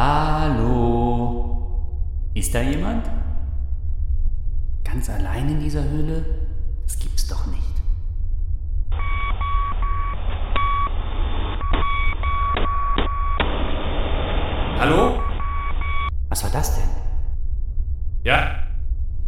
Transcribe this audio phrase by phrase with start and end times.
[0.00, 1.74] Hallo?
[2.32, 3.10] Ist da jemand?
[4.84, 6.24] Ganz allein in dieser Höhle?
[6.84, 7.74] Das gibt's doch nicht.
[14.78, 15.20] Hallo?
[16.28, 16.90] Was war das denn?
[18.22, 18.54] Ja?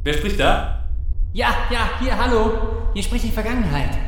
[0.05, 0.85] Wer spricht da?
[1.33, 2.53] Ja, ja, hier, hallo.
[2.95, 3.99] Hier spricht die Vergangenheit.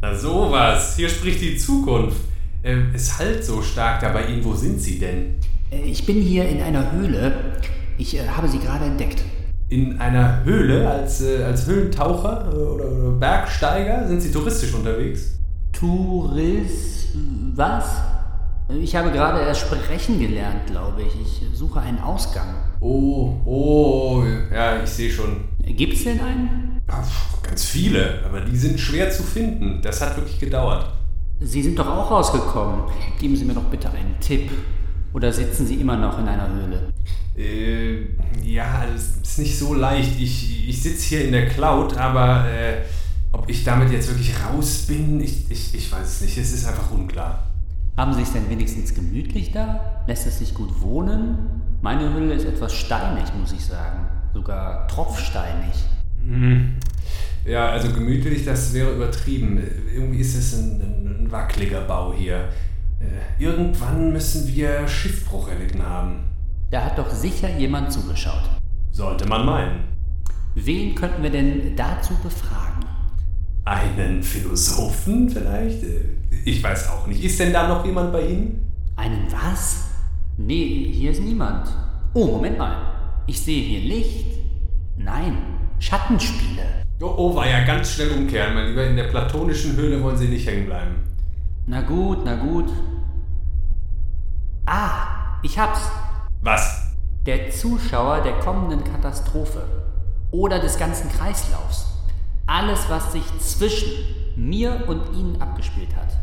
[0.00, 2.22] Na sowas, hier spricht die Zukunft.
[2.62, 4.42] Äh, es halt so stark da bei Ihnen.
[4.42, 5.38] Wo sind Sie denn?
[5.70, 7.32] Ich bin hier in einer Höhle.
[7.98, 9.22] Ich äh, habe sie gerade entdeckt.
[9.68, 14.08] In einer Höhle als, äh, als Höhlentaucher äh, oder, oder Bergsteiger?
[14.08, 15.38] Sind Sie touristisch unterwegs?
[15.72, 17.08] Tourist.
[17.54, 18.00] Was?
[18.80, 21.20] Ich habe gerade erst sprechen gelernt, glaube ich.
[21.20, 22.54] Ich suche einen Ausgang.
[22.80, 24.22] Oh, oh,
[24.52, 25.44] ja, ich sehe schon.
[25.64, 26.80] Gibt's denn einen?
[26.88, 29.80] Pf, Ganz viele, aber die sind schwer zu finden.
[29.82, 30.92] Das hat wirklich gedauert.
[31.40, 32.82] Sie sind doch auch rausgekommen.
[33.18, 34.50] Geben Sie mir doch bitte einen Tipp.
[35.12, 36.92] Oder sitzen Sie immer noch in einer Höhle?
[37.36, 38.06] Äh,
[38.44, 40.20] ja, es ist nicht so leicht.
[40.20, 42.82] Ich, ich sitze hier in der Cloud, aber äh,
[43.32, 46.36] ob ich damit jetzt wirklich raus bin, ich, ich, ich weiß es nicht.
[46.38, 47.44] Es ist einfach unklar.
[47.96, 50.02] Haben Sie es denn wenigstens gemütlich da?
[50.06, 51.38] Lässt es sich gut wohnen?
[51.80, 54.06] Meine Höhle ist etwas steinig, muss ich sagen.
[54.34, 55.74] Sogar tropfsteinig.
[56.24, 56.76] Hm.
[57.44, 59.62] Ja, also gemütlich, das wäre übertrieben.
[59.92, 62.48] Irgendwie ist es ein, ein, ein wackeliger Bau hier.
[63.00, 66.24] Äh, irgendwann müssen wir Schiffbruch erlitten haben.
[66.70, 68.42] Da hat doch sicher jemand zugeschaut.
[68.90, 69.80] Sollte man meinen.
[70.54, 72.84] Wen könnten wir denn dazu befragen?
[73.64, 75.82] Einen Philosophen vielleicht?
[75.84, 76.00] Äh,
[76.44, 77.22] Ich weiß auch nicht.
[77.22, 78.72] Ist denn da noch jemand bei Ihnen?
[78.96, 79.84] Einen was?
[80.36, 81.68] Nee, hier ist niemand.
[82.14, 82.76] Oh, Moment mal.
[83.26, 84.38] Ich sehe hier Licht.
[84.96, 85.36] Nein,
[85.78, 86.62] Schattenspiele.
[87.00, 88.86] Oh, oh, war ja ganz schnell umkehren, mein Lieber.
[88.86, 90.96] In der platonischen Höhle wollen Sie nicht hängen bleiben.
[91.70, 92.70] Na gut, na gut.
[94.64, 95.90] Ah, ich hab's.
[96.40, 96.94] Was?
[97.26, 99.62] Der Zuschauer der kommenden Katastrophe
[100.30, 101.86] oder des ganzen Kreislaufs.
[102.46, 103.86] Alles, was sich zwischen
[104.34, 106.16] mir und Ihnen abgespielt hat.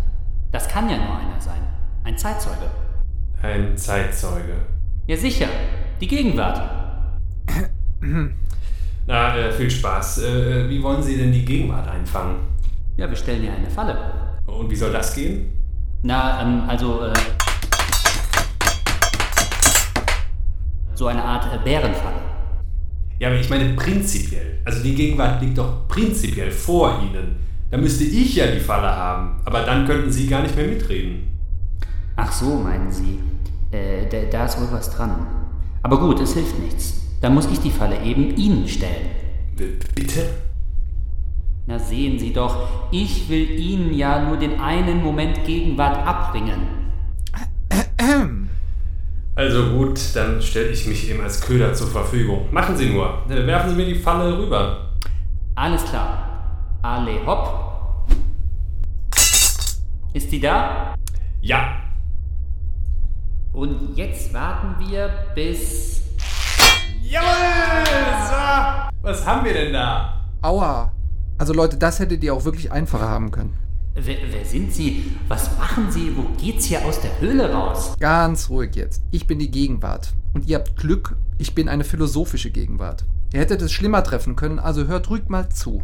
[0.52, 1.62] Das kann ja nur einer sein.
[2.04, 2.72] Ein Zeitzeuge.
[3.44, 4.66] Ein Zeitzeuge.
[5.06, 5.50] Ja sicher,
[6.02, 6.60] die Gegenwart.
[9.06, 10.24] Na, äh, viel Spaß.
[10.24, 12.38] Äh, wie wollen Sie denn die Gegenwart einfangen?
[12.98, 14.26] Ja, wir stellen ja eine Falle.
[14.46, 15.52] Und wie soll das gehen?
[16.04, 17.14] Na, ähm, also, äh,
[20.94, 22.22] so eine Art äh, Bärenfalle.
[23.20, 24.60] Ja, aber ich meine prinzipiell.
[24.66, 27.38] Also die Gegenwart liegt doch prinzipiell vor Ihnen.
[27.72, 29.42] Da müsste ich ja die Falle haben.
[29.46, 31.28] Aber dann könnten Sie gar nicht mehr mitreden.
[32.16, 33.20] Ach so, meinen Sie.
[33.72, 35.28] Äh, da, da ist wohl was dran.
[35.82, 37.02] Aber gut, es hilft nichts.
[37.22, 39.10] Dann muss ich die Falle eben Ihnen stellen.
[39.56, 40.26] B bitte?
[41.68, 46.62] Na sehen Sie doch, ich will Ihnen ja nur den einen Moment Gegenwart abbringen.
[49.34, 52.48] Also gut, dann stelle ich mich eben als Köder zur Verfügung.
[52.52, 53.24] Machen Sie nur.
[53.28, 54.92] Werfen Sie mir die Falle rüber.
[55.56, 56.80] Alles klar.
[56.82, 58.08] Alle hopp.
[60.14, 60.96] Ist die da?
[61.42, 61.82] Ja.
[63.52, 66.04] Und jetzt warten wir bis...
[67.02, 67.28] Jawohl!
[68.30, 69.02] So.
[69.02, 70.22] Was haben wir denn da?
[70.42, 70.95] Aua.
[71.38, 73.54] Also Leute, das hättet ihr auch wirklich einfacher haben können.
[73.94, 75.12] Wer, wer sind Sie?
[75.28, 76.16] Was machen Sie?
[76.16, 77.94] Wo geht's hier aus der Höhle raus?
[78.00, 79.02] Ganz ruhig jetzt.
[79.12, 80.14] Ich bin die Gegenwart.
[80.34, 83.06] Und ihr habt Glück, ich bin eine philosophische Gegenwart.
[83.34, 85.84] Ihr hättet es schlimmer treffen können, also hört ruhig mal zu.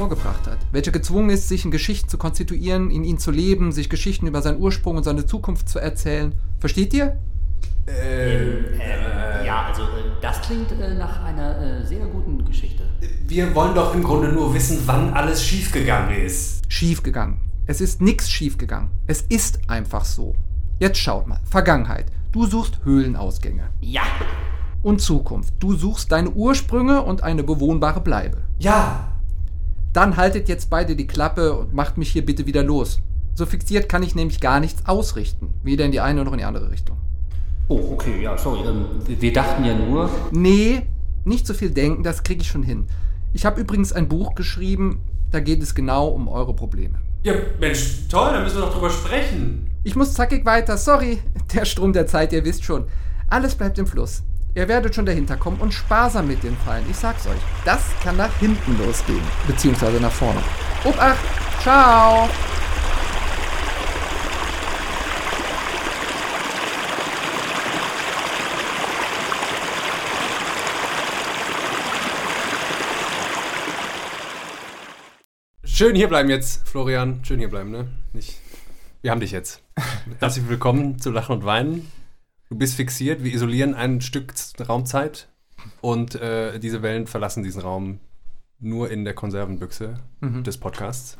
[0.00, 3.90] Hervorgebracht hat, welcher gezwungen ist, sich in Geschichten zu konstituieren, in ihnen zu leben, sich
[3.90, 6.34] Geschichten über seinen Ursprung und seine Zukunft zu erzählen.
[6.58, 7.18] Versteht ihr?
[7.86, 9.86] Äh, ja, also äh,
[10.22, 12.84] das klingt äh, nach einer äh, sehr guten Geschichte.
[13.26, 16.62] Wir wollen doch im Grunde nur wissen, wann alles schiefgegangen ist.
[16.68, 17.38] Schiefgegangen.
[17.66, 18.90] Es ist nichts schiefgegangen.
[19.06, 20.34] Es ist einfach so.
[20.78, 21.40] Jetzt schaut mal.
[21.50, 22.06] Vergangenheit.
[22.32, 23.70] Du suchst Höhlenausgänge.
[23.80, 24.02] Ja,
[24.82, 25.52] Und Zukunft.
[25.58, 28.38] Du suchst deine Ursprünge und eine bewohnbare Bleibe.
[28.58, 29.09] Ja.
[29.92, 33.00] Dann haltet jetzt beide die Klappe und macht mich hier bitte wieder los.
[33.34, 35.52] So fixiert kann ich nämlich gar nichts ausrichten.
[35.62, 36.96] Weder in die eine noch in die andere Richtung.
[37.68, 38.68] Oh, okay, ja, sorry.
[38.68, 40.10] Ähm, wir- dachten ja nur.
[40.32, 40.82] Nee,
[41.24, 42.86] nicht so viel denken, das kriege ich schon hin.
[43.32, 45.00] Ich habe übrigens ein Buch geschrieben,
[45.30, 46.98] da geht es genau um eure Probleme.
[47.22, 49.70] Ja, Mensch, toll, da müssen wir doch drüber sprechen.
[49.84, 51.18] Ich muss zackig weiter, sorry.
[51.54, 52.84] Der Strom der Zeit, ihr wisst schon.
[53.28, 54.22] Alles bleibt im Fluss.
[54.52, 56.84] Ihr werdet schon dahinter kommen und sparsam mit den Pfeilen.
[56.90, 57.38] Ich sag's euch.
[57.64, 59.22] Das kann nach hinten losgehen.
[59.46, 60.40] Beziehungsweise nach vorne.
[60.82, 61.18] Obacht!
[61.62, 62.28] Ciao!
[75.62, 77.24] Schön hier bleiben jetzt, Florian.
[77.24, 77.88] Schön hier bleiben, ne?
[78.12, 78.36] Nicht.
[79.00, 79.62] Wir haben dich jetzt.
[80.18, 81.99] Herzlich willkommen zu Lachen und Weinen.
[82.50, 83.22] Du bist fixiert.
[83.22, 84.34] Wir isolieren ein Stück
[84.68, 85.28] Raumzeit
[85.80, 88.00] und äh, diese Wellen verlassen diesen Raum
[88.58, 90.42] nur in der Konservenbüchse Mhm.
[90.42, 91.16] des Podcasts.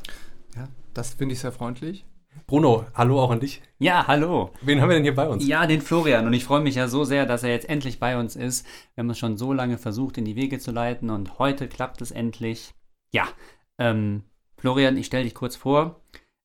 [0.57, 2.05] Ja, das finde ich sehr freundlich.
[2.47, 3.61] Bruno, hallo auch an dich.
[3.79, 4.51] Ja, hallo.
[4.61, 5.47] Wen haben wir denn hier bei uns?
[5.47, 6.27] Ja, den Florian.
[6.27, 8.65] Und ich freue mich ja so sehr, dass er jetzt endlich bei uns ist.
[8.93, 12.01] Wir haben es schon so lange versucht, in die Wege zu leiten und heute klappt
[12.01, 12.73] es endlich.
[13.13, 13.25] Ja,
[13.77, 14.23] ähm,
[14.57, 16.01] Florian, ich stelle dich kurz vor.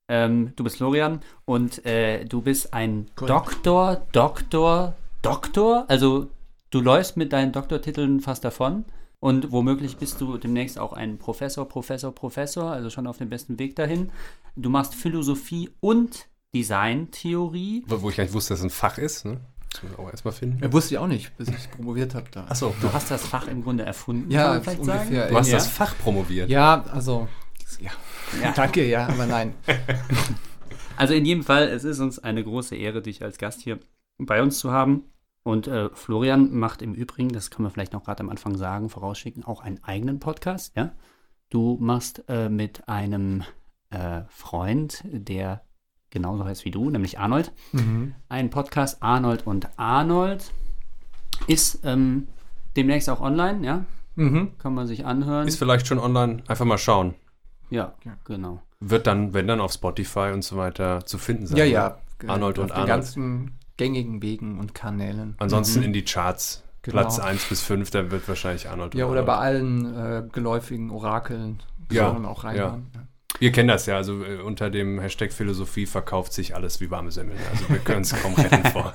[0.08, 3.30] Ähm, du bist Florian und äh, du bist ein Korrekt.
[3.64, 5.84] Doktor, Doktor, Doktor.
[5.88, 6.28] Also
[6.70, 8.84] du läufst mit deinen Doktortiteln fast davon.
[9.18, 13.58] Und womöglich bist du demnächst auch ein Professor, Professor, Professor, also schon auf dem besten
[13.58, 14.10] Weg dahin.
[14.56, 17.84] Du machst Philosophie und Designtheorie.
[17.86, 19.40] Wo wo ich gar nicht wusste, dass es ein Fach ist, ne?
[19.72, 20.62] Das muss man auch erstmal finden.
[20.62, 22.44] Ja, wusste ich auch nicht, bis ich promoviert habe da.
[22.48, 25.20] Achso, Du hast das Fach im Grunde erfunden, Ja, kann man vielleicht ungefähr.
[25.22, 25.32] sagen.
[25.32, 25.54] du hast Ja.
[25.56, 26.48] das Fach promoviert.
[26.48, 27.28] Ja, also,
[27.80, 27.90] ja.
[28.42, 28.52] Ja.
[28.52, 29.54] Danke, ja, aber nein.
[30.98, 33.78] Also in jedem Fall, es ist uns eine große Ehre, dich als Gast hier
[34.16, 35.04] bei uns zu haben.
[35.42, 38.88] Und äh, Florian macht im Übrigen, das können wir vielleicht noch gerade am Anfang sagen,
[38.88, 40.74] vorausschicken, auch einen eigenen Podcast.
[40.74, 40.92] Ja,
[41.50, 43.44] du machst äh, mit einem
[43.90, 45.62] äh, Freund, der
[46.08, 48.14] genauso heißt wie du, nämlich Arnold, Mhm.
[48.30, 50.50] einen Podcast Arnold und Arnold
[51.46, 52.26] ist ähm,
[52.74, 53.66] demnächst auch online.
[53.66, 53.84] Ja,
[54.14, 54.56] Mhm.
[54.58, 55.46] kann man sich anhören.
[55.46, 56.42] Ist vielleicht schon online.
[56.48, 57.14] Einfach mal schauen.
[57.70, 58.16] Ja, Ja.
[58.24, 58.62] genau.
[58.80, 61.58] Wird dann, wenn dann auf Spotify und so weiter zu finden sein.
[61.58, 61.70] Ja, ne?
[61.70, 61.98] ja.
[62.28, 62.88] Arnold auf und den Arnold.
[62.88, 65.34] ganzen gängigen Wegen und Kanälen.
[65.38, 66.62] Ansonsten in die Charts.
[66.82, 67.00] Genau.
[67.00, 68.94] Platz 1 bis 5, da wird wahrscheinlich Arnold.
[68.94, 69.86] Ja, und oder bei Arnold.
[69.96, 71.60] allen äh, geläufigen Orakeln
[71.90, 72.86] Ja, auch reinhören.
[72.94, 73.00] Ja.
[73.38, 77.10] Wir kennen das ja, also äh, unter dem Hashtag Philosophie verkauft sich alles wie warme
[77.10, 77.38] Semmeln.
[77.50, 78.94] Also wir können es kaum retten vor.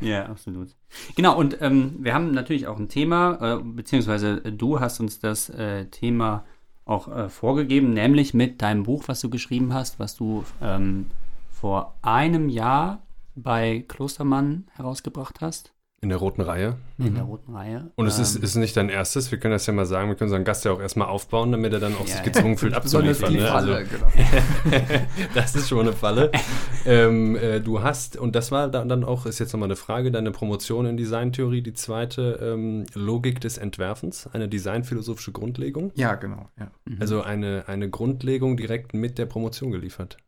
[0.00, 0.70] Ja, absolut.
[1.14, 5.50] Genau, und ähm, wir haben natürlich auch ein Thema, äh, beziehungsweise du hast uns das
[5.50, 6.44] äh, Thema
[6.86, 11.06] auch äh, vorgegeben, nämlich mit deinem Buch, was du geschrieben hast, was du ähm,
[11.50, 13.02] vor einem Jahr
[13.34, 15.72] bei Klostermann herausgebracht hast,
[16.02, 16.76] In der roten Reihe.
[16.98, 17.90] in der roten Reihe.
[17.96, 20.14] Und es ist, Ähm, ist nicht dein erstes, wir können das ja mal sagen, wir
[20.14, 22.22] können unseren Gast ja auch erstmal aufbauen, damit er dann auch Ja, sich ja.
[22.22, 23.64] gezwungen fühlt Besonders abzuliefern.
[23.64, 23.76] die Ne?
[23.76, 23.90] Falle, Also,
[24.70, 24.86] genau.
[25.34, 26.30] das ist schon eine Falle.
[26.84, 30.10] ähm, äh, du hast, und das war dann, dann auch, ist jetzt nochmal eine Frage,
[30.10, 35.92] deine Promotion in Designtheorie, die zweite ähm, Logik des Entwerfens, eine designphilosophische Grundlegung.
[35.94, 36.48] Ja, genau.
[36.58, 36.70] Ja.
[36.84, 36.98] mhm.
[37.00, 40.18] Also eine, eine Grundlegung direkt mit der Promotion geliefert.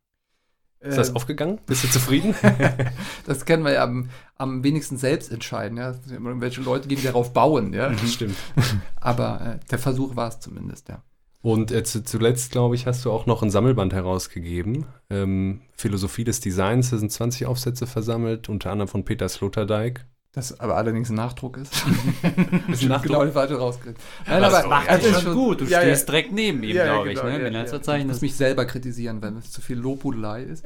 [0.80, 1.58] Ist das Äh, aufgegangen?
[1.66, 2.34] Bist du zufrieden?
[3.26, 5.76] das können wir ja am, am wenigsten selbst entscheiden.
[5.76, 5.94] Ja?
[6.08, 7.72] Irgendwelche Leute, die darauf bauen.
[7.72, 7.90] Ja?
[8.00, 8.36] Das stimmt.
[9.00, 11.02] Aber äh, der Versuch war es zumindest, ja.
[11.40, 14.86] Und äh, zu, zuletzt, glaube ich, hast du auch noch ein Sammelband herausgegeben.
[15.08, 20.04] Ähm, Philosophie des Designs, da sind 20 Aufsätze versammelt, unter anderem von Peter Sloterdijk.
[20.32, 21.72] Das aber allerdings ein Nachdruck ist.
[22.68, 23.02] Ist ein Nachdruck?
[23.08, 23.98] Genau die falsche rausgekriegt.
[24.26, 26.12] Nein, Das aber macht das ist ist schon gut, du ja, stehst ja.
[26.12, 27.42] direkt neben ihm, Ja, glaube ich, genau, ne?
[27.50, 27.96] ja, ja.
[27.96, 28.22] Ich muss ist.
[28.22, 30.64] mich selber kritisieren, wenn es zu viel Lobhudelei ist.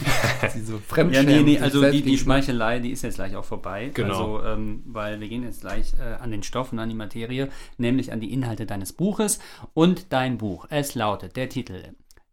[0.54, 2.16] Diese Ja, nee, nee, also die, die.
[2.16, 3.90] Schmeichelei, die ist jetzt gleich auch vorbei.
[3.92, 4.36] Genau.
[4.38, 7.50] Also, ähm, weil wir gehen jetzt gleich äh, an den Stoff und an die Materie,
[7.76, 9.38] nämlich an die Inhalte deines Buches.
[9.74, 11.82] Und dein Buch, es lautet, der Titel,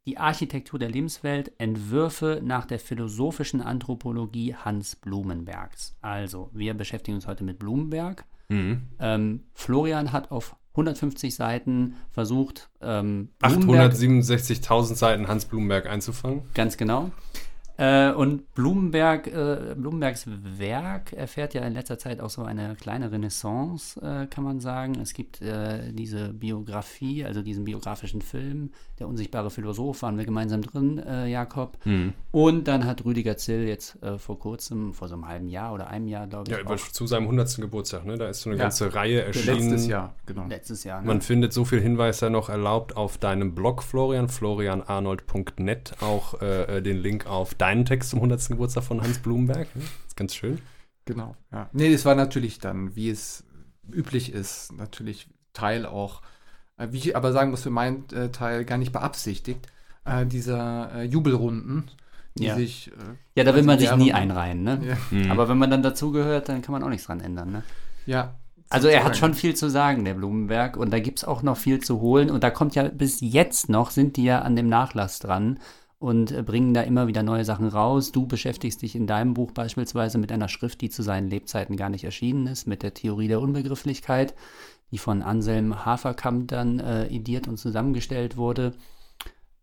[0.07, 5.95] Die Architektur der Lebenswelt, Entwürfe nach der philosophischen Anthropologie Hans Blumenbergs.
[6.01, 8.25] Also, wir beschäftigen uns heute mit Blumenberg.
[8.49, 8.81] Mhm.
[8.99, 16.43] Ähm, Florian hat auf 150 Seiten versucht, ähm, Blumenberg 867.000 Seiten Hans Blumenberg einzufangen.
[16.55, 17.11] Ganz genau.
[17.81, 20.27] Äh, und Blumenberg, äh, Blumenbergs
[20.59, 24.99] Werk erfährt ja in letzter Zeit auch so eine kleine Renaissance, äh, kann man sagen.
[25.01, 28.69] Es gibt äh, diese Biografie, also diesen biografischen Film,
[28.99, 31.79] Der unsichtbare Philosoph, waren wir gemeinsam drin, äh, Jakob.
[32.29, 35.87] Und dann hat Rüdiger Zill jetzt äh, vor kurzem, vor so einem halben Jahr oder
[35.87, 37.61] einem Jahr, glaube ich, Ja, auch, zu seinem 100.
[37.61, 38.15] Geburtstag, ne?
[38.19, 38.65] Da ist so eine Ja.
[38.65, 39.71] ganze Reihe erschienen.
[39.71, 40.45] Letztes Jahr, genau.
[40.47, 41.01] letztes Jahr.
[41.01, 41.07] Ne?
[41.07, 47.25] Man findet so viel Hinweis noch erlaubt auf deinem Blog, Florian, florianarnold.net, auch den Link
[47.25, 48.49] auf deinen Text zum 100.
[48.49, 49.73] Geburtstag von Hans Blumenberg.
[49.75, 49.81] ne?
[50.07, 50.59] Ist ganz schön.
[51.05, 51.69] Genau, ja.
[51.73, 53.43] Nee, es war natürlich dann, wie es
[53.91, 56.21] üblich ist, natürlich Teil auch,
[56.77, 59.67] äh, wie ich aber sagen muss, für meinen äh, Teil gar nicht beabsichtigt,
[60.05, 61.89] äh, dieser äh, Jubelrunden,
[62.35, 62.55] die Ja.
[62.55, 62.89] sich.
[62.91, 64.63] Äh, ja, da will man sich nie einreihen.
[64.63, 64.97] Ne?
[65.11, 67.51] ja, Aber wenn man dann dazugehört, dann kann man auch nichts dran ändern.
[67.51, 67.63] Ne?
[68.05, 68.35] ja.
[68.73, 71.57] Also er hat schon viel zu sagen, der Blumenberg, und da gibt es auch noch
[71.57, 72.31] viel zu holen.
[72.31, 75.59] Und da kommt ja bis jetzt noch, sind die ja an dem Nachlass dran
[76.01, 78.11] und äh, bringen da immer wieder neue Sachen raus.
[78.11, 81.89] Du beschäftigst dich in deinem Buch beispielsweise mit einer Schrift, die zu seinen Lebzeiten gar
[81.89, 84.33] nicht erschienen ist, mit der Theorie der Unbegrifflichkeit,
[84.89, 88.73] die von Anselm Haferkamp dann äh, ediert und zusammengestellt wurde.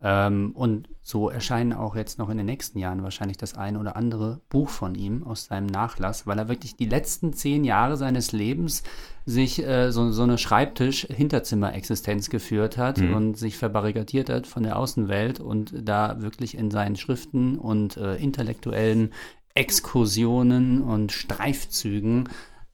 [0.01, 3.97] Ähm, und so erscheinen auch jetzt noch in den nächsten Jahren wahrscheinlich das ein oder
[3.97, 8.31] andere Buch von ihm aus seinem Nachlass, weil er wirklich die letzten zehn Jahre seines
[8.31, 8.85] Lebens
[9.27, 13.15] sich äh, so, so eine Schreibtisch-Hinterzimmer-Existenz geführt hat Mhm.
[13.15, 18.17] und sich verbarrikadiert hat von der Außenwelt und da wirklich in seinen Schriften und äh,
[18.17, 19.11] intellektuellen
[19.55, 22.29] Exkursionen und Streifzügen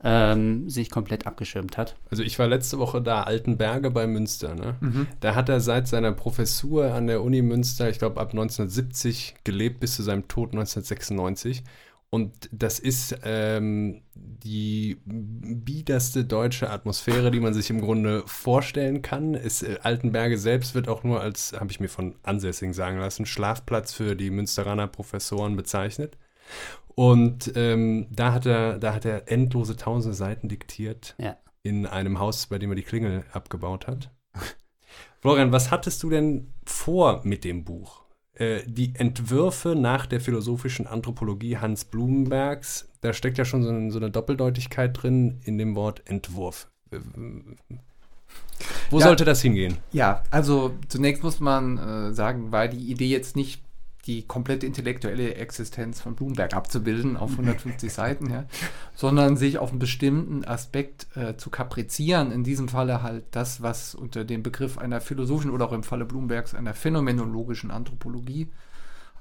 [0.04, 1.96] ähm, sich komplett abgeschirmt hat.
[2.11, 4.54] Also ich war letzte Woche da, Altenberge bei Münster.
[4.54, 4.76] Ne?
[5.20, 9.80] Da hat er seit seiner Professur an der Uni Münster, ich glaube ab 1970, gelebt
[9.80, 11.64] bis zu seinem Tod 1996.
[12.11, 19.34] Und das ist ähm, die biederste deutsche Atmosphäre, die man sich im Grunde vorstellen kann.
[19.34, 23.26] Ist, äh, Altenberge selbst wird auch nur als, habe ich mir von Ansässigen sagen lassen,
[23.26, 26.16] Schlafplatz für die Münsteraner Professoren bezeichnet.
[26.95, 31.37] Und ähm, da, hat er, da hat er endlose tausende Seiten diktiert Ja.
[31.63, 34.11] in einem Haus, bei dem er die Klingel abgebaut hat.
[35.21, 38.03] Florian, was hattest du denn vor mit dem Buch?
[38.35, 43.91] Äh, die Entwürfe nach der philosophischen Anthropologie Hans Blumenbergs, da steckt ja schon so, ein,
[43.91, 46.69] so eine Doppeldeutigkeit drin in dem Wort Entwurf.
[46.91, 46.99] Äh,
[48.91, 49.07] Wo Ja.
[49.07, 49.79] sollte das hingehen?
[49.93, 53.63] Ja, also zunächst muss man äh, sagen, war die Idee jetzt nicht
[54.06, 58.44] die komplette intellektuelle Existenz von Bloomberg abzubilden auf 150 Seiten, ja,
[58.94, 62.32] sondern sich auf einen bestimmten Aspekt äh, zu kaprizieren.
[62.32, 66.04] In diesem Falle halt das, was unter dem Begriff einer philosophischen oder auch im Falle
[66.04, 68.49] Bloombergs einer phänomenologischen Anthropologie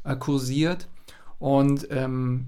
[0.04, 0.88] äh, kursiert.
[1.40, 2.48] Und ähm,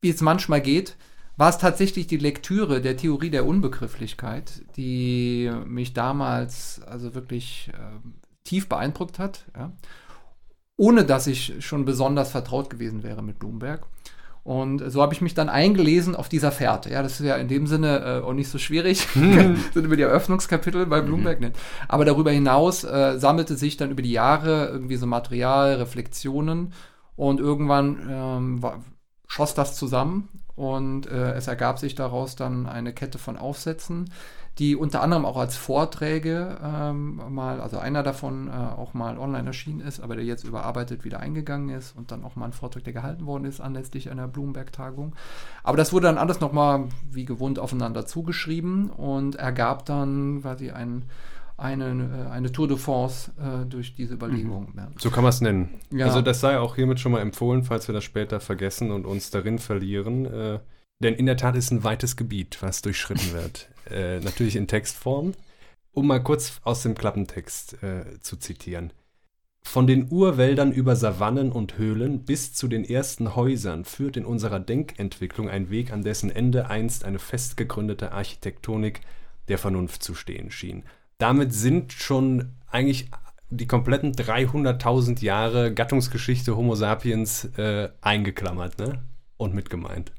[0.00, 0.96] wie es manchmal geht,
[1.36, 8.14] war es tatsächlich die Lektüre der Theorie der Unbegrifflichkeit, die mich damals also wirklich ähm,
[8.44, 9.72] tief beeindruckt hat, ja?
[10.78, 13.86] Ohne dass ich schon besonders vertraut gewesen wäre mit Bloomberg.
[14.44, 16.90] Und so habe ich mich dann eingelesen auf dieser Fährte.
[16.90, 19.00] Ja, das ist ja in dem Sinne äh, auch nicht so schwierig.
[19.12, 21.56] sind über die Eröffnungskapitel bei Bloomberg nicht.
[21.86, 26.72] Aber darüber hinaus äh, sammelte sich dann über die Jahre irgendwie so Material, Reflexionen
[27.16, 28.82] und irgendwann ähm, war,
[29.26, 34.10] schoss das zusammen und äh, es ergab sich daraus dann eine Kette von Aufsätzen,
[34.58, 39.46] die unter anderem auch als Vorträge ähm, mal, also einer davon äh, auch mal online
[39.46, 42.82] erschienen ist, aber der jetzt überarbeitet wieder eingegangen ist und dann auch mal ein Vortrag,
[42.82, 45.14] der gehalten worden ist anlässlich einer Bloomberg-Tagung.
[45.62, 51.04] Aber das wurde dann alles nochmal wie gewohnt aufeinander zugeschrieben und ergab dann quasi ein,
[51.56, 54.72] eine, äh, eine Tour de force äh, durch diese Überlegungen.
[54.76, 54.88] Ja.
[54.98, 55.68] So kann man es nennen.
[55.92, 56.06] Ja.
[56.06, 59.30] Also das sei auch hiermit schon mal empfohlen, falls wir das später vergessen und uns
[59.30, 60.24] darin verlieren.
[60.26, 60.58] Äh,
[61.00, 63.68] denn in der Tat ist ein weites Gebiet, was durchschritten wird.
[63.90, 65.34] äh, natürlich in Textform.
[65.92, 68.92] Um mal kurz aus dem Klappentext äh, zu zitieren.
[69.62, 74.60] Von den Urwäldern über Savannen und Höhlen bis zu den ersten Häusern führt in unserer
[74.60, 79.00] Denkentwicklung ein Weg, an dessen Ende einst eine fest gegründete Architektonik
[79.48, 80.84] der Vernunft zu stehen schien.
[81.18, 83.10] Damit sind schon eigentlich
[83.50, 89.02] die kompletten 300.000 Jahre Gattungsgeschichte Homo sapiens äh, eingeklammert ne?
[89.36, 90.12] und mit gemeint.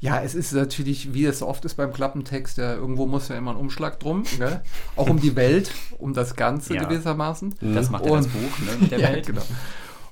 [0.00, 3.36] Ja, es ist natürlich, wie es so oft ist beim Klappentext, ja, irgendwo muss ja
[3.36, 4.62] immer ein Umschlag drum, gell?
[4.96, 6.84] auch um die Welt, um das Ganze Ja.
[6.84, 7.54] gewissermaßen.
[7.74, 9.26] Das macht ja das Und- Buch ne, mit der ja, Welt.
[9.26, 9.42] genau.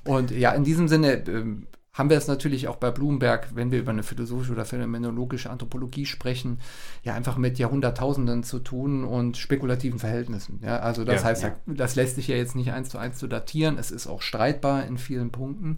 [0.03, 3.79] Und ja, in diesem Sinne ähm, haben wir es natürlich auch bei Bloomberg, wenn wir
[3.79, 6.59] über eine philosophische oder phänomenologische Anthropologie sprechen,
[7.03, 10.59] ja einfach mit Jahrhunderttausenden zu tun und spekulativen Verhältnissen.
[10.63, 11.27] Ja, also das Ja.
[11.27, 11.55] heißt, Ja.
[11.65, 13.77] das lässt sich ja jetzt nicht eins zu eins zu datieren.
[13.79, 15.77] Es ist auch streitbar in vielen Punkten.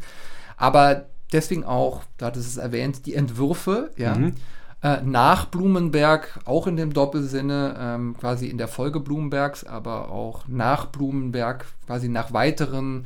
[0.58, 4.16] Aber deswegen auch, da hat es erwähnt, die Entwürfe, ja.
[4.16, 4.36] Mhm.
[4.82, 10.48] Äh, nach Blumenberg, auch in dem Doppelsinne, ähm, quasi in der Folge Blumenbergs, aber auch
[10.48, 13.06] nach Blumenberg, quasi nach weiteren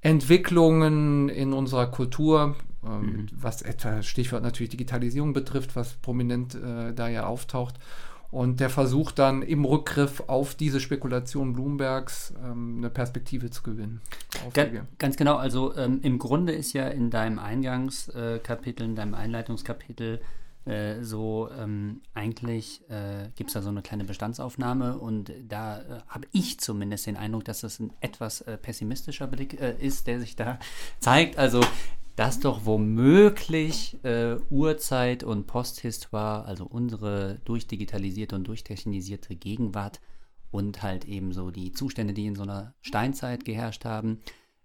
[0.00, 7.06] Entwicklungen in unserer Kultur, ähm, was etwa Stichwort natürlich Digitalisierung betrifft, was prominent äh, da
[7.06, 7.76] ja auftaucht.
[8.34, 14.00] Und der versucht dann im Rückgriff auf diese Spekulation Bloombergs ähm, eine Perspektive zu gewinnen.
[14.44, 18.96] Auf Ga die- ganz genau, also ähm, im Grunde ist ja in deinem Eingangskapitel, in
[18.96, 20.20] deinem Einleitungskapitel
[20.64, 25.84] äh, so ähm, eigentlich äh, gibt es da so eine kleine Bestandsaufnahme und da äh,
[26.08, 30.18] habe ich zumindest den Eindruck, dass das ein etwas äh, pessimistischer Blick äh, ist, der
[30.18, 30.58] sich da
[30.98, 31.38] zeigt.
[31.38, 31.60] Also
[32.16, 40.00] dass doch womöglich äh, Urzeit und Posthistoire, also unsere durchdigitalisierte und durchtechnisierte Gegenwart
[40.50, 44.20] und halt eben so die Zustände, die in so einer Steinzeit geherrscht haben,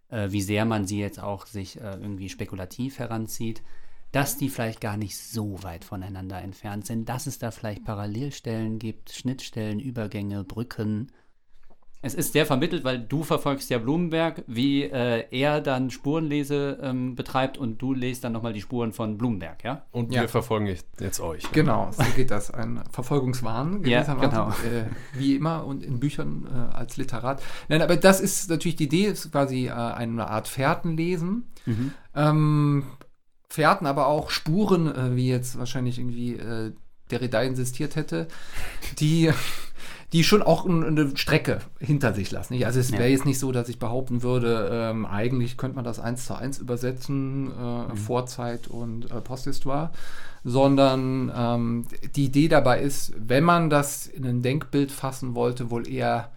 [0.10, 3.64] äh, wie sehr man sie jetzt auch sich äh, irgendwie spekulativ heranzieht,
[4.12, 8.80] dass die vielleicht gar nicht so weit voneinander entfernt sind, dass es da vielleicht Parallelstellen
[8.80, 11.12] gibt, Schnittstellen, Übergänge, Brücken.
[12.02, 17.16] Es ist sehr vermittelt, weil du verfolgst ja Blumenberg, wie äh, er dann Spurenlese ähm,
[17.16, 19.84] betreibt und du lest dann nochmal die Spuren von Blumenberg, ja?
[19.92, 20.22] Und Ja.
[20.22, 21.44] wir verfolgen jetzt, euch.
[21.52, 22.52] Genau, so geht das.
[22.52, 24.50] Ein Verfolgungswahn, Ja, gewissermaßen, genau.
[24.78, 24.86] äh,
[25.20, 27.44] wie immer und in Büchern äh, als Literat.
[27.68, 31.50] Nein, aber das ist natürlich die Idee, ist quasi äh, eine Art Fährtenlesen.
[31.66, 31.92] Mhm.
[32.16, 32.84] Ähm,
[33.50, 36.72] Fährten, aber auch Spuren, äh, wie jetzt wahrscheinlich irgendwie äh,
[37.12, 38.28] Derrida insistiert hätte,
[39.00, 39.32] die,
[40.14, 42.54] die schon auch eine Strecke hinter sich lassen.
[42.54, 42.66] Nicht?
[42.66, 43.10] Also es wäre Ja.
[43.10, 46.58] jetzt nicht so, dass ich behaupten würde, ähm, eigentlich könnte man das eins zu eins
[46.58, 49.92] übersetzen, äh, Vorzeit und äh, Posthistoire,
[50.44, 51.86] sondern ähm,
[52.16, 56.32] die Idee dabei ist, wenn man das in ein Denkbild fassen wollte, wohl eher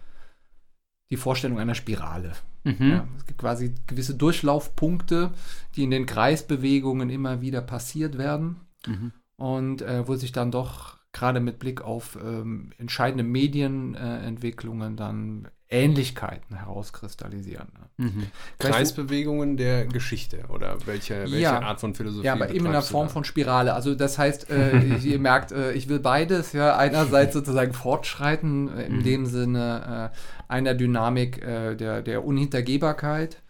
[1.09, 2.33] die Vorstellung einer Spirale.
[2.63, 2.89] Mhm.
[2.91, 5.31] Ja, es gibt quasi gewisse Durchlaufpunkte,
[5.75, 9.11] die in den Kreisbewegungen immer wieder passiert werden Mhm.
[9.37, 15.47] und äh, wo sich dann doch gerade mit Blick auf ähm, entscheidende Medienentwicklungen äh, dann
[15.69, 17.67] Ähnlichkeiten herauskristallisieren.
[17.97, 18.05] ne?
[18.05, 18.27] Mhm.
[18.59, 21.61] Kreisbewegungen der Geschichte oder welche, welche Ja.
[21.61, 22.25] Art von Philosophie?
[22.27, 23.73] Ja, aber eben in der Form von Spirale.
[23.73, 26.53] Also das heißt, äh, ihr merkt, äh, ich will beides.
[26.53, 29.03] Ja, einerseits sozusagen fortschreiten äh, in Mhm.
[29.03, 30.17] dem Sinne äh,
[30.51, 33.41] einer Dynamik äh, der, der Unhintergehbarkeit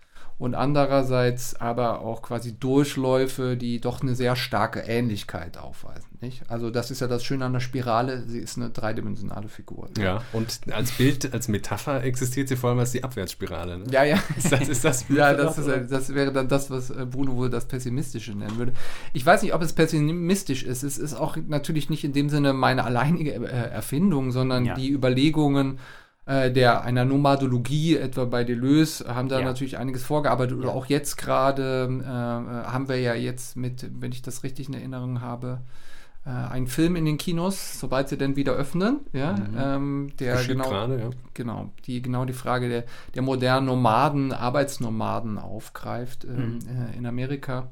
[0.44, 6.10] und andererseits aber auch quasi Durchläufe, die doch eine sehr starke Ähnlichkeit aufweisen.
[6.20, 6.44] Nicht?
[6.50, 8.24] Also das ist ja das Schöne an der Spirale.
[8.28, 9.88] Sie ist eine dreidimensionale Figur.
[9.98, 13.78] Ja, und als Bild, als Metapher existiert sie vor allem als die Abwärtsspirale.
[13.78, 13.86] Ne?
[13.90, 14.18] Ja, ja.
[14.38, 17.38] Ist das, ist das Ja, das, ist, äh, das wäre dann das, was äh, Bruno
[17.38, 18.74] wohl das Pessimistische nennen würde.
[19.14, 20.84] Ich weiß nicht, ob es pessimistisch ist.
[20.84, 24.74] Es ist auch natürlich nicht in dem Sinne meine alleinige äh, Erfindung, sondern Ja.
[24.76, 25.80] die Überlegungen
[26.26, 29.46] der einer Nomadologie, etwa bei Deleuze, haben da Ja.
[29.46, 30.58] natürlich einiges vorgearbeitet.
[30.58, 34.70] Oder auch jetzt gerade äh, äh, haben wir ja jetzt mit, wenn ich das richtig
[34.70, 35.60] in Erinnerung habe,
[36.26, 40.70] äh, einen Film in den Kinos, sobald sie denn wieder öffnen, ja, ähm, der genau
[40.70, 41.10] gerade, ja.
[41.34, 47.68] genau, die genau die Frage der, der modernen Nomaden, Arbeitsnomaden aufgreift ähm, äh, in Amerika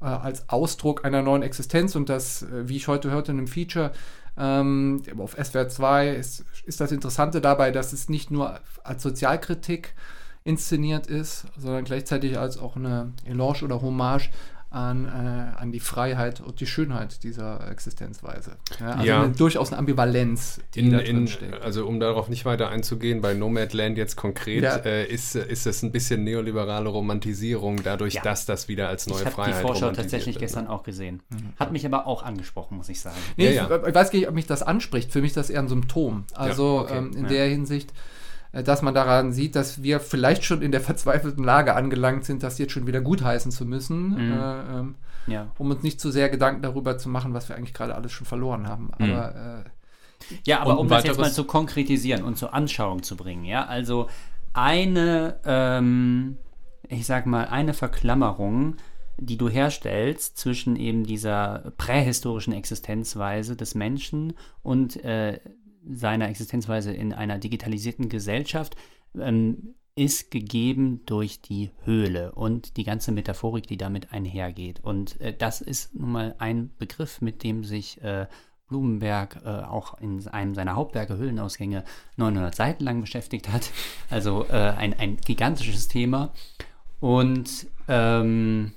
[0.00, 1.94] äh, als Ausdruck einer neuen Existenz.
[1.96, 3.92] Und das, äh, wie ich heute hörte in einem Feature
[4.36, 9.94] ähm, auf SWR 2, ist, ist das Interessante dabei, dass es nicht nur als Sozialkritik
[10.44, 14.30] inszeniert ist, sondern gleichzeitig als auch eine Eloge oder Hommage
[14.70, 18.56] an, äh, an die Freiheit und die Schönheit dieser Existenzweise.
[18.78, 19.22] Ja, also Ja.
[19.22, 21.62] Eine, durchaus eine Ambivalenz, die In, da in, drin steckt.
[21.62, 24.76] also um darauf nicht weiter einzugehen, bei Nomadland jetzt konkret, Ja.
[24.76, 28.22] äh, ist, ist es ein bisschen neoliberale Romantisierung, dadurch, Ja.
[28.22, 30.46] dass das wieder als neue Ich habe die Freiheit Vorschau tatsächlich wird, ne?
[30.46, 31.22] gestern auch gesehen.
[31.58, 33.16] Hat mich aber auch angesprochen, muss ich sagen.
[33.38, 33.86] Nee, Ja, ich, ja.
[33.88, 35.10] ich weiß gar nicht, ob mich das anspricht.
[35.12, 36.24] Für mich ist das eher ein Symptom.
[36.34, 37.28] Also okay, ähm, in ja.
[37.28, 37.94] der Hinsicht, äh,
[38.52, 42.58] dass man daran sieht, dass wir vielleicht schon in der verzweifelten Lage angelangt sind, das
[42.58, 44.32] jetzt schon wieder gutheißen zu müssen, Mhm.
[44.32, 44.94] äh, ähm,
[45.26, 45.48] Ja.
[45.58, 48.26] um uns nicht zu sehr Gedanken darüber zu machen, was wir eigentlich gerade alles schon
[48.26, 48.90] verloren haben.
[48.98, 53.44] Aber äh, Ja, aber um das jetzt mal zu konkretisieren und zur Anschauung zu bringen,
[53.44, 54.08] ja, also
[54.52, 56.38] eine, ähm,
[56.88, 58.76] ich sag mal, eine Verklammerung,
[59.20, 65.40] die du herstellst zwischen eben dieser prähistorischen Existenzweise des Menschen und äh,
[65.90, 68.76] seiner Existenzweise in einer digitalisierten Gesellschaft,
[69.18, 74.80] ähm, ist gegeben durch die Höhle und die ganze Metaphorik, die damit einhergeht.
[74.80, 78.26] Und äh, das ist nun mal ein Begriff, mit dem sich äh,
[78.68, 81.84] Blumenberg äh, auch in einem seiner Hauptwerke Höhlenausgänge
[82.16, 83.72] 900 Seiten lang beschäftigt hat.
[84.08, 86.32] Also äh, ein, ein gigantisches Thema.
[87.00, 88.72] Und ähm,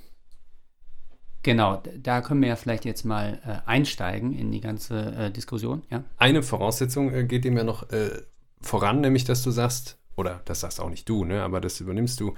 [1.43, 5.84] genau, da können wir ja vielleicht jetzt mal äh, einsteigen in die ganze äh, Diskussion.
[5.89, 6.04] Ja?
[6.17, 8.21] Eine Voraussetzung äh, geht dem ja noch äh,
[8.62, 12.19] voran, nämlich dass du sagst, oder das sagst auch nicht du, ne, aber das übernimmst
[12.19, 12.36] du.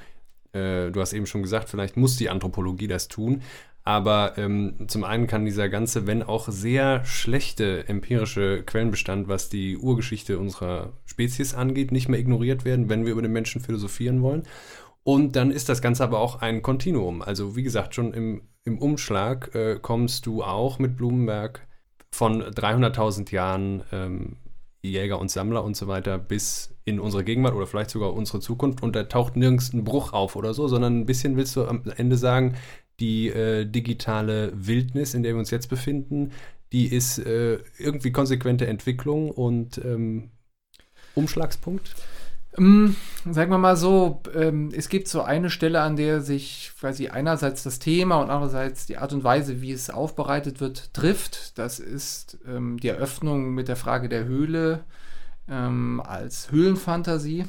[0.54, 3.42] Äh, du hast eben schon gesagt, vielleicht muss die Anthropologie das tun.
[3.86, 9.78] Aber ähm, zum einen kann dieser ganze, wenn auch sehr schlechte empirische Quellenbestand, was die
[9.78, 14.44] Urgeschichte unserer Spezies angeht, nicht mehr ignoriert werden, wenn wir über den Menschen philosophieren wollen.
[15.04, 17.22] Und dann ist das Ganze aber auch ein Kontinuum.
[17.22, 21.68] Also wie gesagt, schon im, im Umschlag äh, kommst du auch mit Blumenberg
[22.12, 24.38] von 300.000 Jahren ähm,
[24.82, 28.84] Jäger und Sammler und so weiter bis in unsere Gegenwart oder vielleicht sogar unsere Zukunft
[28.84, 31.84] und da taucht nirgends ein Bruch auf oder so, sondern ein bisschen willst du am
[31.96, 32.56] Ende sagen,
[33.00, 36.32] die äh, digitale Wildnis, in der wir uns jetzt befinden,
[36.74, 40.32] die ist äh, irgendwie konsequente Entwicklung und ähm,
[41.16, 41.96] Umschlagspunkt.
[42.58, 42.96] Ähm,
[43.30, 47.64] sagen wir mal so, ähm, es gibt so eine Stelle, an der sich quasi einerseits
[47.64, 51.58] das Thema und andererseits die Art und Weise, wie es aufbereitet wird, trifft.
[51.58, 54.84] Das ist ähm, die Eröffnung mit der Frage der Höhle
[55.50, 57.46] ähm, als Höhlenfantasie,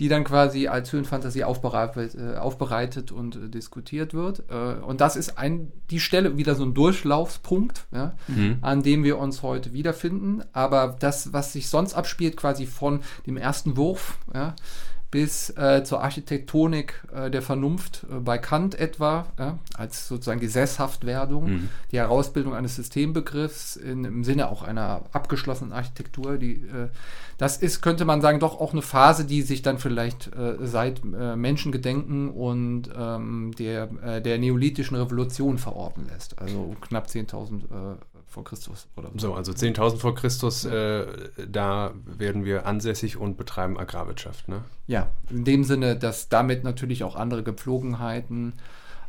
[0.00, 4.42] die dann quasi als Höhenfantasie aufbereitet, äh, aufbereitet und äh, diskutiert wird.
[4.48, 8.58] Äh, und das ist ein, die Stelle wieder so ein Durchlaufspunkt, ja, Mhm.
[8.62, 10.42] an dem wir uns heute wiederfinden.
[10.54, 14.56] Aber das, was sich sonst abspielt, quasi von dem ersten Wurf, ja,
[15.10, 19.26] bis äh, zur Architektonik äh, der Vernunft äh, bei Kant etwa,
[19.74, 21.68] als sozusagen die Sesshaftwerdung, Mhm.
[21.90, 26.88] die Herausbildung eines Systembegriffs in, im Sinne auch einer abgeschlossenen Architektur, die, äh,
[27.38, 31.02] das ist, könnte man sagen, doch auch eine Phase, die sich dann vielleicht äh, seit
[31.02, 36.38] äh, Menschengedenken und ähm, der, äh, der neolithischen Revolution verorten lässt.
[36.38, 41.06] Also knapp 10.000 äh, vor Christus oder So, also 10.000 vor Christus, äh,
[41.48, 44.48] da werden wir ansässig und betreiben Agrarwirtschaft.
[44.48, 44.62] Ne?
[44.86, 48.54] Ja, in dem Sinne, dass damit natürlich auch andere Gepflogenheiten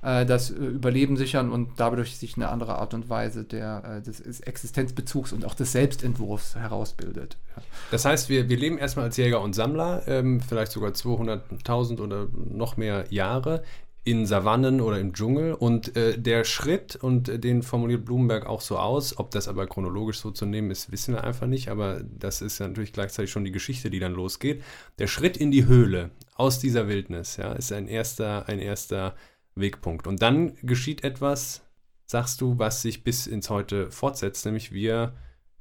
[0.01, 4.01] äh, das äh, Überleben sichern und dadurch sich eine andere Art und Weise der, äh,
[4.01, 7.37] des Existenzbezugs und auch des Selbstentwurfs herausbildet.
[7.55, 7.63] Ja.
[7.91, 12.27] Das heißt, wir, wir leben erstmal als Jäger und Sammler, ähm, vielleicht sogar 200.000 oder
[12.33, 13.61] noch mehr Jahre
[14.03, 18.61] in Savannen oder im Dschungel und äh, der Schritt, und äh, den formuliert Blumenberg auch
[18.61, 22.01] so aus, ob das aber chronologisch so zu nehmen ist, wissen wir einfach nicht, aber
[22.03, 24.63] das ist ja natürlich gleichzeitig schon die Geschichte, die dann losgeht.
[24.97, 29.15] Der Schritt in die Höhle aus dieser Wildnis, ja, ist ein erster, ein erster
[29.53, 30.07] Wegpunkt.
[30.07, 31.61] Und dann geschieht etwas,
[32.07, 35.13] sagst du, was sich bis ins Heute fortsetzt, nämlich wir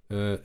[0.08, 0.38] äh,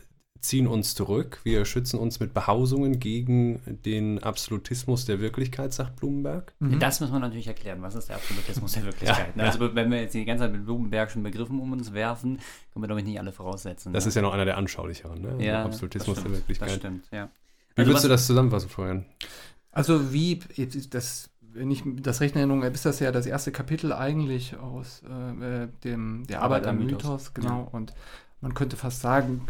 [0.47, 6.53] ziehen uns zurück, wir schützen uns mit Behausungen gegen den Absolutismus der Wirklichkeit, sagt Blumenberg.
[6.59, 7.81] Das muss man natürlich erklären.
[7.81, 9.35] Was ist der Absolutismus der Wirklichkeit?
[9.35, 9.49] Ja, ne?
[9.49, 12.39] Also, wenn wir jetzt die ganze Zeit mit Blumenbergschen Begriffen um uns werfen,
[12.73, 13.93] können wir, glaube ich, nicht alle voraussetzen.
[13.93, 14.09] Das ne?
[14.09, 15.31] ist ja noch einer der anschaulicheren, ne?
[15.31, 16.69] ja, Der Absolutismus das der stimmt, Wirklichkeit.
[16.69, 17.29] Das stimmt, ja.
[17.75, 19.05] Wie Also würdest du das zusammenfassen, Florian?
[19.71, 20.39] Also wie,
[20.89, 24.55] das, wenn ich das recht in Erinnerung habe, ist das ja das erste Kapitel eigentlich
[24.57, 27.03] aus äh, äh, dem, der Arbeit am Arbeitermythos.
[27.03, 27.67] Mythos, genau.
[27.71, 27.93] Und
[28.41, 29.47] man könnte fast sagen,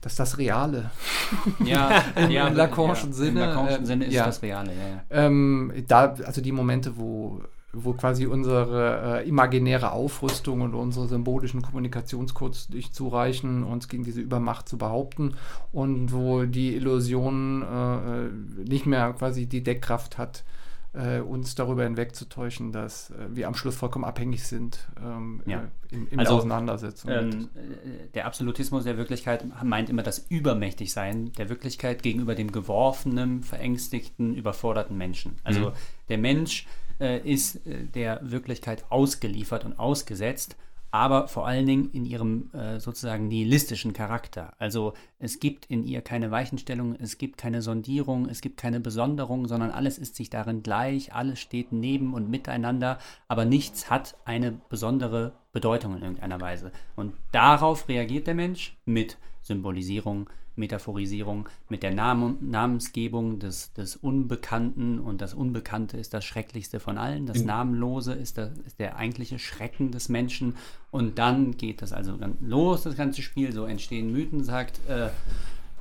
[0.00, 0.90] dass das Reale
[1.64, 4.26] Ja, Im- ja, Lacanischen Sinne, Im Lacanischen äh, Sinne ist ja.
[4.26, 5.02] das Reale, ja, ja.
[5.26, 7.40] Ähm, da, also die Momente, wo,
[7.72, 14.20] wo quasi unsere äh, imaginäre Aufrüstung und unsere symbolischen Kommunikationscodes nicht zureichen, uns gegen diese
[14.20, 15.34] Übermacht zu behaupten
[15.72, 17.94] und wo die Illusion äh,
[18.26, 18.30] äh,
[18.68, 20.44] nicht mehr quasi die Deckkraft hat,
[20.92, 25.62] äh, uns darüber hinwegzutäuschen, dass äh, wir am Schluss vollkommen abhängig sind ähm, Ja.
[25.90, 27.10] äh, in, in Also, der Auseinandersetzung.
[27.10, 33.42] Ähm, äh, der Absolutismus der Wirklichkeit meint immer das Übermächtigsein der Wirklichkeit gegenüber dem geworfenen,
[33.42, 35.36] verängstigten, überforderten Menschen.
[35.44, 35.72] Also Mhm.
[36.08, 36.66] der Mensch
[37.00, 40.56] äh, ist der Wirklichkeit ausgeliefert und ausgesetzt,
[40.90, 44.54] aber vor allen Dingen in ihrem äh, sozusagen nihilistischen Charakter.
[44.58, 49.46] Also es gibt in ihr keine Weichenstellung, es gibt keine Sondierung, es gibt keine Besonderung,
[49.46, 52.98] sondern alles ist sich darin gleich, alles steht neben und miteinander,
[53.28, 56.72] aber nichts hat eine besondere Bedeutung in irgendeiner Weise.
[56.96, 60.28] Und darauf reagiert der Mensch mit Symbolisierung,
[60.60, 66.96] Metaphorisierung, mit der Namen, Namensgebung des, des Unbekannten und das Unbekannte ist das Schrecklichste von
[66.98, 67.26] allen.
[67.26, 70.54] Das In- Namenlose ist der, ist der eigentliche Schrecken des Menschen.
[70.92, 73.52] Und dann geht das also dann los, das ganze Spiel.
[73.52, 75.08] So entstehen Mythen, sagt, äh,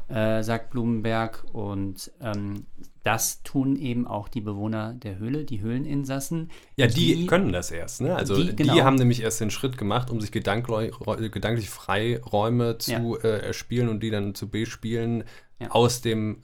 [0.09, 1.45] äh, sagt Blumenberg.
[1.53, 2.65] Und ähm,
[3.03, 6.51] das tun eben auch die Bewohner der Höhle, die Höhleninsassen.
[6.75, 8.15] Ja, die, können das erst, ne?
[8.15, 8.81] Also die, die- genau.
[8.83, 10.91] haben nämlich erst den Schritt gemacht, um sich gedanklich,
[11.31, 15.23] gedanklich Freiräume zu äh, erspielen und die dann zu bespielen
[15.61, 15.71] Ja.
[15.71, 16.41] aus dem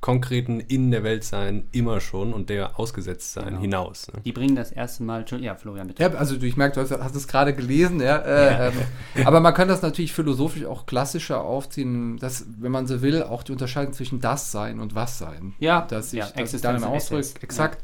[0.00, 3.60] konkreten in der Welt sein immer schon und der ausgesetzt sein Genau.
[3.60, 4.08] hinaus.
[4.12, 4.20] Ne?
[4.24, 6.02] Die bringen das erste Mal, Entschuldigung, ja, Florian, bitte.
[6.02, 8.18] Ja, also du, ich merke, du hast, hast es gerade gelesen, ja.
[8.18, 13.02] Äh, Ähm, aber man kann das natürlich philosophisch auch klassischer aufziehen, dass, wenn man so
[13.02, 15.54] will, auch die Unterscheidung zwischen das sein und was sein.
[15.58, 17.42] Ja, dass sich ja, das Existenz darin und ausdrückt.
[17.42, 17.78] Essenz.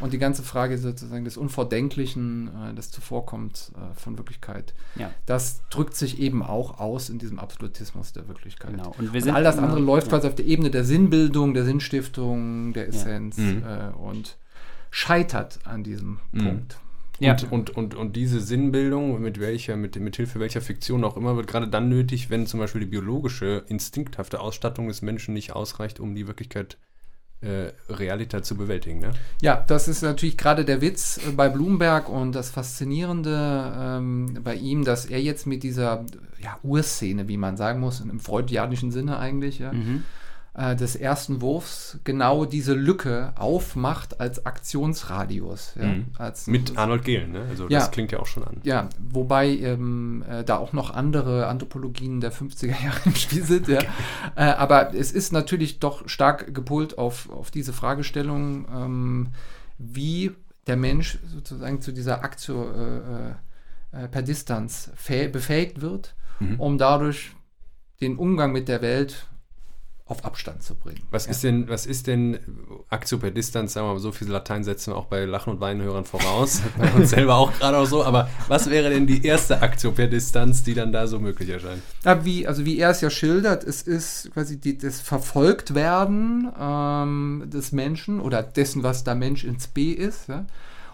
[0.00, 5.10] Und die ganze Frage sozusagen des Unvordenklichen, äh, des Zuvorkommens äh, von Wirklichkeit, Ja.
[5.26, 8.70] das drückt sich eben auch aus in diesem Absolutismus der Wirklichkeit.
[8.72, 8.94] Genau.
[8.98, 10.10] Und wir Und all das immer- andere läuft ja.
[10.12, 13.62] quasi auf der Ebene der Sinnbildung, der Sinnstiftung, der Essenz Mhm.
[13.66, 14.36] äh, und
[14.90, 16.38] scheitert an diesem Mhm.
[16.44, 16.76] Punkt.
[17.20, 17.32] Ja.
[17.32, 21.34] Und, und, und, und diese Sinnbildung, mit welcher, mit, mit Hilfe welcher Fiktion auch immer,
[21.34, 25.98] wird gerade dann nötig, wenn zum Beispiel die biologische, instinkthafte Ausstattung des Menschen nicht ausreicht,
[25.98, 26.78] um die Wirklichkeit
[27.40, 29.00] äh, Realität zu bewältigen.
[29.00, 29.12] Ne?
[29.40, 34.54] Ja, das ist natürlich gerade der Witz äh, bei Bloomberg und das Faszinierende ähm, bei
[34.54, 36.04] ihm, dass er jetzt mit dieser
[36.42, 40.04] ja, Urszene, wie man sagen muss, im freudianischen Sinne eigentlich, ja, Mhm.
[40.58, 45.74] Äh, des ersten Wurfs genau diese Lücke aufmacht als Aktionsradius.
[45.76, 46.06] Ja, Mhm.
[46.18, 47.46] als, Mit Arnold Gehlen, ne?
[47.48, 47.78] Also Ja.
[47.78, 48.60] das klingt ja auch schon an.
[48.64, 53.68] Ja, wobei ähm, äh, da auch noch andere Anthropologien der 50er Jahre im Spiel sind.
[53.68, 53.80] Ja.
[54.34, 59.28] Äh, aber es ist natürlich doch stark gepolt auf, auf diese Fragestellung, ähm,
[59.78, 60.32] wie
[60.66, 63.30] der Mensch sozusagen zu dieser Aktio äh,
[63.92, 66.60] äh, per Distanz fäh- befähigt wird, Mhm.
[66.60, 67.32] um dadurch
[68.00, 69.26] den Umgang mit der Welt
[70.08, 71.02] auf Abstand zu bringen.
[71.10, 71.32] Was ja.
[71.32, 72.38] ist denn, was ist denn
[72.88, 75.60] Aktio per Distanz, sagen wir mal, so viele Latein setzen wir auch bei Lachen und
[75.60, 79.60] Weinhörern voraus, bei uns selber auch gerade auch so, aber was wäre denn die erste
[79.60, 81.82] Aktio per Distanz, die dann da so möglich erscheint?
[82.04, 87.44] Ja, wie, also wie er es ja schildert, es ist quasi die, das Verfolgtwerden ähm,
[87.46, 90.46] des Menschen oder dessen, was da Mensch ins B ist, ja?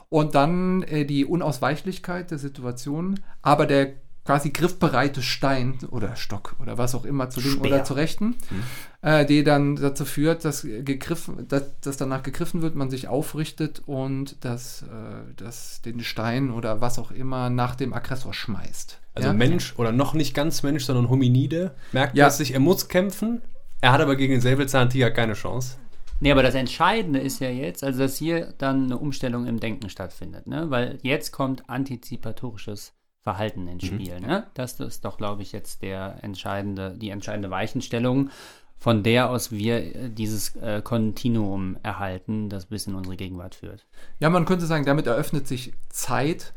[0.08, 3.92] und dann äh, die Unausweichlichkeit der Situation, aber der
[4.24, 7.74] quasi griffbereite Stein oder Stock oder was auch immer zu linken Speer.
[7.74, 8.62] oder zu rechten, Mhm.
[9.04, 13.82] Äh, die dann dazu führt, dass, gegriffen, dass, dass danach gegriffen wird, man sich aufrichtet
[13.84, 18.98] und dass, äh, dass den Stein oder was auch immer nach dem Aggressor schmeißt.
[19.12, 19.34] Also ja?
[19.34, 22.24] Mensch oder noch nicht ganz Mensch, sondern Hominide, merkt Ja.
[22.26, 23.42] plötzlich, er muss kämpfen,
[23.82, 25.76] er hat aber gegen den Säbelzahntiger keine Chance.
[26.20, 29.90] Nee, aber das Entscheidende ist ja jetzt, also dass hier dann eine Umstellung im Denken
[29.90, 30.70] stattfindet, ne?
[30.70, 34.46] Weil jetzt kommt antizipatorisches Verhalten ins Spiel, ne?
[34.54, 38.30] Das ist doch, glaube ich, jetzt der entscheidende, die entscheidende Weichenstellung,
[38.78, 43.86] von der aus wir äh, dieses äh, Kontinuum erhalten, das bis in unsere Gegenwart führt.
[44.20, 46.52] Ja, man könnte sagen, damit eröffnet sich Zeit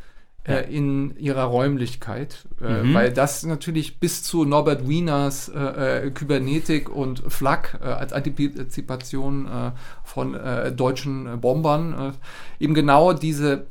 [0.47, 0.55] Ja.
[0.55, 2.93] äh, in ihrer Räumlichkeit, äh, Mhm.
[2.93, 9.45] weil das natürlich bis zu Norbert Wieners äh, äh, Kybernetik und Flak äh, als Antizipation
[9.45, 9.71] äh,
[10.03, 10.37] von
[10.75, 12.13] deutschen Bombern
[12.59, 13.65] eben genau diese,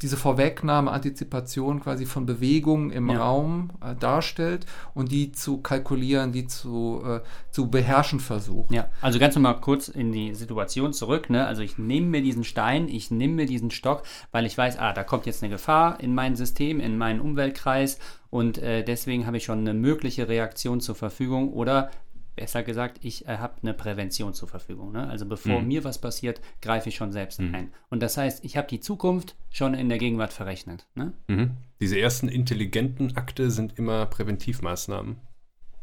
[0.00, 3.18] diese Vorwegnahme, Antizipation quasi von Bewegungen im Ja.
[3.24, 7.02] Raum darstellt und die zu kalkulieren, die zu,
[7.50, 8.70] zu beherrschen versucht.
[8.72, 11.30] Ja, also ganz nochmal kurz in die Situation zurück.
[11.30, 11.46] Ne?
[11.46, 14.92] Also ich nehme mir diesen Stein, ich nehme mir diesen Stock, weil ich weiß, ah,
[14.92, 17.98] da kommt jetzt eine Gefahr in mein System, in meinen Umweltkreis
[18.30, 21.90] und äh, deswegen habe ich schon eine mögliche Reaktion zur Verfügung oder
[22.34, 24.92] besser gesagt, ich äh, habe eine Prävention zur Verfügung.
[24.92, 25.06] Ne?
[25.06, 27.72] Also bevor mir was passiert, greife ich schon selbst ein.
[27.90, 30.86] Und das heißt, ich habe die Zukunft schon in der Gegenwart verrechnet.
[30.94, 31.12] Ne?
[31.28, 31.50] Mhm.
[31.80, 35.16] Diese ersten intelligenten Akte sind immer Präventivmaßnahmen.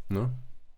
[0.10, 0.32] Ne?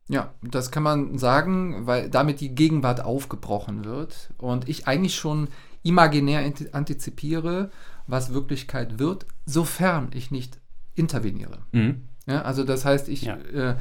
[0.10, 5.48] Ja, das kann man sagen, weil damit die Gegenwart aufgebrochen wird und ich eigentlich schon
[5.84, 7.72] imaginär ant- antizipiere,
[8.12, 10.60] was Wirklichkeit wird, sofern ich nicht
[10.94, 11.60] interveniere.
[11.72, 12.02] Mhm.
[12.28, 13.38] Ja, also das heißt, ich, Ja.
[13.38, 13.76] äh,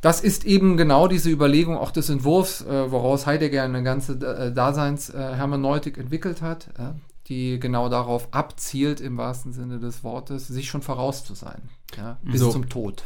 [0.00, 4.52] das ist eben genau diese Überlegung auch des Entwurfs, äh, woraus Heidegger eine ganze äh,
[4.52, 6.68] Daseinshermeneutik entwickelt hat,
[7.26, 11.62] die genau darauf abzielt, im wahrsten Sinne des Wortes, sich schon voraus zu sein,
[11.96, 12.50] ja, bis So.
[12.50, 13.02] zum Tod.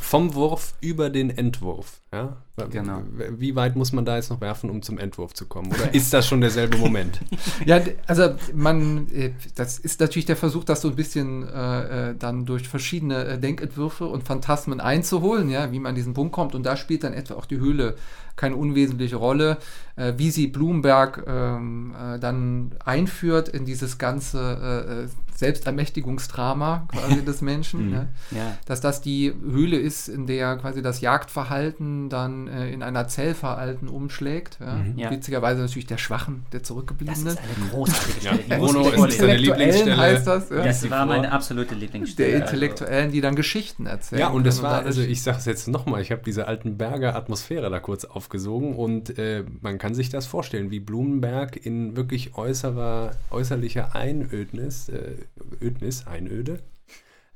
[0.00, 2.00] Vom Wurf über den Entwurf.
[2.12, 2.36] Ja?
[2.70, 3.02] Genau.
[3.36, 5.70] Wie weit muss man da jetzt noch werfen, um zum Entwurf zu kommen?
[5.72, 7.20] Oder ist das schon derselbe Moment?
[7.66, 12.14] Ja, also man, äh, das ist natürlich der Versuch, das so ein bisschen äh, äh,
[12.18, 16.54] dann durch verschiedene äh, Denkentwürfe und Phantasmen einzuholen, ja, wie man an diesen Punkt kommt.
[16.54, 17.96] Und da spielt dann etwa auch die Höhle
[18.36, 19.58] keine unwesentliche Rolle,
[19.96, 27.92] äh, wie sie Bloomberg ähm, äh, dann einführt in dieses ganze Selbstermächtigungsdrama quasi des Menschen.
[27.92, 28.06] ja.
[28.36, 28.58] Ja.
[28.66, 33.88] Dass das die Höhle ist, in der quasi das Jagdverhalten dann äh, in einer Zellverhalten
[33.88, 34.58] umschlägt.
[34.60, 34.84] Ja.
[34.96, 35.10] Ja.
[35.10, 37.26] Witzigerweise natürlich der Schwachen, der Das Zurückgebliebenen.
[37.28, 38.42] ist eine großartige Ja, Stelle.
[38.48, 39.36] Die Bruno ist seine.
[39.36, 39.96] Lieblingsstelle.
[39.96, 40.50] heißt das.
[40.50, 40.64] Ja.
[40.64, 42.28] Das war meine absolute Lieblingsstelle.
[42.30, 44.20] der Also- Intellektuellen, die dann Geschichten erzählen.
[44.20, 46.76] Ja, und das können war, also ich sage es jetzt nochmal, ich habe diese alten
[46.76, 51.96] Berger Atmosphäre da kurz aufgesogen und äh, man kann sich das vorstellen, wie Blumenberg in
[51.96, 55.12] wirklich äußerer, äußerlicher Einödnis, äh,
[55.60, 56.62] Ödnis, Einöde,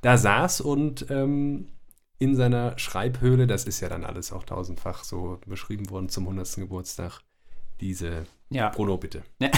[0.00, 1.68] da saß und ähm,
[2.18, 6.56] in seiner Schreibhöhle, das ist ja dann alles auch tausendfach so beschrieben worden zum 100.
[6.56, 7.20] Geburtstag,
[7.80, 8.70] diese Ja.
[8.70, 9.22] Bruno, bitte.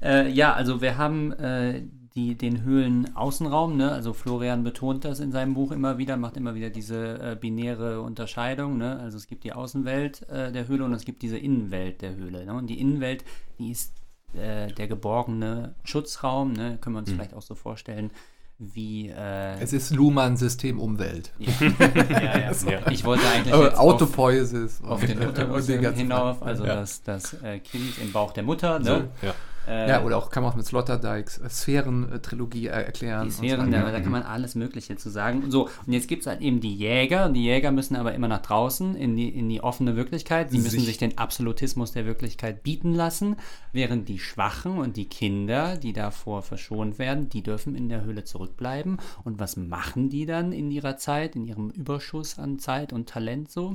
[0.00, 1.82] Äh, ja, also wir haben äh,
[2.14, 3.92] die, den Höhlenaußenraum, ne?
[3.92, 8.00] also Florian betont das in seinem Buch immer wieder, macht immer wieder diese äh, binäre
[8.00, 8.78] Unterscheidung.
[8.78, 8.98] Ne?
[8.98, 12.44] Also es gibt die Außenwelt äh, der Höhle und es gibt diese Innenwelt der Höhle.
[12.44, 12.54] Ne?
[12.54, 13.24] Und die Innenwelt,
[13.58, 13.94] die ist
[14.34, 16.78] äh, der geborgene Schutzraum, ne?
[16.80, 18.10] können wir uns vielleicht auch so vorstellen,
[18.58, 19.08] wie...
[19.08, 21.32] Äh, es ist Luhmann-System Umwelt.
[21.38, 22.90] ja, ja, ja.
[22.90, 24.80] Ich wollte eigentlich jetzt auf, Autopoiesis.
[24.84, 28.44] auf den Uterus und den ganzen hinauf, also das, das äh, Kind im Bauch der
[28.44, 28.82] Mutter.
[28.82, 29.08] So, Ne?
[29.22, 29.34] ja.
[29.68, 33.22] Äh, Ja, oder auch kann man auch mit Sloterdijks Sphären-Trilogie äh, erklären.
[33.22, 33.72] Die und Sphären, so.
[33.72, 35.50] da, da kann man alles Mögliche zu sagen.
[35.50, 37.28] So, und jetzt gibt es halt eben die Jäger.
[37.28, 40.50] Die Jäger müssen aber immer nach draußen in die, in die offene Wirklichkeit.
[40.50, 43.36] Sie müssen Sich- sich den Absolutismus der Wirklichkeit bieten lassen,
[43.72, 48.24] während die Schwachen und die Kinder, die davor verschont werden, die dürfen in der Höhle
[48.24, 48.98] zurückbleiben.
[49.24, 53.50] Und was machen die dann in ihrer Zeit, in ihrem Überschuss an Zeit und Talent
[53.50, 53.74] so?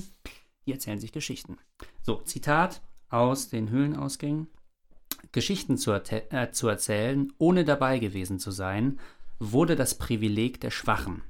[0.66, 1.58] Die erzählen sich Geschichten.
[2.02, 4.48] So, Zitat aus den Höhlenausgängen.
[5.32, 9.00] Geschichten zu, äh, zu erzählen, ohne dabei gewesen zu sein,
[9.40, 11.22] wurde das Privileg der Schwachen.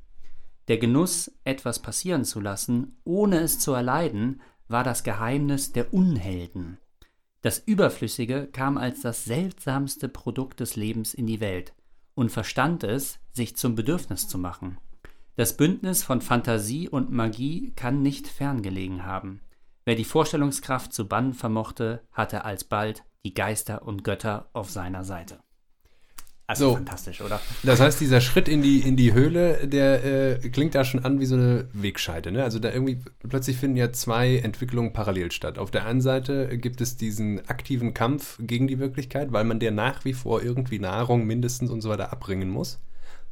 [0.68, 6.78] Der Genuss, etwas passieren zu lassen, ohne es zu erleiden, war das Geheimnis der Unhelden.
[7.42, 11.74] Das Überflüssige kam als das seltsamste Produkt des Lebens in die Welt
[12.16, 14.78] und verstand es, sich zum Bedürfnis zu machen.
[15.36, 19.42] Das Bündnis von Fantasie und Magie kann nicht ferngelegen haben.
[19.86, 25.40] Wer die Vorstellungskraft zu bannen vermochte, hatte alsbald die Geister und Götter auf seiner Seite.
[26.50, 26.76] Also So.
[26.76, 27.42] fantastisch, oder?
[27.64, 31.20] Das heißt, dieser Schritt in die, in die Höhle, der äh, klingt da schon an
[31.20, 32.32] wie so eine Wegscheide.
[32.32, 32.42] Ne?
[32.42, 35.58] Also da irgendwie, plötzlich finden ja zwei Entwicklungen parallel statt.
[35.58, 39.72] Auf der einen Seite gibt es diesen aktiven Kampf gegen die Wirklichkeit, weil man der
[39.72, 42.80] nach wie vor irgendwie Nahrung mindestens und so weiter abbringen muss.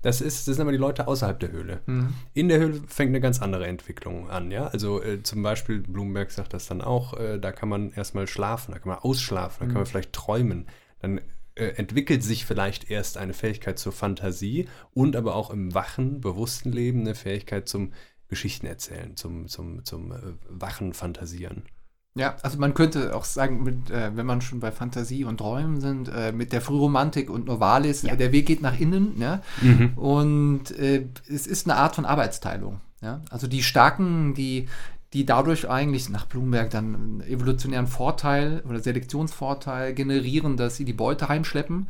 [0.05, 1.81] Das, ist, das sind aber die Leute außerhalb der Höhle.
[2.35, 4.51] In der Höhle fängt eine ganz andere Entwicklung an.
[4.51, 4.67] Ja?
[4.67, 8.71] Also äh, zum Beispiel, Blumenberg sagt das dann auch, äh, da kann man erstmal schlafen,
[8.71, 10.67] da kann man ausschlafen, da kann man vielleicht träumen.
[10.99, 11.21] Dann
[11.55, 16.71] äh, entwickelt sich vielleicht erst eine Fähigkeit zur Fantasie und aber auch im wachen, bewussten
[16.71, 17.91] Leben eine Fähigkeit zum
[18.27, 20.17] Geschichten erzählen, zum, zum, zum äh,
[20.49, 21.63] wachen Fantasieren.
[22.17, 25.81] Ja, also man könnte auch sagen, mit, äh, wenn man schon bei Fantasie und Träumen
[25.81, 28.13] sind, äh, mit der Frühromantik und Novalis, Ja.
[28.13, 29.41] äh, der Weg geht nach innen, ja.
[29.97, 32.79] Und äh, es ist eine Art von Arbeitsteilung.
[33.01, 33.21] Ja?
[33.29, 34.69] Also die Starken, die,
[35.11, 40.93] die dadurch eigentlich nach Bloomberg dann einen evolutionären Vorteil oder Selektionsvorteil generieren, dass sie die
[40.93, 41.87] Beute heimschleppen,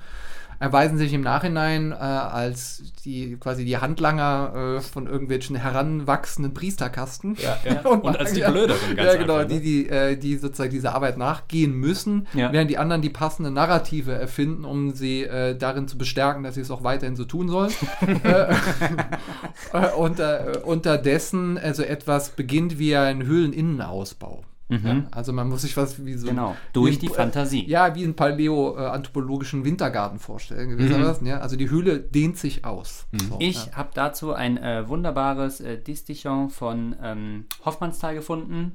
[0.59, 7.35] erweisen sich im Nachhinein äh, als die quasi die Handlanger äh, von irgendwelchen heranwachsenden Priesterkasten.
[7.41, 7.81] Ja, ja.
[7.89, 8.41] Und, als die.
[8.41, 9.59] Blöderen, ganz Ja, genau, einfach, ne?
[9.59, 12.51] die, die, äh, die sozusagen dieser Arbeit nachgehen müssen, Ja.
[12.51, 16.61] während die anderen die passende Narrative erfinden, um sie äh, darin zu bestärken, dass sie
[16.61, 17.71] es auch weiterhin so tun sollen.
[18.23, 18.53] äh,
[19.73, 24.43] äh, unter, unterdessen also etwas beginnt wie ein Höhleninnenausbau.
[24.69, 25.03] Ja?
[25.11, 26.29] Also man muss sich was wie so Mhm.
[26.31, 27.65] Genau, durch wie- die Fantasie.
[27.67, 31.25] Ja, wie einen paläoanthropologischen Wintergarten vorstellen gewissermaßen.
[31.27, 31.39] Ja?
[31.39, 33.05] Also die Höhle dehnt sich aus.
[33.29, 33.73] So, Ich ja.
[33.73, 38.73] habe dazu ein äh, wunderbares äh, Distichon von ähm, Hoffmannsthal gefunden.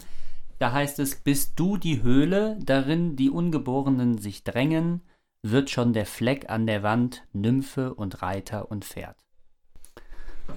[0.59, 5.01] Da heißt es, bist du die Höhle, darin die Ungeborenen sich drängen,
[5.43, 9.17] wird schon der Fleck an der Wand Nymphe und Reiter und Pferd.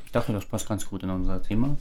[0.06, 1.78] Ich dachte, das passt ganz gut in unser Thema.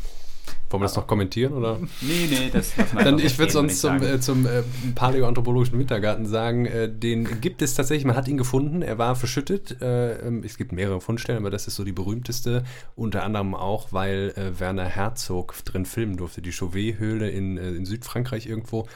[0.70, 1.52] Wollen wir das noch kommentieren?
[1.52, 1.78] Oder?
[2.00, 4.62] Nee, nee, das wir Dann, ich würde sonst zum, äh, zum äh,
[4.94, 9.82] paläoanthropologischen Wintergarten sagen, äh, den gibt es tatsächlich, man hat ihn gefunden, er war verschüttet.
[9.82, 12.64] Äh, ähm, es gibt mehrere Fundstellen, aber das ist so die berühmteste,
[12.96, 16.40] unter anderem auch, weil äh, Werner Herzog drin filmen durfte.
[16.40, 18.88] Die Chauvet-Höhle in, äh, in Südfrankreich irgendwo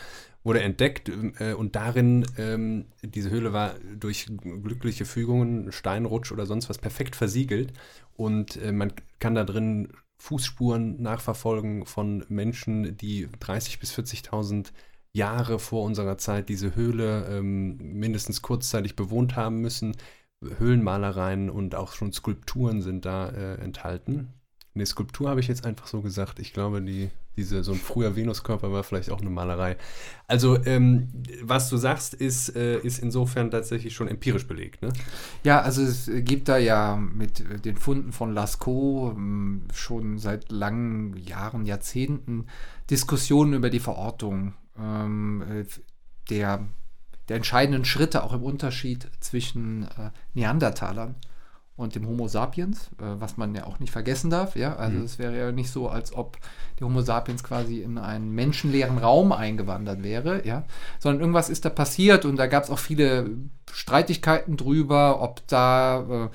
[0.47, 4.29] wurde entdeckt äh, und darin, ähm, diese Höhle war durch
[4.63, 7.73] glückliche Fügungen, Steinrutsch oder sonst was perfekt versiegelt
[8.15, 14.73] und äh, man kann da drin Fußspuren nachverfolgen von Menschen, die 30.000 bis 40.000
[15.13, 19.97] Jahre vor unserer Zeit diese Höhle ähm, mindestens kurzzeitig bewohnt haben müssen.
[20.59, 24.35] Höhlenmalereien und auch schon Skulpturen sind da äh, enthalten.
[24.75, 26.39] Eine Skulptur habe ich jetzt einfach so gesagt.
[26.39, 29.77] Ich glaube, die, diese, so ein früher Venuskörper war vielleicht auch eine Malerei.
[30.27, 31.09] Also, ähm,
[31.43, 34.83] was du sagst, ist, äh, ist insofern tatsächlich schon empirisch belegt.
[34.83, 34.93] Ne?
[35.45, 41.17] Ja, also es gibt da ja mit den Funden von Lascaux ähm, schon seit langen
[41.17, 42.47] Jahren, Jahrzehnten
[42.91, 45.65] Diskussionen über die Verortung ähm, äh,
[46.31, 46.67] der,
[47.29, 51.17] der entscheidenden Schritte auch im Unterschied zwischen äh, Neandertalern
[51.77, 54.57] und dem Homo sapiens, äh, was man ja auch nicht vergessen darf.
[54.57, 54.77] Ja?
[54.77, 56.39] Also es wäre ja nicht so, als ob
[56.81, 60.65] der Homo sapiens quasi in einen menschenleeren Raum eingewandert wäre, ja?
[60.99, 63.31] sondern irgendwas ist da passiert und da gab es auch viele
[63.71, 66.29] Streitigkeiten drüber, ob da äh,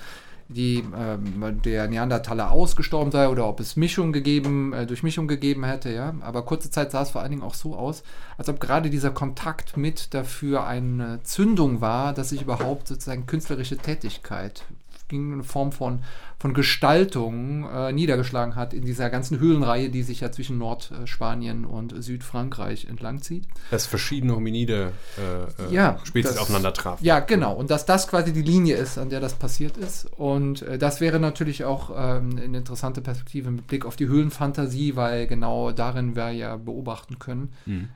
[0.47, 5.63] die, ähm, der Neandertaler ausgestorben sei oder ob es Mischung gegeben, äh, durch Mischung gegeben
[5.63, 6.13] hätte, ja.
[6.21, 8.03] Aber kurze Zeit sah es vor allen Dingen auch so aus,
[8.37, 13.77] als ob gerade dieser Kontakt mit dafür eine Zündung war, dass sich überhaupt sozusagen künstlerische
[13.77, 14.65] Tätigkeit
[15.11, 16.03] ging eine Form von,
[16.41, 21.93] von Gestaltung äh, niedergeschlagen hat in dieser ganzen Höhlenreihe, die sich ja zwischen Nordspanien und
[22.03, 23.45] Südfrankreich entlangzieht.
[23.69, 27.05] Dass verschiedene Hominide äh, äh, Ja, Spezies das- aufeinander trafen.
[27.05, 27.53] Ja, genau.
[27.53, 30.07] Und dass das quasi die Linie ist, an der das passiert ist.
[30.17, 34.95] Und äh, das wäre natürlich auch ähm, eine interessante Perspektive mit Blick auf die Höhlenfantasie,
[34.95, 37.53] weil genau darin wir ja beobachten können,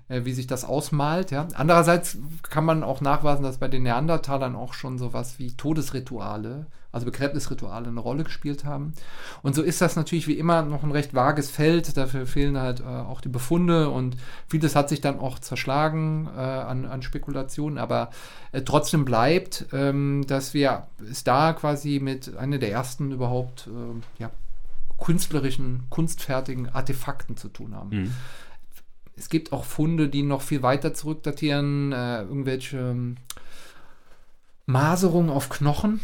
[0.08, 1.32] äh, wie sich das ausmalt.
[1.32, 1.48] Ja.
[1.56, 7.06] Andererseits kann man auch nachweisen, dass bei den Neandertalern auch schon sowas wie Todesrituale, also
[7.08, 8.35] Begräbnisrituale eine Rolle gespielt
[8.66, 8.94] haben.
[9.42, 11.98] Und so ist das natürlich wie immer noch ein recht vages Feld.
[11.98, 14.18] Dafür fehlen halt äh, auch die Befunde und
[14.48, 17.78] vieles hat sich dann auch zerschlagen äh, an, an Spekulationen.
[17.78, 18.10] Aber
[18.52, 24.04] äh, trotzdem bleibt, ähm, dass wir es da quasi mit einer der ersten überhaupt ähm,
[24.20, 24.32] ja,
[25.00, 27.90] künstlerischen, kunstfertigen Artefakten zu tun haben.
[27.90, 28.14] Mhm.
[29.18, 33.18] Es gibt auch Funde, die noch viel weiter zurückdatieren, äh, irgendwelche ähm,
[34.66, 36.00] Maserungen auf Knochen,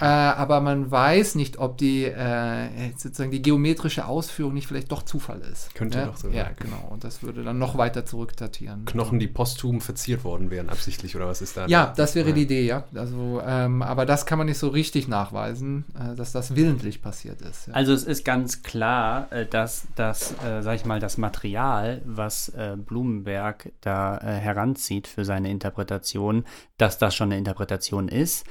[0.00, 5.02] Äh, aber man weiß nicht, ob die äh, sozusagen die geometrische Ausführung nicht vielleicht doch
[5.02, 5.74] Zufall ist.
[5.74, 6.06] Könnte ja?
[6.06, 6.36] doch so sein.
[6.36, 6.88] Ja, genau.
[6.90, 8.84] Und das würde dann noch weiter zurückdatieren.
[8.84, 11.66] Knochen, die posthum verziert worden wären, absichtlich, oder was ist da?
[11.66, 12.34] Ja, das wäre Ja.
[12.34, 12.84] die Idee, ja.
[12.94, 17.40] Also, ähm, aber das kann man nicht so richtig nachweisen, äh, dass das willentlich passiert
[17.42, 17.68] ist.
[17.68, 17.74] Ja.
[17.74, 22.48] Also es ist ganz klar, äh, dass das, äh, sag ich mal, das Material, was
[22.50, 26.44] äh, Blumenberg da äh, heranzieht für seine Interpretation,
[26.78, 28.44] dass das schon eine Interpretation ist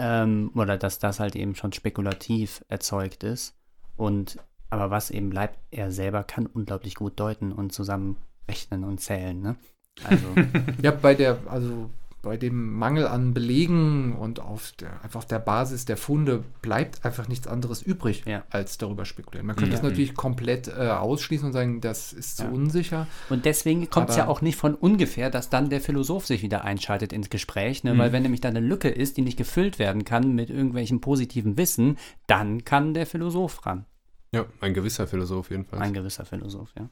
[0.00, 3.54] ähm, oder dass das halt eben schon spekulativ erzeugt ist.
[3.96, 4.38] Und
[4.70, 9.40] aber was eben bleibt, er selber kann unglaublich gut deuten und zusammenrechnen und zählen.
[9.40, 9.56] Ne?
[10.04, 10.26] Also
[10.82, 11.90] Ja, bei der, also
[12.22, 17.04] bei dem Mangel an Belegen und auf der, einfach auf der Basis der Funde bleibt
[17.04, 18.44] einfach nichts anderes übrig, Ja.
[18.50, 19.46] als darüber spekulieren.
[19.46, 19.78] Man könnte Ja.
[19.78, 22.50] es natürlich komplett äh, ausschließen und sagen, das ist zu Ja.
[22.50, 23.06] unsicher.
[23.30, 26.64] Und deswegen kommt es ja auch nicht von ungefähr, dass dann der Philosoph sich wieder
[26.64, 27.96] einschaltet ins Gespräch, ne?
[27.96, 31.56] weil wenn nämlich da eine Lücke ist, die nicht gefüllt werden kann mit irgendwelchem positiven
[31.56, 31.96] Wissen,
[32.26, 33.86] dann kann der Philosoph ran.
[34.32, 35.82] Ja, ein gewisser Philosoph jedenfalls.
[35.82, 36.88] Ein gewisser Philosoph, ja.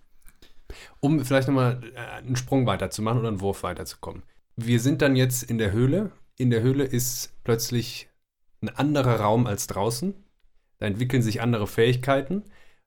[1.01, 4.23] Um vielleicht nochmal äh, einen Sprung weiterzumachen oder einen Wurf weiterzukommen.
[4.61, 6.11] Wir sind dann jetzt in der Höhle.
[6.37, 8.09] In der Höhle ist plötzlich
[8.61, 10.15] ein anderer Raum als draußen.
[10.79, 12.43] Da entwickeln sich andere Fähigkeiten.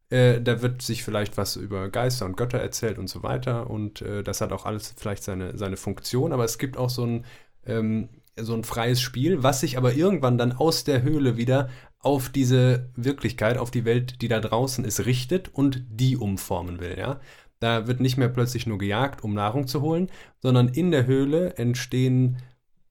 [0.10, 3.70] Äh, da wird sich vielleicht was über Geister und Götter erzählt und so weiter.
[3.70, 6.34] Und äh, das hat auch alles vielleicht seine, seine Funktion.
[6.34, 7.26] Aber es gibt auch so ein,
[7.66, 11.70] ähm, so ein freies Spiel, was sich aber irgendwann dann aus der Höhle wieder
[12.00, 16.98] auf diese Wirklichkeit, auf die Welt, die da draußen ist, richtet und die umformen will.
[17.00, 17.22] Ja?
[17.62, 20.10] Da wird nicht mehr plötzlich nur gejagt, um Nahrung zu holen,
[20.40, 22.38] sondern in der Höhle entstehen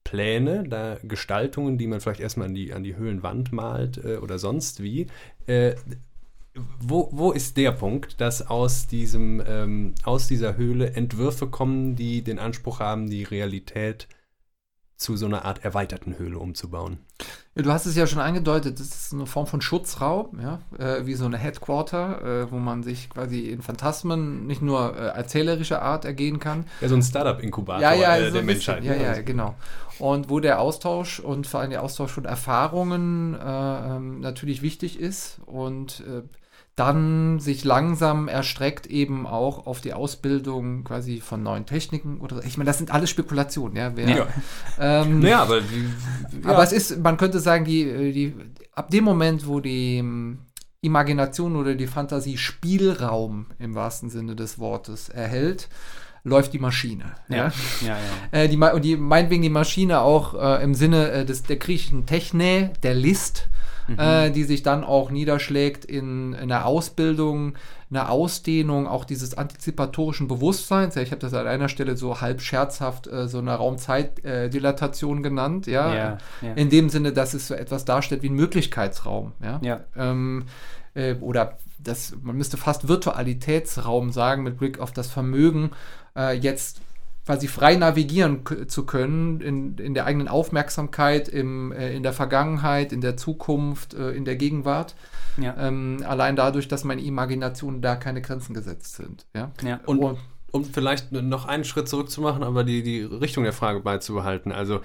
[0.03, 4.39] Pläne, da Gestaltungen, die man vielleicht erstmal an die, an die Höhlenwand malt äh, oder
[4.39, 5.07] sonst wie.
[5.45, 5.75] Äh,
[6.79, 12.23] wo, wo ist der Punkt, dass aus, diesem, ähm, aus dieser Höhle Entwürfe kommen, die
[12.23, 14.20] den Anspruch haben, die Realität zu
[15.01, 16.99] so einer Art erweiterten Höhle umzubauen?
[17.55, 21.05] Ja, du hast es ja schon angedeutet, das ist eine Form von Schutzraum, ja, äh,
[21.05, 25.81] wie so eine Headquarter, äh, wo man sich quasi in Phantasmen nicht nur äh, erzählerischer
[25.81, 28.83] Art ergehen kann, Ja, so ein Startup-Inkubator ja, ja, äh, so der Menschheit.
[28.83, 29.03] Ja, ne?
[29.03, 29.55] ja, genau.
[29.99, 34.99] Und wo der Austausch und vor allem der Austausch von Erfahrungen äh, ähm, natürlich wichtig
[34.99, 36.21] ist und äh,
[36.81, 42.57] dann sich langsam erstreckt eben auch auf die Ausbildung quasi von neuen Techniken oder ich
[42.57, 43.91] meine, das sind alles Spekulationen, ja.
[43.95, 44.27] Wer, Ja.
[44.79, 48.35] Ähm, Naja, aber die, aber es ist, man könnte sagen, die, die,
[48.73, 50.39] ab dem Moment, wo die ähm,
[50.81, 55.69] Imagination oder die Fantasie Spielraum im wahrsten Sinne des Wortes erhält,
[56.23, 57.13] läuft die Maschine.
[57.29, 57.51] Ja.
[57.81, 57.97] ja, ja.
[58.31, 62.07] Äh, die, und die meinetwegen die Maschine auch äh, im Sinne äh, des, der griechischen
[62.07, 63.49] Techne, der List,
[63.97, 67.53] äh, die sich dann auch niederschlägt in, in der Ausbildung,
[67.89, 70.95] einer Ausdehnung auch dieses antizipatorischen Bewusstseins.
[70.95, 75.21] Ja, ich habe das an einer Stelle so halb scherzhaft äh, so eine Raumzeitdilatation äh,
[75.21, 75.67] genannt.
[75.67, 75.93] Ja?
[75.93, 76.53] Ja, ja.
[76.53, 79.33] In dem Sinne, dass es so etwas darstellt wie ein Möglichkeitsraum.
[79.43, 79.59] Ja.
[79.61, 79.81] Ja.
[79.97, 80.45] Ähm,
[80.93, 85.71] äh, oder das, man müsste fast Virtualitätsraum sagen, mit Blick auf das Vermögen,
[86.15, 86.81] äh, jetzt
[87.31, 92.91] quasi frei navigieren zu können in, in der eigenen Aufmerksamkeit, im, äh, in der Vergangenheit,
[92.91, 94.95] in der Zukunft, äh, in der Gegenwart.
[95.37, 95.55] ja.
[95.57, 99.25] Ähm, allein dadurch, dass meine Imagination da keine Grenzen gesetzt sind.
[99.33, 99.51] Ja?
[99.63, 99.79] ja.
[99.85, 100.17] Und
[100.51, 104.51] um vielleicht noch einen Schritt zurückzumachen, aber die, die Richtung der Frage beizubehalten.
[104.51, 104.81] Also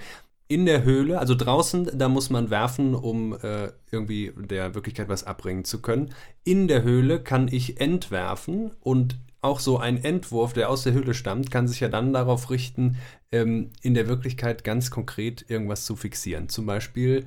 [0.47, 5.25] in der Höhle, also draußen, da muss man werfen, um äh, irgendwie der Wirklichkeit was
[5.25, 6.13] abbringen zu können.
[6.45, 9.17] In der Höhle kann ich entwerfen und
[9.47, 12.97] auch so ein Entwurf, der aus der Höhle stammt, kann sich ja dann darauf richten,
[13.31, 16.49] ähm, in der Wirklichkeit ganz konkret irgendwas zu fixieren.
[16.49, 17.25] Zum Beispiel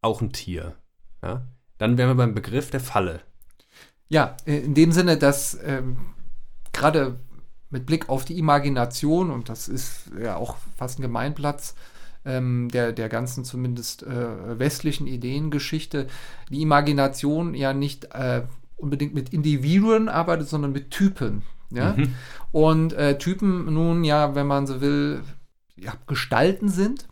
[0.00, 0.76] auch ein Tier.
[1.22, 1.46] Ja?
[1.78, 3.20] Dann wären wir beim Begriff der Falle.
[4.08, 5.96] Ja, äh, in dem Sinne, dass ähm,
[6.72, 7.18] gerade
[7.70, 11.74] mit Blick auf die Imagination, und das ist ja auch fast ein Gemeinplatz
[12.24, 16.06] ähm, der, der ganzen zumindest äh, westlichen Ideengeschichte,
[16.50, 18.42] die Imagination ja nicht äh,
[18.76, 21.42] unbedingt mit Individuen arbeitet, sondern mit Typen.
[21.70, 21.96] Ja?
[22.52, 25.22] Und äh, Typen nun ja, wenn man so will,
[25.76, 27.08] ja, Gestalten sind.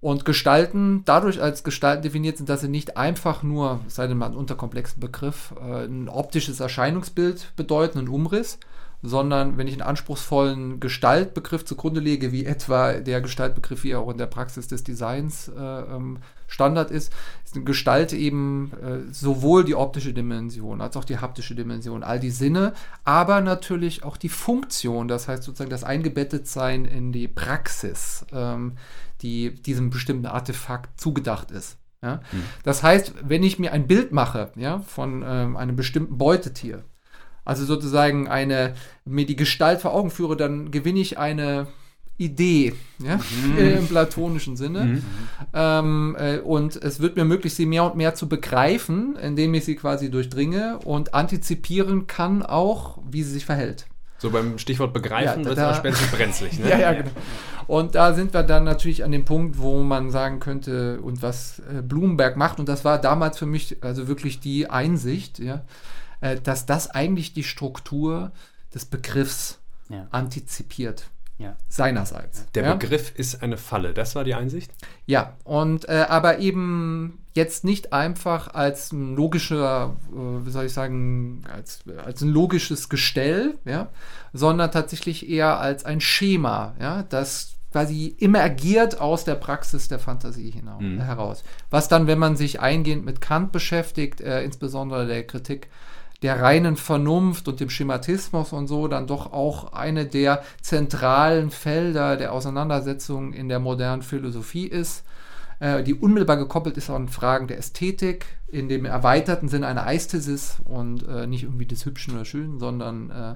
[0.00, 4.26] Und Gestalten dadurch als Gestalten definiert sind, dass sie nicht einfach nur, sei denn mal
[4.26, 8.58] einen unterkomplexen Begriff, äh, ein optisches Erscheinungsbild bedeuten, einen Umriss,
[9.04, 14.10] sondern wenn ich einen anspruchsvollen Gestaltbegriff zugrunde lege, wie etwa der Gestaltbegriff, wie er auch
[14.10, 17.12] in der Praxis des Designs äh, ähm, Standard ist,
[17.44, 22.18] ist eine Gestalt eben äh, sowohl die optische Dimension als auch die haptische Dimension, all
[22.18, 22.72] die Sinne,
[23.04, 28.78] aber natürlich auch die Funktion, das heißt sozusagen das Eingebettetsein in die Praxis, ähm,
[29.20, 31.76] die diesem bestimmten Artefakt zugedacht ist.
[32.02, 32.20] Ja?
[32.62, 36.84] Das heißt, wenn ich mir ein Bild mache ja, von ähm, einem bestimmten Beutetier,
[37.44, 38.74] also sozusagen eine,
[39.04, 41.66] mir die Gestalt vor Augen führe, dann gewinne ich eine
[42.16, 43.18] Idee, ja,
[43.58, 45.02] im platonischen Sinne.
[45.52, 49.64] Ähm, äh, und es wird mir möglich, sie mehr und mehr zu begreifen, indem ich
[49.64, 53.86] sie quasi durchdringe und antizipieren kann auch, wie sie sich verhält.
[54.18, 56.58] So beim Stichwort begreifen Ja, wird es spätestens brenzlig.
[56.58, 56.66] Ne?
[56.70, 57.10] Ja, ja, genau.
[57.66, 61.60] Und da sind wir dann natürlich an dem Punkt, wo man sagen könnte, und was
[61.60, 65.62] äh, Blumenberg macht, und das war damals für mich also wirklich die Einsicht, ja,
[66.24, 68.32] äh, dass das eigentlich die Struktur
[68.74, 69.58] des Begriffs
[69.90, 70.06] Ja.
[70.10, 71.04] antizipiert.
[71.36, 71.56] Ja.
[71.68, 72.46] Seinerseits.
[72.52, 72.74] Der ja?
[72.74, 73.92] Begriff ist eine Falle.
[73.92, 74.70] Das war die Einsicht?
[75.04, 80.72] Ja, und äh, aber eben jetzt nicht einfach als ein logischer, äh, wie soll ich
[80.72, 83.88] sagen, als, als ein logisches Gestell, ja,
[84.32, 90.52] sondern tatsächlich eher als ein Schema, ja, das quasi emergiert aus der Praxis der Fantasie
[90.52, 91.00] hinaus, Mhm.
[91.00, 91.42] heraus.
[91.70, 95.68] Was dann, wenn man sich eingehend mit Kant beschäftigt, äh, insbesondere der Kritik
[96.24, 102.16] der reinen Vernunft und dem Schematismus und so dann doch auch eine der zentralen Felder
[102.16, 105.04] der Auseinandersetzung in der modernen Philosophie ist,
[105.60, 110.62] äh, die unmittelbar gekoppelt ist an Fragen der Ästhetik, in dem erweiterten Sinne einer Ästhesis
[110.64, 113.34] und äh, nicht irgendwie des Hübschen oder Schönen, sondern äh,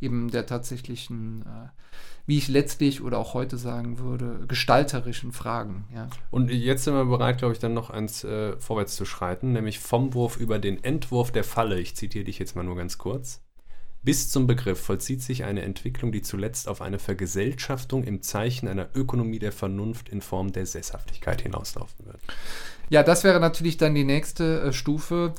[0.00, 1.68] eben der tatsächlichen, äh,
[2.28, 5.86] wie ich letztlich oder auch heute sagen würde, gestalterischen Fragen.
[5.94, 6.08] Ja.
[6.30, 9.78] Und jetzt sind wir bereit, glaube ich, dann noch eins äh, vorwärts zu schreiten, nämlich
[9.78, 11.80] vom Wurf über den Entwurf der Falle.
[11.80, 13.40] Ich zitiere dich jetzt mal nur ganz kurz.
[14.02, 18.90] Bis zum Begriff vollzieht sich eine Entwicklung, die zuletzt auf eine Vergesellschaftung im Zeichen einer
[18.94, 22.20] Ökonomie der Vernunft in Form der Sesshaftigkeit hinauslaufen wird.
[22.90, 25.32] ja, das wäre natürlich dann die nächste äh, Stufe.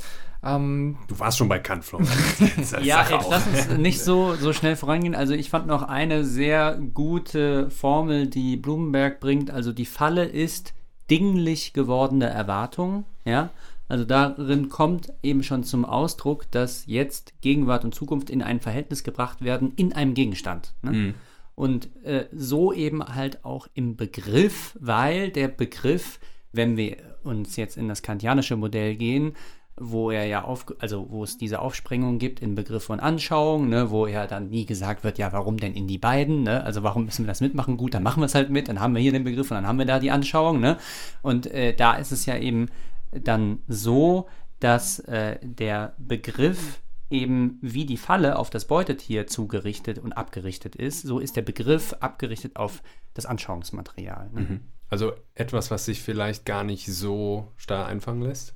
[0.44, 2.10] Ähm, Du warst schon bei Kant, Florian.
[2.82, 3.32] Ja, jetzt auch.
[3.32, 5.16] lass uns nicht so, so schnell vorangehen.
[5.16, 9.52] Also ich fand noch eine sehr gute Formel, die Blumenberg bringt.
[9.52, 10.74] Also die Falle ist
[11.10, 13.04] dinglich gewordene Erwartung.
[13.26, 13.50] Ja,
[13.90, 19.04] also darin kommt eben schon zum Ausdruck, dass jetzt Gegenwart und Zukunft in ein Verhältnis
[19.04, 20.74] gebracht werden in einem Gegenstand.
[20.84, 21.16] Ne?
[21.56, 26.20] Und äh, so eben halt auch im Begriff, weil der Begriff,
[26.54, 29.34] wenn wir uns jetzt in das kantianische Modell gehen,
[29.80, 33.90] wo er ja auf, also wo es diese Aufsprengung gibt in Begriff und Anschauung, ne,
[33.92, 36.64] wo ja dann nie gesagt wird, ja, warum denn in die beiden, ne?
[36.64, 37.78] Also warum müssen wir das mitmachen?
[37.78, 39.68] Gut, dann machen wir es halt mit, dann haben wir hier den Begriff und dann
[39.68, 40.78] haben wir da die Anschauung, ne?
[41.22, 42.70] Und äh, da ist es ja eben
[43.12, 44.28] dann so,
[44.60, 51.02] dass äh, der Begriff eben wie die Falle auf das Beutetier zugerichtet und abgerichtet ist,
[51.02, 54.30] so ist der Begriff abgerichtet auf das Anschauungsmaterial.
[54.32, 54.42] Ne?
[54.90, 58.54] Also etwas, was sich vielleicht gar nicht so starr einfangen lässt.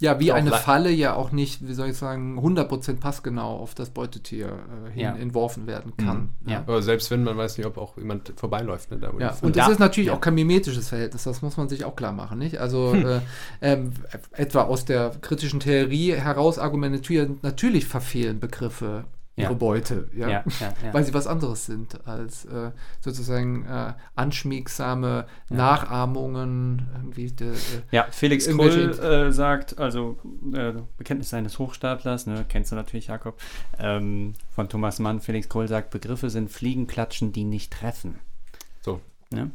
[0.00, 3.74] Ja, wie eine le- Falle ja auch nicht, wie soll ich sagen, 100% passgenau auf
[3.74, 4.46] das Beutetier
[4.86, 5.16] äh, hin Ja.
[5.16, 6.30] entworfen werden kann.
[6.44, 6.50] Mhm.
[6.50, 6.58] Ja.
[6.58, 8.90] Aber selbst wenn man weiß nicht, ob auch jemand vorbeiläuft.
[8.90, 10.14] Ne, da, Ja, und da- das ist natürlich ja.
[10.14, 12.58] auch kein mimetisches Verhältnis, das muss man sich auch klar machen, nicht?
[12.58, 13.20] Also äh,
[13.60, 13.92] ähm,
[14.32, 19.04] etwa aus der kritischen Theorie heraus argumentieren, natürlich verfehlen Begriffe
[19.38, 19.52] ihre Ja.
[19.52, 20.28] Beute, ja?
[20.28, 20.92] Ja, ja, ja.
[20.92, 27.56] weil sie was anderes sind als äh, sozusagen äh, anschmiegsame Nachahmungen, irgendwie de, äh,
[27.90, 30.18] Ja, Felix Krull äh, sagt, also
[30.54, 33.40] äh, Bekenntnis eines Hochstaplers, ne, kennst du natürlich, Jakob,
[33.78, 35.20] ähm, von Thomas Mann.
[35.20, 38.18] Felix Krull sagt, Begriffe sind Fliegenklatschen, die nicht treffen.
[38.80, 39.00] So.
[39.30, 39.50] Ne?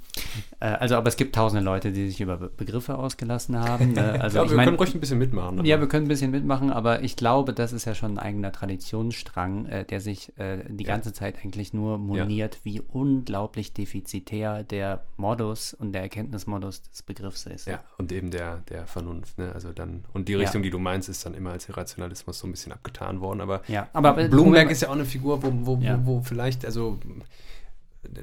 [0.59, 3.93] Äh, also, aber es gibt tausende Leute, die sich über Be Begriffe ausgelassen haben.
[3.93, 4.21] Ne?
[4.21, 5.59] Also, ja, ich wir meine, können ruhig ein bisschen mitmachen.
[5.59, 8.19] aber- ja, wir können ein bisschen mitmachen, aber ich glaube, das ist ja schon ein
[8.19, 14.63] eigener Traditionsstrang, äh, der sich äh, die ganze Zeit eigentlich nur moniert, wie unglaublich defizitär
[14.63, 17.67] der Modus und der Erkenntnismodus des Begriffs ist.
[17.67, 19.51] Ja, und eben der, der Vernunft, ne?
[19.53, 20.39] Also dann, und die Ja.
[20.39, 23.41] Richtung, die du meinst, ist dann immer als Irrationalismus so ein bisschen abgetan worden.
[23.41, 25.99] Aber Ja, aber Blumenberg ist ja auch eine Figur, wo, wo, Ja.
[26.05, 26.99] wo, wo vielleicht, also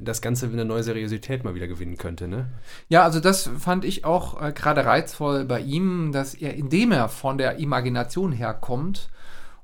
[0.01, 2.49] das Ganze eine neue Seriosität mal wieder gewinnen könnte, ne?
[2.89, 7.09] Ja, also das fand ich auch äh, gerade reizvoll bei ihm, dass er, indem er
[7.09, 9.09] von der Imagination herkommt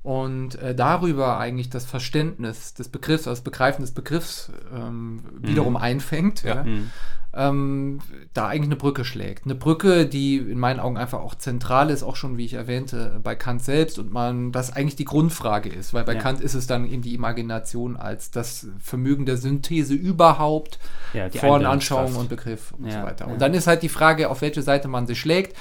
[0.03, 5.77] und äh, darüber eigentlich das Verständnis des Begriffs, also das Begreifen des Begriffs ähm, wiederum
[5.77, 6.57] einfängt, Ja.
[6.57, 6.64] ja.
[6.64, 6.91] Mhm.
[7.37, 8.01] Ähm,
[8.32, 9.45] da eigentlich eine Brücke schlägt.
[9.45, 13.20] Eine Brücke, die in meinen Augen einfach auch zentral ist, auch schon, wie ich erwähnte,
[13.22, 16.20] bei Kant selbst und man das eigentlich die Grundfrage ist, weil bei Ja.
[16.20, 20.78] Kant ist es dann eben die Imagination als das Vermögen der Synthese überhaupt
[21.12, 21.66] Ja, von.
[21.66, 23.28] Anschauung und Begriff und Ja, so weiter.
[23.28, 25.57] Und dann ist halt die Frage, auf welche Seite man sich schlägt.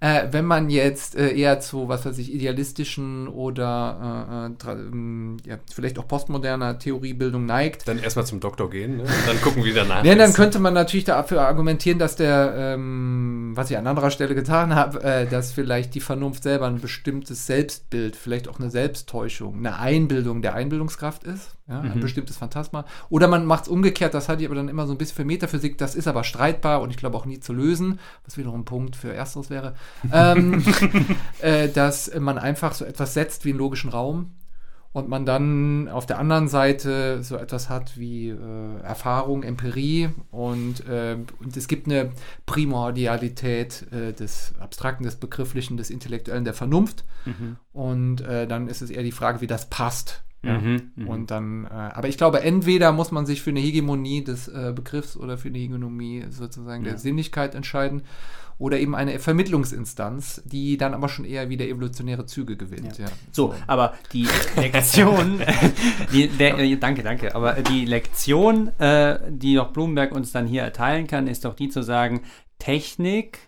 [0.00, 5.38] Äh, wenn man jetzt äh, eher zu, was weiß ich, idealistischen oder äh, äh, ähm,
[5.44, 9.02] ja, vielleicht auch postmoderner Theoriebildung neigt, Dann erstmal zum Doktor gehen, ne?
[9.02, 13.52] Und dann gucken, wie danach ja, dann könnte man natürlich dafür argumentieren, dass der, ähm,
[13.56, 17.46] was ich an anderer Stelle getan habe, äh, dass vielleicht die Vernunft selber ein bestimmtes
[17.46, 22.84] Selbstbild, vielleicht auch eine Selbsttäuschung, eine Einbildung der Einbildungskraft ist, ja, ein bestimmtes Phantasma.
[23.10, 25.24] Oder man macht es umgekehrt, das halte ich aber dann immer so ein bisschen für
[25.24, 28.64] Metaphysik, das ist aber streitbar und ich glaube auch nie zu lösen, was wiederum ein
[28.64, 29.74] Punkt für Ersteres wäre,
[30.12, 30.64] ähm,
[31.40, 34.32] äh, dass man einfach so etwas setzt wie einen logischen Raum
[34.94, 40.86] Und man dann auf der anderen Seite so etwas hat wie äh, Erfahrung, Empirie und,
[40.88, 42.12] äh, und es gibt eine
[42.46, 47.04] Primordialität äh, des Abstrakten, des Begrifflichen, des Intellektuellen, der Vernunft.
[47.72, 50.22] Und äh, dann ist es eher die Frage, wie das passt.
[50.42, 50.58] Ja.
[50.58, 51.08] Mhm, mhm.
[51.08, 54.72] Und dann, äh, aber ich glaube, entweder muss man sich für eine Hegemonie des äh,
[54.74, 58.02] Begriffs oder für eine Hegemonie sozusagen der Sinnlichkeit entscheiden
[58.58, 62.98] oder eben eine Vermittlungsinstanz, die dann aber schon eher wieder evolutionäre Züge gewinnt.
[62.98, 63.06] Ja.
[63.30, 65.40] So, aber die Lektion,
[66.12, 70.62] die, der, äh, danke, danke, aber die Lektion, äh, die doch Blumenberg uns dann hier
[70.62, 72.22] erteilen kann, ist doch die zu sagen,
[72.58, 73.38] Technik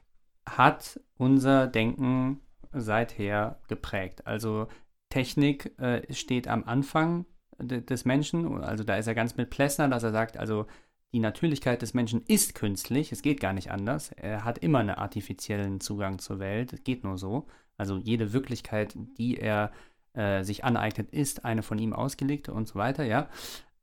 [0.47, 2.41] hat unser Denken
[2.72, 4.26] seither geprägt.
[4.26, 4.68] Also
[5.11, 7.27] Technik äh, steht am Anfang
[7.61, 10.67] de des Menschen, also da ist er ganz mit Plessner, dass er sagt, also
[11.13, 14.13] die Natürlichkeit des Menschen ist künstlich, es geht gar nicht anders.
[14.13, 17.47] Er hat immer einen artifiziellen Zugang zur Welt, es geht nur so.
[17.77, 19.73] Also jede Wirklichkeit, die er
[20.15, 23.29] äh, sich aneignet, ist eine von ihm ausgelegte und so weiter, ja.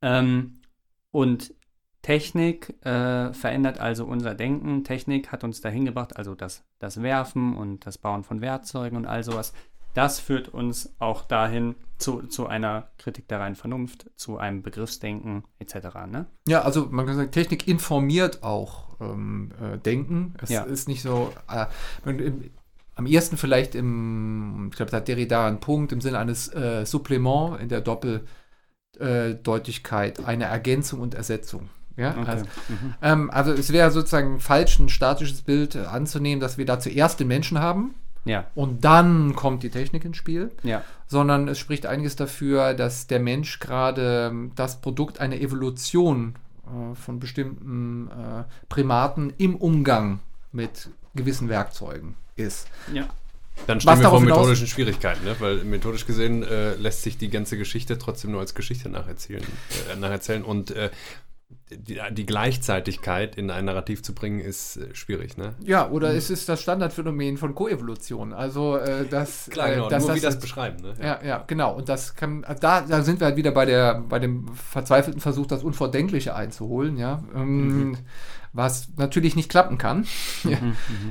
[0.00, 0.60] Ähm,
[1.10, 1.52] und
[2.02, 4.84] Technik äh, verändert also unser Denken.
[4.84, 9.06] Technik hat uns dahin gebracht, also das, das Werfen und das Bauen von Werkzeugen und
[9.06, 9.52] all sowas.
[9.98, 15.42] Das führt uns auch dahin zu, zu einer Kritik der reinen Vernunft, zu einem Begriffsdenken
[15.58, 15.74] etc.
[16.08, 16.26] Ne?
[16.46, 20.34] Ja, also man kann sagen, Technik informiert auch ähm, äh, Denken.
[20.40, 20.62] Es Ja.
[20.62, 21.66] ist nicht so, äh,
[22.08, 22.44] im,
[22.94, 26.86] am ehesten vielleicht im, ich glaube, da hat Derrida einen Punkt im Sinne eines äh,
[26.86, 31.70] Supplement in der Doppeldeutigkeit, eine Ergänzung und Ersetzung.
[31.96, 32.30] Ja, Okay.
[32.30, 32.94] also, Mhm.
[33.02, 37.18] ähm, also es wäre sozusagen falsch, ein statisches Bild äh, anzunehmen, dass wir da zuerst
[37.18, 41.86] den Menschen haben Ja, und dann kommt die Technik ins Spiel ja, sondern es spricht
[41.86, 46.34] einiges dafür, dass der Mensch gerade ähm, das Produkt einer Evolution
[46.66, 50.20] äh, von bestimmten äh, Primaten im Umgang
[50.52, 52.68] mit gewissen Werkzeugen ist.
[52.92, 53.06] ja.
[53.66, 55.34] Dann Was stehen wir vor hinaus- methodischen Schwierigkeiten, ne?
[55.40, 59.42] weil methodisch gesehen äh, lässt sich die ganze Geschichte trotzdem nur als Geschichte nacherzählen.
[59.92, 60.44] Äh, nacherzählen.
[60.44, 60.90] Und äh,
[61.70, 65.36] die, die Gleichzeitigkeit in ein Narrativ zu bringen, ist äh, schwierig.
[65.36, 65.54] Ne?
[65.64, 68.32] Ja, oder es ist das Standardphänomen von Koevolution.
[68.32, 69.86] Also äh, das, Klar, genau.
[69.86, 70.82] äh, dass nur wie das beschreiben.
[70.82, 70.94] Ne?
[71.02, 71.74] Ja, ja, genau.
[71.74, 75.46] Und das kann, da, da sind wir halt wieder bei der, bei dem verzweifelten Versuch,
[75.46, 77.22] das Unvordenkliche einzuholen, ja.
[77.34, 77.98] Ähm,
[78.52, 80.06] Was natürlich nicht klappen kann.
[80.44, 80.58] ja.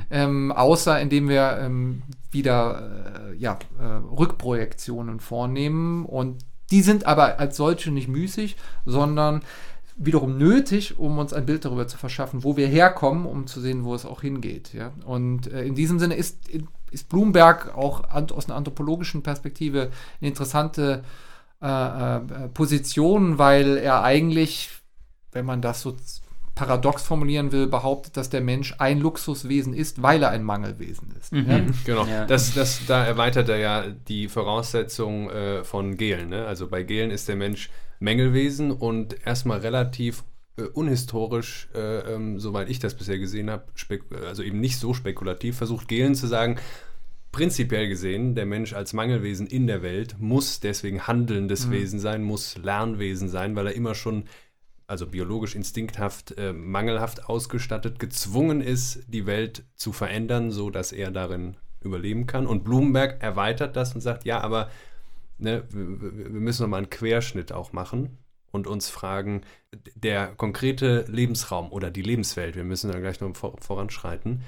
[0.09, 6.05] ähm, außer indem wir ähm, wieder äh, ja, äh, Rückprojektionen vornehmen.
[6.05, 9.41] Und die sind aber als solche nicht müßig, sondern
[9.97, 13.83] wiederum nötig, um uns ein Bild darüber zu verschaffen, wo wir herkommen, um zu sehen,
[13.83, 14.73] wo es auch hingeht.
[14.73, 14.91] Ja?
[15.05, 16.37] Und äh, in diesem Sinne ist,
[16.91, 19.91] ist Bloomberg auch an, aus einer anthropologischen Perspektive
[20.21, 21.03] eine interessante
[21.61, 22.19] äh, äh,
[22.53, 24.69] Position, weil er eigentlich,
[25.31, 25.95] wenn man das so
[26.53, 31.31] paradox formulieren will, behauptet, dass der Mensch ein Luxuswesen ist, weil er ein Mangelwesen ist.
[31.33, 31.59] Ja?
[31.85, 32.05] Genau.
[32.05, 32.25] Ja.
[32.25, 36.29] Das, das, da erweitert er ja die Voraussetzung äh, von Gehlen.
[36.29, 36.45] Ne?
[36.45, 37.69] Also bei Gehlen ist der Mensch
[37.99, 40.23] Mängelwesen und erstmal relativ
[40.57, 43.65] äh, unhistorisch, äh, ähm, soweit ich das bisher gesehen habe,
[44.25, 46.57] also eben nicht so spekulativ, versucht Gehlen zu sagen,
[47.31, 52.57] prinzipiell gesehen, der Mensch als Mangelwesen in der Welt muss deswegen handelndes Wesen sein, muss
[52.57, 54.23] Lernwesen sein, weil er immer schon
[54.87, 61.11] also biologisch instinkthaft, äh, mangelhaft ausgestattet, gezwungen ist, die Welt zu verändern, so dass er
[61.11, 62.47] darin überleben kann.
[62.47, 64.69] Und Blumenberg erweitert das und sagt, ja, aber
[65.37, 68.17] ne, wir, müssen nochmal einen Querschnitt auch machen
[68.51, 69.41] und uns fragen,
[69.95, 74.43] der konkrete Lebensraum oder die Lebenswelt, wir müssen da gleich noch vor, voranschreiten,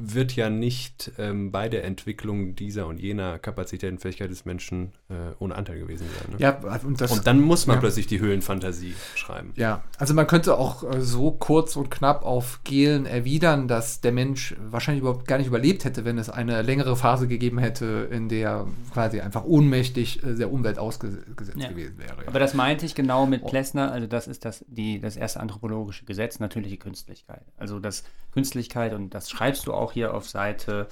[0.00, 4.92] wird ja nicht ähm, bei der Entwicklung dieser und jener Kapazität und Fähigkeit des Menschen
[5.08, 6.32] äh, ohne Anteil gewesen sein.
[6.32, 6.36] Ne?
[6.38, 7.80] Ja, und das Und dann muss man Ja.
[7.80, 9.52] plötzlich die Höhlenfantasie schreiben.
[9.56, 14.12] Ja, also man könnte auch äh, so kurz und knapp auf Gehlen erwidern, dass der
[14.12, 18.28] Mensch wahrscheinlich überhaupt gar nicht überlebt hätte, wenn es eine längere Phase gegeben hätte, in
[18.28, 21.26] der quasi einfach ohnmächtig äh, der Umwelt ausgesetzt
[21.56, 21.68] Ja.
[21.68, 22.16] gewesen wäre.
[22.22, 22.28] Ja.
[22.28, 23.48] Aber das meinte ich genau mit Oh.
[23.48, 27.42] Plessner, also das ist das, die, das erste anthropologische Gesetz, natürliche Künstlichkeit.
[27.56, 30.88] Also das Künstlichkeit, und das schreibst du auch hier auf Seite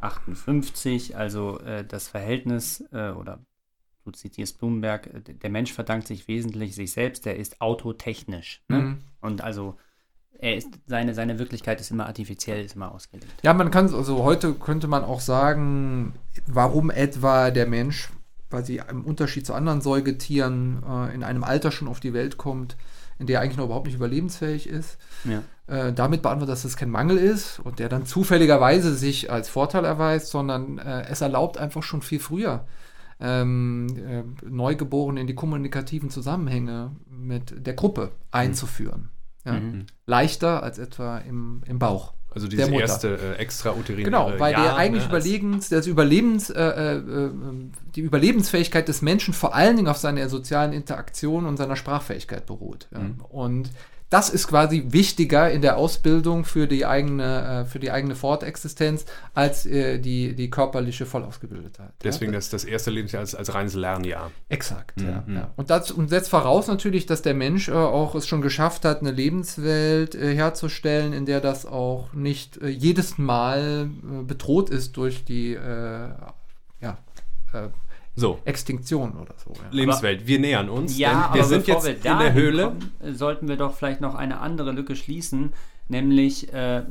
[0.00, 3.38] 58, also äh, das Verhältnis, äh, oder
[4.04, 8.62] du zitierst Blumenberg, äh, der Mensch verdankt sich wesentlich sich selbst, der ist autotechnisch.
[8.68, 8.78] Ne?
[8.78, 8.98] Mhm.
[9.20, 9.76] Und also
[10.38, 13.32] er ist, seine, seine Wirklichkeit ist immer artifiziell, ist immer ausgelegt.
[13.42, 16.14] Ja, man kann also heute könnte man auch sagen,
[16.46, 18.10] warum etwa der Mensch,
[18.50, 22.36] weil sie im Unterschied zu anderen Säugetieren äh, in einem Alter schon auf die Welt
[22.36, 22.76] kommt,
[23.18, 24.98] in der er eigentlich noch überhaupt nicht überlebensfähig ist.
[25.24, 25.42] Ja.
[25.68, 29.84] Äh, damit beantwortet, dass es kein Mangel ist und der dann zufälligerweise sich als Vorteil
[29.84, 32.66] erweist, sondern äh, es erlaubt einfach schon viel früher
[33.18, 39.10] ähm, äh, Neugeborene in die kommunikativen Zusammenhänge mit der Gruppe einzuführen.
[39.44, 39.54] Ja?
[39.54, 39.86] Mhm.
[40.06, 42.12] Leichter als etwa im, im Bauch.
[42.30, 42.82] Also Mutter.
[42.82, 47.30] erste äh, extrauterine Genau, weil Jahr, der eigentlich ne, Überlegens, das Überlebens, äh, äh, äh,
[47.94, 52.88] die Überlebensfähigkeit des Menschen vor allen Dingen auf seiner sozialen Interaktion und seiner Sprachfähigkeit beruht.
[52.90, 53.22] Mhm.
[53.30, 53.70] Und
[54.08, 59.04] das ist quasi wichtiger in der Ausbildung für die eigene, äh, für die eigene Fortexistenz
[59.34, 61.90] als äh, die, die körperliche Vollausgebildetheit.
[62.04, 62.38] Deswegen ja.
[62.38, 64.30] das, das erste Lebensjahr als, als reines Lernjahr.
[64.48, 65.36] Exakt, ja, Mhm.
[65.36, 65.50] ja.
[65.56, 69.00] Und das und setzt voraus natürlich, dass der Mensch äh, auch es schon geschafft hat,
[69.00, 74.96] eine Lebenswelt äh, herzustellen, in der das auch nicht äh, jedes Mal äh, bedroht ist
[74.96, 75.56] durch die
[76.80, 76.98] ja,
[78.18, 79.52] So, Extinktion oder so.
[79.52, 79.60] Ja.
[79.70, 80.96] Lebenswelt, wir nähern uns.
[80.98, 82.64] Ja, denn aber wir sind bevor jetzt wir in der Höhle.
[82.64, 85.52] kommen, sollten wir doch vielleicht noch eine andere Lücke schließen,
[85.88, 86.82] nämlich äh,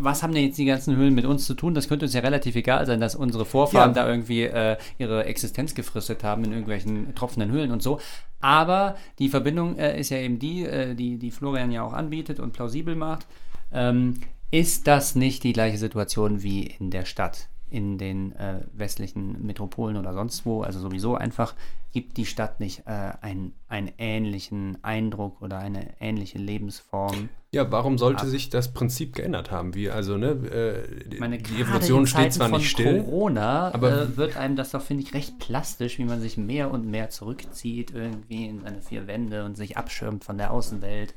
[0.00, 1.74] was haben denn jetzt die ganzen Höhlen mit uns zu tun?
[1.74, 4.04] Das könnte uns ja relativ egal sein, dass unsere Vorfahren Ja.
[4.04, 8.00] da irgendwie äh, ihre Existenz gefristet haben in irgendwelchen tropfenden Höhlen und so.
[8.40, 12.40] Aber die Verbindung äh, ist ja eben die, äh, die, die Florian ja auch anbietet
[12.40, 13.26] und plausibel macht.
[13.70, 14.14] Ähm,
[14.50, 17.49] ist das nicht die gleiche Situation wie in der Stadt?
[17.70, 21.54] In den äh, westlichen Metropolen oder sonst wo, also sowieso einfach,
[21.92, 27.28] gibt die Stadt nicht äh, einen, einen ähnlichen Eindruck oder eine ähnliche Lebensform.
[27.52, 28.26] Ja, warum sollte Ah.
[28.26, 29.74] sich das Prinzip geändert haben?
[29.74, 33.02] Wie, also, ne, äh, meine, die Evolution steht zwar von nicht still.
[33.02, 36.70] Corona aber- äh, wird einem das doch, finde ich, recht plastisch, wie man sich mehr
[36.70, 41.14] und mehr zurückzieht irgendwie in seine vier Wände und sich abschirmt von der Außenwelt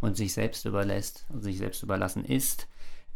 [0.00, 2.66] und sich selbst überlässt und sich selbst überlassen ist.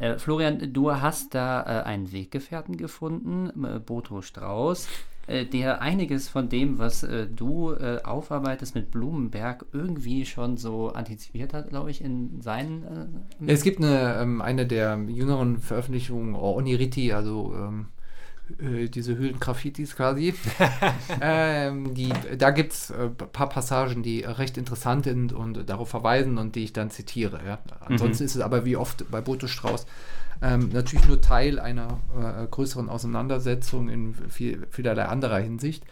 [0.01, 4.87] Äh, Florian, du hast da äh, einen Weggefährten gefunden, äh, Boto Strauß,
[5.27, 10.89] äh, der einiges von dem, was äh, du äh, aufarbeitest mit Blumenberg, irgendwie schon so
[10.89, 13.27] antizipiert hat, glaube ich, in seinen.
[13.45, 17.85] Es gibt eine, ähm, eine der jüngeren Veröffentlichungen, Oniriti, also ähm,
[18.59, 20.33] äh, diese Höhlengraffitis quasi.
[21.21, 26.37] ähm, die, da gibt es ein paar Passagen, die recht interessant sind und darauf verweisen
[26.37, 27.39] und die ich dann zitiere.
[27.45, 27.59] Ja.
[27.81, 29.85] Ansonsten ist es aber wie oft bei Boto Strauß
[30.43, 35.83] ähm, natürlich nur Teil einer äh, größeren Auseinandersetzung in viel, vielerlei anderer Hinsicht.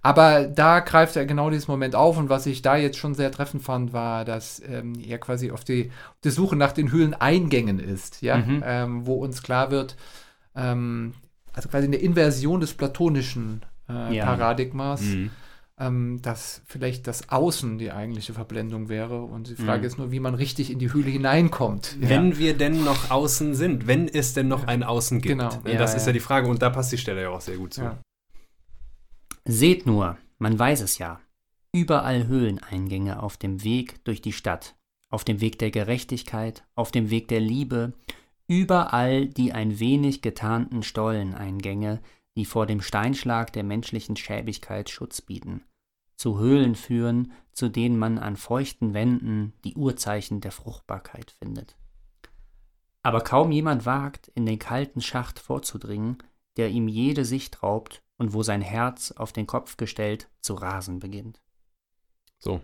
[0.00, 3.30] Aber da greift er genau dieses Moment auf und was ich da jetzt schon sehr
[3.30, 7.78] treffend fand, war, dass ähm, er quasi auf die, auf die Suche nach den Höhleneingängen
[7.78, 8.62] ist, ja, Mhm.
[8.64, 9.96] ähm, wo uns klar wird,
[10.56, 11.12] ähm,
[11.52, 14.24] also quasi eine Inversion des platonischen äh, Ja.
[14.24, 15.30] Paradigmas, Mhm.
[15.78, 19.86] ähm, dass vielleicht das Außen die eigentliche Verblendung wäre und die Frage Mhm.
[19.86, 21.96] ist nur, wie man richtig in die Höhle hineinkommt.
[22.00, 22.08] Ja.
[22.10, 25.38] Wenn wir denn noch außen sind, wenn es denn noch ein Außen gibt.
[25.38, 25.50] Genau.
[25.66, 26.08] Ja, das ist ja.
[26.08, 27.82] ja die Frage und da passt die Stelle ja auch sehr gut zu.
[27.82, 27.98] Ja.
[29.46, 31.20] Seht nur, man weiß es ja.
[31.72, 34.74] Überall Höhleneingänge auf dem Weg durch die Stadt,
[35.08, 37.92] auf dem Weg der Gerechtigkeit, auf dem Weg der Liebe,
[38.50, 42.00] überall die ein wenig getarnten Stolleneingänge,
[42.36, 45.62] die vor dem Steinschlag der menschlichen Schäbigkeit Schutz bieten,
[46.16, 51.76] zu Höhlen führen, zu denen man an feuchten Wänden die Urzeichen der Fruchtbarkeit findet.
[53.04, 56.18] Aber kaum jemand wagt, in den kalten Schacht vorzudringen,
[56.56, 60.98] der ihm jede Sicht raubt und wo sein Herz auf den Kopf gestellt zu rasen
[60.98, 61.40] beginnt.
[62.40, 62.60] So.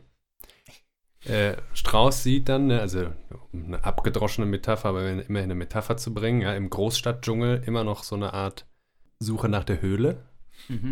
[1.29, 3.07] Äh, Strauß sieht dann, ne, also
[3.53, 8.17] eine abgedroschene Metapher, aber immerhin eine Metapher zu bringen, ja, im Großstadtdschungel immer noch so
[8.17, 8.67] eine Art
[9.19, 10.23] Suche nach der Höhle.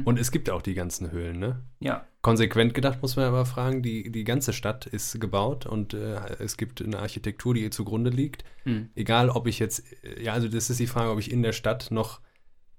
[0.04, 1.62] Und es gibt auch die ganzen Höhlen, ne?
[1.80, 6.16] ja, Konsequent gedacht muss man aber fragen, die, die ganze Stadt ist gebaut und äh,
[6.38, 8.44] es gibt eine Architektur, die ihr zugrunde liegt.
[8.64, 8.90] hm.
[8.94, 11.52] Egal, ob ich jetzt, äh, ja, also das ist die Frage, ob ich in der
[11.52, 12.20] Stadt noch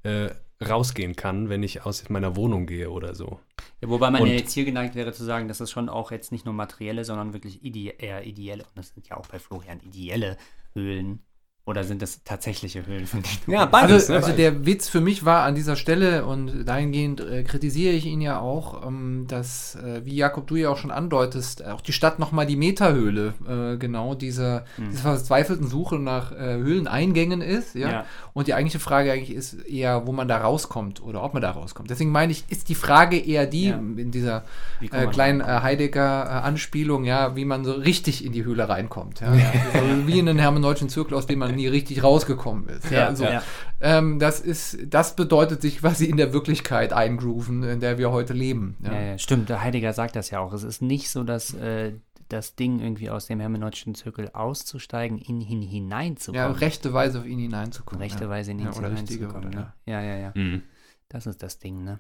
[0.03, 0.29] äh,
[0.61, 3.39] rausgehen kann, wenn ich aus meiner Wohnung gehe oder so.
[3.81, 6.11] ja wobei man Und- ja jetzt hier geneigt wäre zu sagen, dass das schon auch
[6.11, 9.39] jetzt nicht nur materielle, sondern wirklich ide eher ideelle, und das sind ja auch bei
[9.39, 10.37] Florian ideelle
[10.73, 11.19] Höhlen.
[11.68, 13.57] Oder sind das tatsächliche Höhlen von denen?
[13.57, 14.18] Ja, beides, Also, ne?
[14.20, 18.22] also der Witz für mich war an dieser Stelle und dahingehend äh, kritisiere ich ihn
[18.22, 22.20] ja auch, ähm, dass, äh, wie Jakob du ja auch schon andeutest, auch die Stadt
[22.20, 27.74] nochmal die Metahöhle äh, genau dieser, dieser verzweifelten Suche nach äh, Höhleneingängen ist.
[27.74, 27.89] Ja?
[27.89, 28.05] Ja.
[28.34, 31.49] Und die eigentliche Frage eigentlich ist eher, wo man da rauskommt oder ob man da
[31.49, 31.89] rauskommt.
[31.89, 33.78] Deswegen meine ich, ist die Frage eher die Ja.
[33.78, 34.43] in dieser
[34.91, 35.45] äh, kleinen äh?
[35.45, 39.22] Heidegger-Anspielung, ja, wie man so richtig in die Höhle reinkommt.
[39.22, 39.28] Ja?
[39.74, 42.89] also wie in einen hermeneutischen Zirkel, aus dem man nie richtig rausgekommen ist.
[42.91, 43.23] Ja, Ja, so.
[43.25, 43.43] ja.
[43.81, 48.33] Ähm, das ist, das bedeutet sich quasi in der Wirklichkeit eingrooven, in der wir heute
[48.33, 48.77] leben.
[48.83, 48.93] Ja.
[48.93, 49.49] Ja, ja, stimmt.
[49.49, 50.53] Der Heidegger sagt das ja auch.
[50.53, 51.93] Es ist nicht so, dass äh,
[52.29, 56.51] das Ding irgendwie aus dem hermeneutischen Zirkel auszusteigen, in ihn Ja, hineinzukommen.
[56.53, 58.01] rechte Weise auf ihn hineinzukommen.
[58.01, 58.29] rechte ja.
[58.29, 58.87] Weise in ihn ja, richtige,
[59.25, 59.47] hineinzukommen.
[59.49, 59.73] oder, Ne?
[59.85, 60.31] Ja, ja, ja.
[60.35, 60.63] Mhm.
[61.09, 61.99] Das ist das Ding, ne?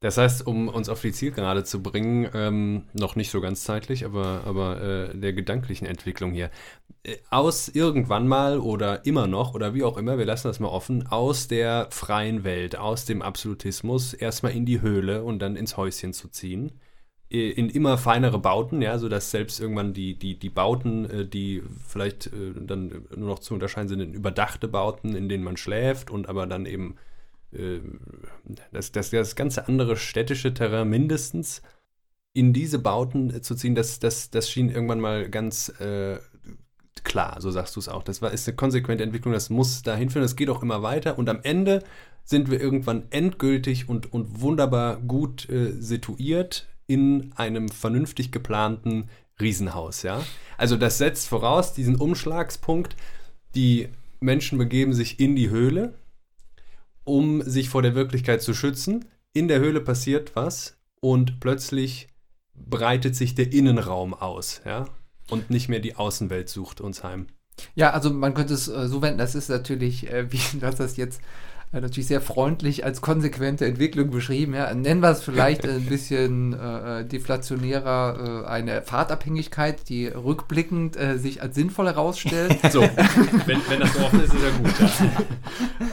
[0.00, 4.04] Das heißt, um uns auf die Zielgerade zu bringen, ähm, noch nicht so ganz zeitlich,
[4.04, 6.50] aber, aber äh, der gedanklichen Entwicklung hier.
[7.04, 10.68] Äh, Aus irgendwann mal oder immer noch oder wie auch immer, wir lassen das mal
[10.68, 15.76] offen, aus der freien Welt, aus dem Absolutismus erstmal in die Höhle und dann ins
[15.76, 16.72] Häuschen zu ziehen.
[17.28, 22.26] In immer feinere Bauten, ja, sodass selbst irgendwann die, die, die Bauten, äh, die vielleicht
[22.26, 26.28] äh, dann nur noch zu unterscheiden sind, in überdachte Bauten, in denen man schläft und
[26.28, 26.96] aber dann eben
[28.72, 31.62] das, das, das ganze andere städtische Terrain mindestens
[32.32, 36.18] in diese Bauten zu ziehen, das, das, das schien irgendwann mal ganz äh,
[37.04, 38.02] klar, so sagst du es auch.
[38.02, 41.18] Das war, ist eine konsequente Entwicklung, das muss dahin führen, das geht auch immer weiter
[41.18, 41.82] und am Ende
[42.24, 49.08] sind wir irgendwann endgültig und, und wunderbar gut äh, situiert in einem vernünftig geplanten
[49.40, 50.22] Riesenhaus, ja.
[50.56, 52.96] Also das setzt voraus diesen Umschlagspunkt,
[53.54, 53.88] die
[54.20, 55.94] Menschen begeben sich in die Höhle,
[57.04, 59.04] um sich vor der Wirklichkeit zu schützen.
[59.32, 62.08] In der Höhle passiert was und plötzlich
[62.54, 64.86] breitet sich der Innenraum aus, ja,
[65.30, 67.26] und nicht mehr die Außenwelt sucht uns heim.
[67.74, 70.96] Ja, also man könnte es äh, so wenden, das ist natürlich, äh, wie du das
[70.96, 71.20] jetzt
[71.72, 74.54] äh, natürlich sehr freundlich als konsequente Entwicklung beschrieben.
[74.54, 74.72] Ja.
[74.74, 81.18] Nennen wir es vielleicht ein bisschen äh, äh, deflationärer äh, eine Fahrtabhängigkeit, die rückblickend äh,
[81.18, 82.58] sich als sinnvoll herausstellt.
[82.72, 84.72] So, wenn, wenn das so offen ist, ist ja gut.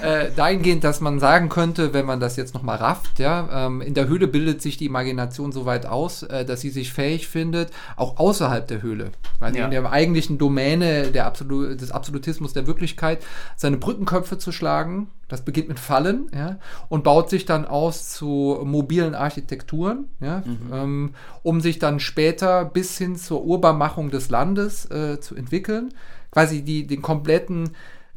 [0.02, 0.08] Ja.
[0.26, 3.94] äh, dahingehend, dass man sagen könnte, wenn man das jetzt nochmal rafft, ja, ähm, in
[3.96, 7.72] der Höhle bildet sich die Imagination so weit aus, äh, dass sie sich fähig findet,
[7.98, 9.66] auch außerhalb der Höhle, weil Ja.
[9.66, 13.20] in der eigentlichen Domäne der Absolu des Absolutismus der Wirklichkeit
[13.58, 15.08] seine Brückenköpfe zu schlagen.
[15.30, 16.58] Das beginnt mit Fallen, ja,
[16.90, 21.14] und baut sich dann aus zu mobilen Architekturen, ja, ähm,
[21.44, 25.94] um sich dann später bis hin zur Urbarmachung des Landes äh, zu entwickeln,
[26.32, 27.72] quasi die, den kompletten,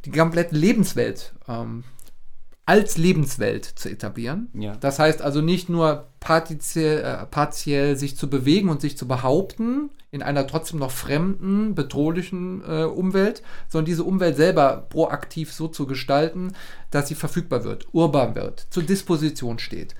[0.05, 1.83] die komplette Lebenswelt ähm,
[2.65, 4.49] als Lebenswelt zu etablieren.
[4.53, 4.75] Ja.
[4.77, 9.89] Das heißt also nicht nur partiell, äh, partiell sich zu bewegen und sich zu behaupten
[10.11, 15.87] in einer trotzdem noch fremden, bedrohlichen äh, Umwelt, sondern diese Umwelt selber proaktiv so zu
[15.87, 16.53] gestalten,
[16.91, 19.95] dass sie verfügbar wird, urban wird, zur Disposition steht.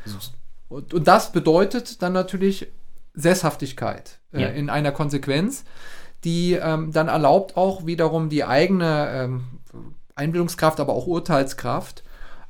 [0.70, 2.68] Und, und das bedeutet dann natürlich
[3.14, 4.48] Sesshaftigkeit äh, Ja.
[4.50, 5.66] in einer Konsequenz,
[6.24, 9.44] die ähm, dann erlaubt auch wiederum die eigene ähm,
[10.16, 12.04] Einbildungskraft, aber auch Urteilskraft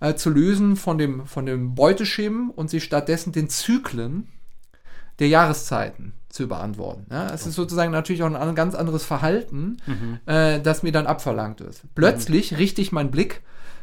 [0.03, 4.27] äh, zu lösen von dem, von dem Beuteschema und sich stattdessen den Zyklen
[5.19, 7.05] der Jahreszeiten zu beantworten.
[7.11, 9.77] Ja, es ist sozusagen natürlich auch ein an- ganz anderes Verhalten,
[10.25, 11.83] äh, das mir dann abverlangt ist.
[11.95, 13.41] Plötzlich richte ich meinen Blick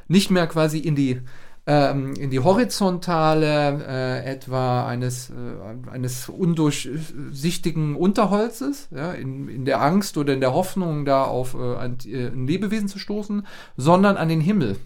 [0.09, 1.21] nicht mehr quasi in die
[1.66, 9.81] ähm, in die horizontale äh, etwa eines, äh, eines undurchsichtigen Unterholzes, ja, in, in der
[9.83, 13.47] Angst oder in der Hoffnung, da auf äh, ein, äh, ein Lebewesen zu stoßen,
[13.77, 14.77] sondern an den Himmel.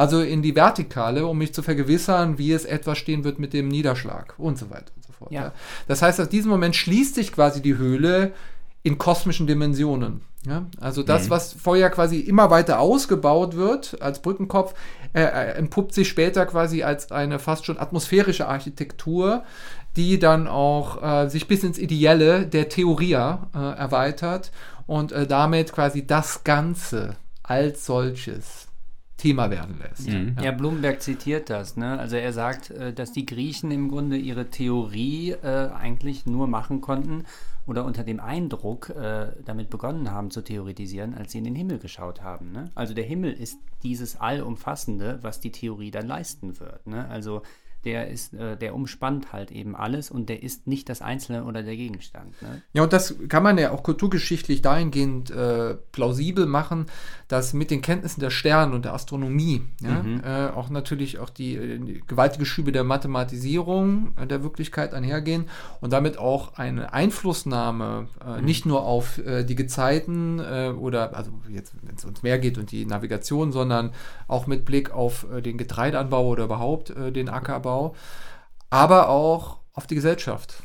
[0.00, 3.68] Also in die Vertikale, um mich zu vergewissern, wie es etwa stehen wird mit dem
[3.68, 5.30] Niederschlag und so weiter und so fort.
[5.30, 5.42] Ja.
[5.42, 5.52] Ja.
[5.88, 8.32] Das heißt, aus diesem Moment schließt sich quasi die Höhle
[8.82, 10.22] in kosmischen Dimensionen.
[10.46, 10.64] Ja?
[10.80, 14.72] Also das, was vorher quasi immer weiter ausgebaut wird als Brückenkopf,
[15.12, 19.44] äh, äh, entpuppt sich später quasi als eine fast schon atmosphärische Architektur,
[19.96, 24.50] die dann auch äh, sich bis ins Ideelle der Theoria äh, erweitert
[24.86, 28.69] und äh, damit quasi das Ganze als solches
[29.20, 30.08] Thema werden lässt.
[30.42, 31.76] Ja, Blumenberg zitiert das.
[31.76, 31.98] Ne?
[31.98, 36.80] Also er sagt, äh, dass die Griechen im Grunde ihre Theorie äh, eigentlich nur machen
[36.80, 37.24] konnten
[37.66, 41.78] oder unter dem Eindruck äh, damit begonnen haben zu theoretisieren, als sie in den Himmel
[41.78, 42.50] geschaut haben.
[42.50, 42.70] Ne?
[42.74, 46.86] Also der Himmel ist dieses Allumfassende, was die Theorie dann leisten wird.
[46.86, 47.06] Ne?
[47.08, 47.42] Also
[47.84, 51.62] der ist, äh, der umspannt halt eben alles und der ist nicht das Einzelne oder
[51.62, 52.40] der Gegenstand.
[52.42, 52.62] Ne?
[52.72, 56.86] Ja, und das kann man ja auch kulturgeschichtlich dahingehend äh, plausibel machen,
[57.28, 61.54] dass mit den Kenntnissen der Sterne und der Astronomie ja, äh, auch natürlich auch die,
[61.54, 65.44] äh, die gewaltige Schübe der Mathematisierung äh, der Wirklichkeit einhergehen
[65.80, 71.94] und damit auch eine Einflussnahme äh, nicht nur auf die Gezeiten oder also jetzt, wenn
[71.94, 73.90] es ums Meer geht und die Navigation, sondern
[74.28, 77.69] auch mit Blick auf den Getreideanbau oder überhaupt den Ackerbau,
[78.70, 80.62] aber auch auf die Gesellschaft.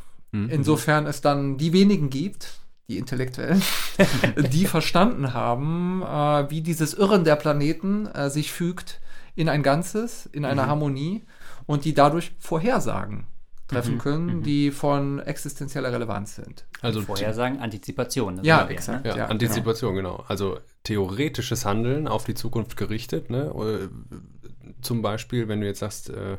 [0.49, 3.61] Insofern es dann die wenigen gibt, die Intellektuellen,
[4.51, 8.99] die verstanden haben, äh, wie dieses Irren der Planeten äh, sich fügt
[9.35, 11.23] in ein Ganzes, in eine Harmonie
[11.65, 13.27] und die dadurch Vorhersagen
[13.67, 16.65] treffen können, die von existenzieller Relevanz sind.
[16.81, 18.43] Also Vorhersagen, Antizipation.
[18.43, 19.05] Ja, exakt.
[19.05, 19.11] Ne?
[19.11, 20.23] Ja, Ja, Antizipation, genau.
[20.27, 23.29] Also theoretisches Handeln auf die Zukunft gerichtet.
[23.29, 23.53] Ne?
[23.55, 26.37] Äh, Zum Beispiel, wenn du jetzt sagst, äh,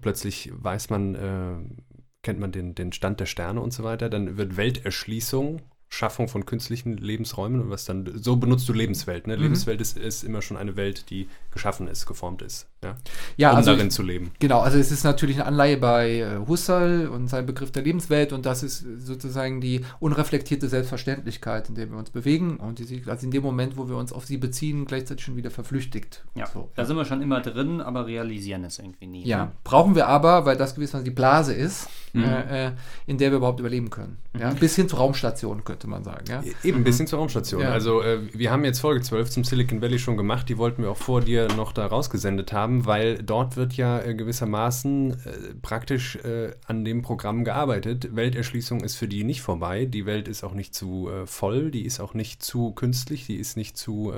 [0.00, 1.82] plötzlich weiß man, äh,
[2.22, 6.46] kennt man den, den Stand der Sterne und so weiter, dann wird Welterschließung, Schaffung von
[6.46, 9.26] künstlichen Lebensräumen und was dann, so benutzt du Lebenswelt.
[9.26, 9.32] Mhm.
[9.32, 9.38] Ne?
[9.38, 12.96] Lebenswelt ist, ist immer schon eine Welt, die geschaffen ist, geformt ist, ja?
[13.36, 14.32] Ja, um also darin zu leben.
[14.38, 18.32] Genau, also es ist natürlich eine Anleihe bei äh, Husserl und sein Begriff der Lebenswelt
[18.32, 23.06] und das ist sozusagen die unreflektierte Selbstverständlichkeit, in der wir uns bewegen und die sich
[23.06, 26.24] also in dem Moment, wo wir uns auf sie beziehen, gleichzeitig schon wieder verflüchtigt.
[26.34, 29.24] Ja, So, da sind wir schon immer drin, aber realisieren es irgendwie nie.
[29.26, 29.52] Ja, Ne?
[29.64, 32.24] brauchen wir aber, weil das gewissermaßen die Blase ist, mhm.
[32.24, 32.72] äh,
[33.06, 34.18] in der wir überhaupt überleben können.
[34.38, 34.50] Ja?
[34.50, 34.56] Mhm.
[34.56, 36.24] Bis hin zur Raumstation, könnte man sagen.
[36.28, 36.42] Ja?
[36.42, 37.62] E-, eben, bis hin zur Raumstation.
[37.62, 37.70] Ja.
[37.70, 40.90] Also äh, wir haben jetzt Folge 12 zum Silicon Valley schon gemacht, die wollten wir
[40.90, 46.16] auch vor dir noch da rausgesendet haben, weil dort wird ja äh, gewissermaßen äh, praktisch
[46.16, 48.14] äh, an dem Programm gearbeitet.
[48.14, 51.84] Welterschließung ist für die nicht vorbei, die Welt ist auch nicht zu äh, voll, die
[51.84, 54.12] ist auch nicht zu künstlich, die ist nicht zu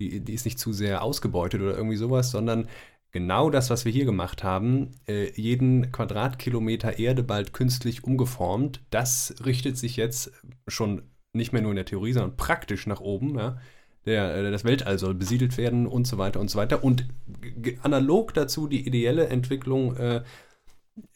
[0.00, 2.68] die, die ist nicht zu sehr ausgebeutet oder irgendwie sowas, sondern
[3.12, 4.90] genau das, was wir hier gemacht haben,
[5.36, 10.32] jeden Quadratkilometer Erde bald künstlich umgeformt, das richtet sich jetzt
[10.66, 13.38] schon nicht mehr nur in der Theorie, sondern praktisch nach oben.
[13.38, 13.58] Ja?
[14.06, 16.84] Der, äh, das Weltall soll besiedelt werden und so weiter und so weiter.
[16.84, 17.06] Und
[17.82, 20.22] analog dazu die ideelle Entwicklung, äh,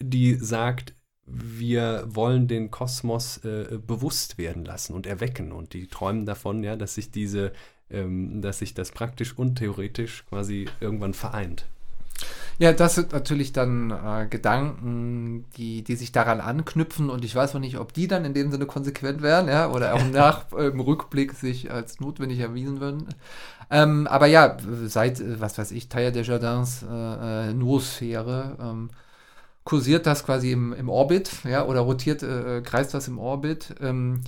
[0.01, 0.95] die sagt,
[1.27, 5.53] wir wollen den Kosmos äh, bewusst werden lassen und erwecken.
[5.53, 7.53] Und die träumen davon, ja, dass sich diese
[7.91, 11.67] ähm, dass sich das praktisch und theoretisch quasi irgendwann vereint.
[12.61, 17.55] Ja, das sind natürlich dann äh, Gedanken, die, die sich daran anknüpfen und ich weiß
[17.55, 20.67] noch nicht, ob die dann in dem Sinne konsequent wären, ja, oder auch nach äh,
[20.67, 23.07] im Rückblick sich als notwendig erwiesen würden.
[23.71, 24.57] Ähm, aber ja,
[24.87, 28.91] seit, äh, was weiß ich, Teil der Jardins äh, äh, Noosphäre ähm,
[29.63, 33.75] kursiert das quasi im, im Orbit, ja, oder rotiert, äh, kreist das im Orbit.
[33.81, 34.23] Ähm,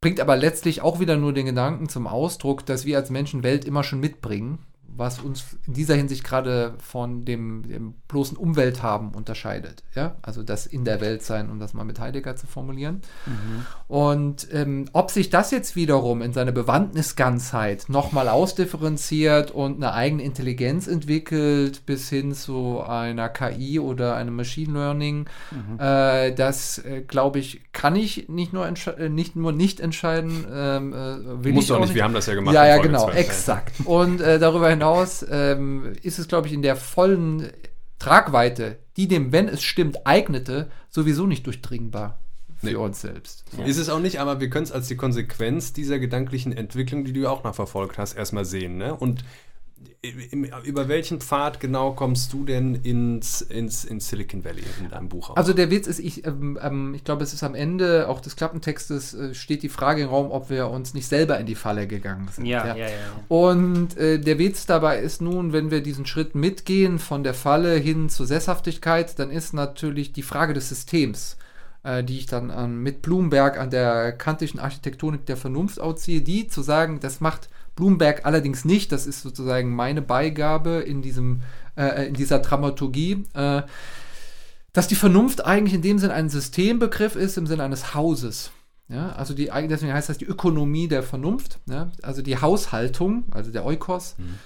[0.00, 3.64] bringt aber letztlich auch wieder nur den Gedanken zum Ausdruck, dass wir als Menschen Welt
[3.64, 4.58] immer schon mitbringen
[4.96, 9.82] was uns in dieser Hinsicht gerade von dem, dem bloßen Umwelthaben unterscheidet.
[9.94, 10.16] Ja?
[10.22, 13.00] Also das in der Welt sein, um das mal mit Heidegger zu formulieren.
[13.26, 13.66] Mhm.
[13.88, 20.22] Und ähm, ob sich das jetzt wiederum in seiner Bewandtnisganzheit nochmal ausdifferenziert und eine eigene
[20.22, 25.80] Intelligenz entwickelt, bis hin zu einer KI oder einem Machine Learning, mhm.
[25.80, 30.46] äh, das äh, glaube ich, kann ich nicht nur, äh, nicht, nur nicht entscheiden.
[30.52, 32.54] Ähm, äh, Muss auch nicht, nicht, wir haben das ja gemacht.
[32.54, 33.74] Ja, ja, genau, exakt.
[33.84, 37.50] Und äh, darüber hinaus hinaus ähm, ist es, glaube ich, in der vollen
[37.98, 42.18] Tragweite, die dem, wenn es stimmt, eignete, sowieso nicht durchdringbar
[42.56, 42.74] für nee.
[42.74, 43.44] uns selbst.
[43.56, 43.64] Ja.
[43.64, 47.12] Ist es auch nicht, aber wir können es als die Konsequenz dieser gedanklichen Entwicklung, die
[47.12, 48.76] du auch nachverfolgt hast, erstmal sehen.
[48.76, 48.94] Ne?
[48.94, 49.24] Und
[50.64, 55.30] über welchen Pfad genau kommst du denn ins, ins, ins Silicon Valley in deinem Buch?
[55.30, 55.36] Auch?
[55.36, 58.34] Also der Witz ist, ich, ähm, ähm, ich glaube, es ist am Ende auch des
[58.34, 61.86] Klappentextes äh, steht die Frage im Raum, ob wir uns nicht selber in die Falle
[61.86, 62.46] gegangen sind.
[62.46, 62.86] Ja, ja, ja.
[62.88, 62.96] ja.
[63.28, 67.76] Und äh, der Witz dabei ist nun, wenn wir diesen Schritt mitgehen von der Falle
[67.76, 71.36] hin zur Sesshaftigkeit, dann ist natürlich die Frage des Systems
[71.84, 76.46] äh, die ich dann ähm, mit Bloomberg an der kantischen Architektonik der Vernunft ausziehe, die
[76.46, 78.92] zu sagen, das macht Bloomberg allerdings nicht.
[78.92, 81.42] Das ist sozusagen meine Beigabe in, diesem,
[81.76, 83.24] äh, in dieser Dramaturgie.
[83.34, 83.62] Äh,
[84.72, 88.52] dass die Vernunft eigentlich in dem Sinn ein Systembegriff ist, im Sinne eines Hauses.
[88.88, 93.50] Ja, also die, deswegen heißt das die Ökonomie der Vernunft, ja, also die Haushaltung, also
[93.50, 94.16] der Eukos.
[94.18, 94.38] Mhm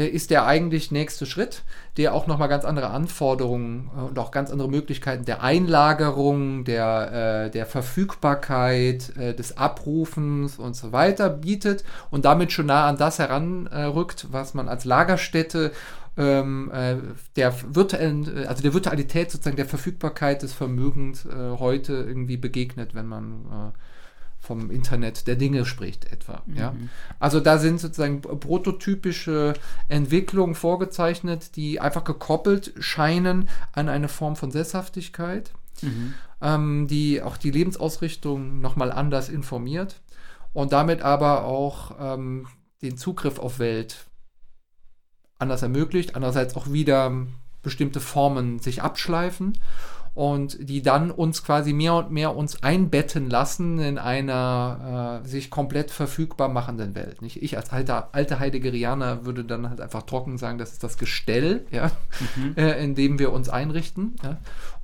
[0.00, 1.62] ist der eigentlich nächste Schritt,
[1.96, 7.46] der auch nochmal ganz andere Anforderungen äh, und auch ganz andere Möglichkeiten der Einlagerung, der,
[7.46, 12.96] äh, der Verfügbarkeit, äh, des Abrufens und so weiter bietet und damit schon nah an
[12.96, 15.72] das heranrückt, was man als Lagerstätte
[16.16, 16.96] ähm, äh,
[17.36, 22.94] der virtuellen, äh, also der Virtualität sozusagen der Verfügbarkeit des Vermögens äh, heute irgendwie begegnet,
[22.94, 23.72] wenn man
[24.44, 26.42] vom Internet der Dinge spricht etwa.
[26.46, 26.56] Mhm.
[26.56, 26.74] Ja?
[27.18, 29.54] Also da sind sozusagen prototypische
[29.88, 36.14] Entwicklungen vorgezeichnet, die einfach gekoppelt scheinen an eine Form von Sesshaftigkeit, mhm.
[36.42, 40.00] ähm, die auch die Lebensausrichtung nochmal anders informiert
[40.52, 42.46] und damit aber auch ähm,
[42.82, 44.06] den Zugriff auf Welt
[45.38, 47.12] anders ermöglicht, andererseits auch wieder
[47.62, 49.54] bestimmte Formen sich abschleifen
[50.14, 55.50] und die dann uns quasi mehr und mehr uns einbetten lassen in einer äh, sich
[55.50, 57.20] komplett verfügbar machenden Welt.
[57.20, 57.42] Nicht?
[57.42, 61.66] Ich als alter, alter Heideggerianer würde dann halt einfach trocken sagen, das ist das Gestell,
[61.72, 61.90] ja,
[62.36, 62.54] mhm.
[62.56, 64.14] äh, in dem wir uns einrichten.
[64.22, 64.38] Ja?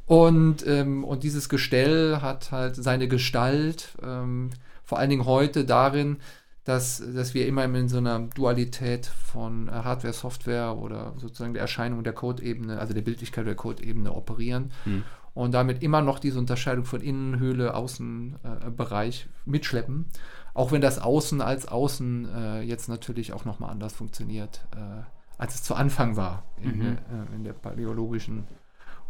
[0.07, 4.51] Und, ähm, und dieses Gestell hat halt seine Gestalt, ähm,
[4.85, 6.17] vor allen Dingen heute darin,
[6.65, 11.63] dass, dass wir immer in so einer Dualität von äh, Hardware, Software oder sozusagen der
[11.63, 14.73] Erscheinung der Code-Ebene, also der Bildlichkeit der Code-Ebene operieren.
[14.85, 15.05] Mhm
[15.35, 20.07] und damit immer noch diese Unterscheidung von Innenhöhle, Außenbereich äh, mitschleppen.
[20.55, 25.03] Auch wenn das Außen als Außen äh, jetzt natürlich auch nochmal anders funktioniert, äh,
[25.39, 26.99] als es zu Anfang war in, mhm.
[27.31, 28.47] äh, in der paläologischen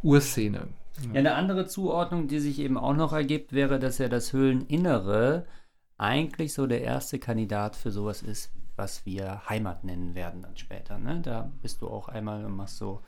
[0.02, 0.68] Urszene.
[1.12, 5.46] Ja, eine andere Zuordnung, die sich eben auch noch ergibt, wäre, dass ja das Höhleninnere
[5.96, 10.98] eigentlich so der erste Kandidat für sowas ist, was wir Heimat nennen werden dann später.
[10.98, 11.20] Ne?
[11.22, 13.02] Da bist du auch einmal und machst so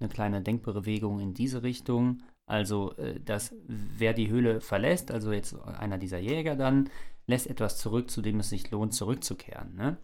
[0.00, 2.22] eine kleine Denkbewegung in diese Richtung.
[2.46, 6.90] Also, äh, dass wer die Höhle verlässt, also jetzt einer dieser Jäger dann,
[7.26, 9.74] lässt etwas zurück, zu dem es sich lohnt, zurückzukehren.
[9.74, 9.96] Ne?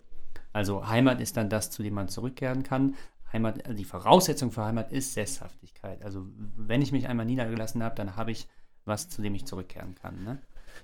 [0.53, 2.95] Also Heimat ist dann das, zu dem man zurückkehren kann.
[3.33, 6.03] Heimat, also die Voraussetzung für Heimat ist Sesshaftigkeit.
[6.03, 6.27] Also
[6.57, 8.49] wenn ich mich einmal niedergelassen habe, dann habe ich
[8.85, 10.25] was, zu dem ich zurückkehren kann.
[10.25, 10.39] Ne?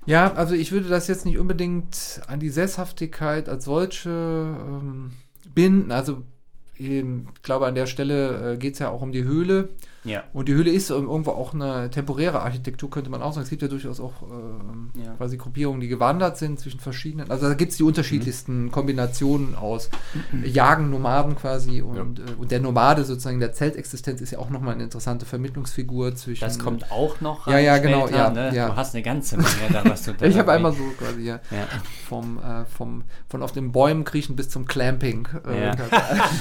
[0.07, 5.13] Ja, also ich würde das jetzt nicht unbedingt an die Sesshaftigkeit als solche ähm,
[5.55, 5.91] binden.
[5.91, 6.23] Also
[6.77, 7.05] ich
[7.43, 9.71] glaube, an der Stelle äh, geht es ja auch um die Höhle.
[10.05, 10.23] Ja.
[10.33, 13.45] Und die Höhle ist irgendwo auch eine temporäre Architektur, könnte man auch sagen.
[13.45, 15.13] Es gibt ja durchaus auch ähm, Ja.
[15.15, 17.31] quasi Gruppierungen, die gewandert sind zwischen verschiedenen.
[17.31, 19.89] Also da gibt es die unterschiedlichsten Kombinationen aus
[20.45, 21.81] Jagen, Nomaden quasi.
[21.81, 26.15] Und, äh, und der Nomade sozusagen, der Zeltexistenz ist ja auch nochmal eine interessante Vermittlungsfigur
[26.15, 26.45] zwischen.
[26.45, 28.55] Das kommt auch noch Ja, ja, genau, ja, ne?
[28.55, 28.69] ja.
[28.69, 31.37] Du hast eine ganze Menge da, was du da Ich habe einmal so quasi, ja.
[31.51, 31.67] Ja.
[32.09, 35.27] vom, äh, vom, von auf den Bäumen kriechen bis zum Clamping.
[35.49, 35.73] Äh, Ja.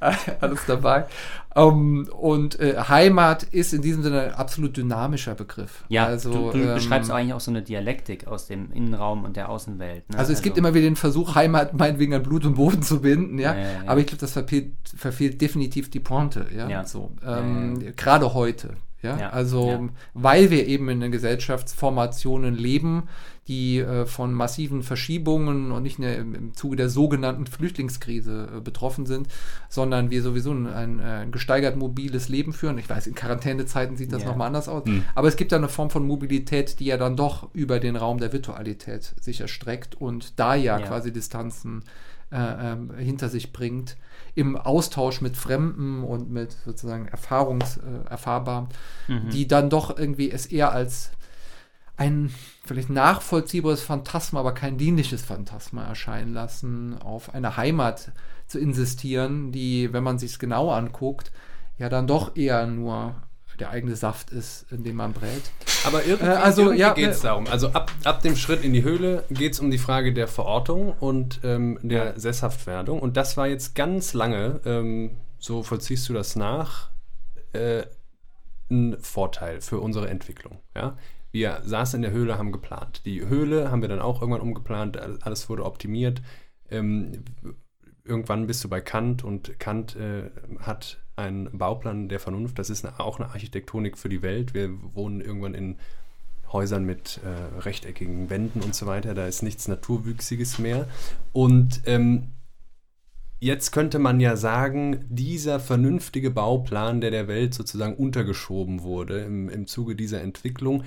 [0.40, 1.06] Alles dabei.
[1.54, 5.84] Ähm, und äh, Heimat ist in diesem Sinne ein absolut dynamischer Begriff.
[5.88, 9.36] Ja, also, du, du ähm, beschreibst eigentlich auch so eine Dialektik aus dem Innenraum und
[9.36, 10.08] der Außenwelt.
[10.10, 10.18] Ne?
[10.18, 13.38] Also es gibt immer wieder den Versuch, Heimat meinetwegen an Blut und Boden zu binden,
[13.38, 13.54] ja.
[13.54, 13.82] Ja, ja, ja.
[13.86, 16.84] Aber ich glaube, das verfehlt, verfehlt definitiv die Pointe, ja.
[16.84, 18.74] So, ähm, Gerade heute.
[19.02, 23.08] Ja, also weil wir eben in den Gesellschaftsformationen leben,
[23.48, 28.60] die äh, von massiven Verschiebungen und nicht nur im, im Zuge der sogenannten Flüchtlingskrise äh,
[28.60, 29.26] betroffen sind,
[29.68, 32.78] sondern wir sowieso ein, ein, ein gesteigert mobiles Leben führen.
[32.78, 34.28] Ich weiß, in Quarantänezeiten sieht das Ja.
[34.28, 34.84] nochmal anders aus,
[35.16, 38.18] aber es gibt da eine Form von Mobilität, die ja dann doch über den Raum
[38.18, 40.86] der Virtualität sich erstreckt und da ja, Ja.
[40.86, 41.82] quasi Distanzen
[42.30, 43.96] äh, ähm, hinter sich bringt,
[44.34, 48.68] im Austausch mit Fremden und mit sozusagen Erfahrungs, äh, erfahrbar,
[49.08, 51.10] die dann doch irgendwie es eher als
[52.02, 52.34] ein
[52.64, 58.12] vielleicht nachvollziehbares Phantasma, aber kein dienliches Phantasma erscheinen lassen, auf eine Heimat
[58.46, 61.32] zu insistieren, die, wenn man sich es genau anguckt,
[61.78, 63.14] ja dann doch eher nur
[63.60, 65.42] der eigene Saft ist, in dem man brät.
[65.84, 67.46] Aber irgendwie, Äh, also, irgendwie ja, geht es äh, darum.
[67.46, 70.92] Also ab, ab dem Schritt in die Höhle geht es um die Frage der Verortung
[70.98, 72.98] und ähm, der Sesshaftwerdung.
[72.98, 76.90] Und das war jetzt ganz lange, ähm, so vollziehst du das nach,
[77.52, 77.82] äh,
[78.70, 80.58] ein Vorteil für unsere Entwicklung.
[80.74, 80.96] Ja?
[81.32, 83.04] Wir saßen in der Höhle, haben geplant.
[83.06, 86.22] Die Höhle haben wir dann auch irgendwann umgeplant, alles wurde optimiert.
[86.70, 87.24] Ähm,
[88.04, 90.30] irgendwann bist du bei Kant und Kant äh,
[90.60, 92.58] hat einen Bauplan der Vernunft.
[92.58, 94.54] Das ist eine, auch eine Architektonik für die Welt.
[94.54, 95.76] Wir wohnen irgendwann in
[96.52, 99.14] Häusern mit äh, rechteckigen Wänden und so weiter.
[99.14, 100.86] Da ist nichts Naturwüchsiges mehr.
[101.32, 102.28] Und ähm,
[103.40, 109.48] jetzt könnte man ja sagen, dieser vernünftige Bauplan, der der Welt sozusagen untergeschoben wurde im,
[109.48, 110.84] im Zuge dieser Entwicklung,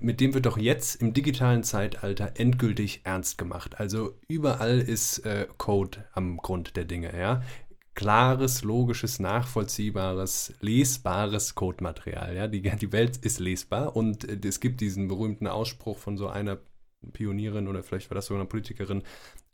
[0.00, 3.80] mit dem wird doch jetzt im digitalen Zeitalter endgültig ernst gemacht.
[3.80, 7.42] Also überall ist äh, Code am Grund der Dinge, ja.
[7.94, 12.36] Klares, logisches, nachvollziehbares, lesbares Codematerial.
[12.36, 12.46] Ja?
[12.48, 16.58] Die, die Welt ist lesbar und äh, es gibt diesen berühmten Ausspruch von so einer
[17.12, 19.02] Pionierin oder vielleicht war das sogar eine Politikerin,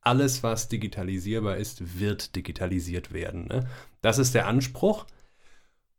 [0.01, 3.47] alles, was digitalisierbar ist, wird digitalisiert werden.
[3.47, 3.69] Ne?
[4.03, 5.07] Das ist der Anspruch.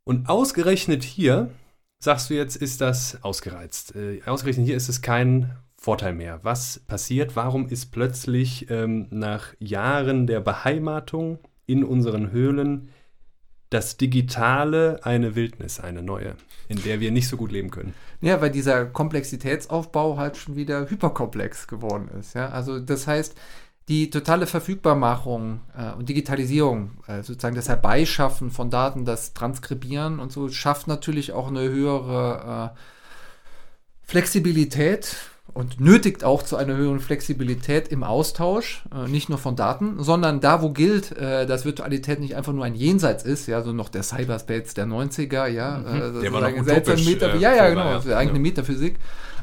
[0.04, 1.50] Und ausgerechnet hier,
[1.98, 3.94] sagst du jetzt, ist das ausgereizt.
[3.96, 6.40] Äh, ausgerechnet hier ist es kein Vorteil mehr.
[6.42, 7.36] Was passiert?
[7.36, 12.90] Warum ist plötzlich ähm, nach Jahren der Beheimatung in unseren Höhlen
[13.70, 16.36] das Digitale eine Wildnis, eine neue,
[16.68, 17.94] in der wir nicht so gut leben können?
[18.20, 22.34] Ja, weil dieser Komplexitätsaufbau halt schon wieder hyperkomplex geworden ist.
[22.34, 22.48] Ja?
[22.48, 23.36] Also das heißt,
[23.88, 30.30] die totale Verfügbarmachung äh, und Digitalisierung, äh, sozusagen das Herbeischaffen von Daten, das Transkribieren und
[30.30, 32.78] so, schafft natürlich auch eine höhere äh,
[34.04, 35.16] Flexibilität
[35.54, 40.40] und nötigt auch zu einer höheren Flexibilität im Austausch, äh, nicht nur von Daten, sondern
[40.40, 43.88] da, wo gilt, äh, dass Virtualität nicht einfach nur ein Jenseits ist, ja, so noch
[43.88, 48.32] der Cyberspace der 90er, ja, äh, Der war noch utopisch, äh, ja, ja, genau, Ja.
[48.32, 48.96] Metaphysik.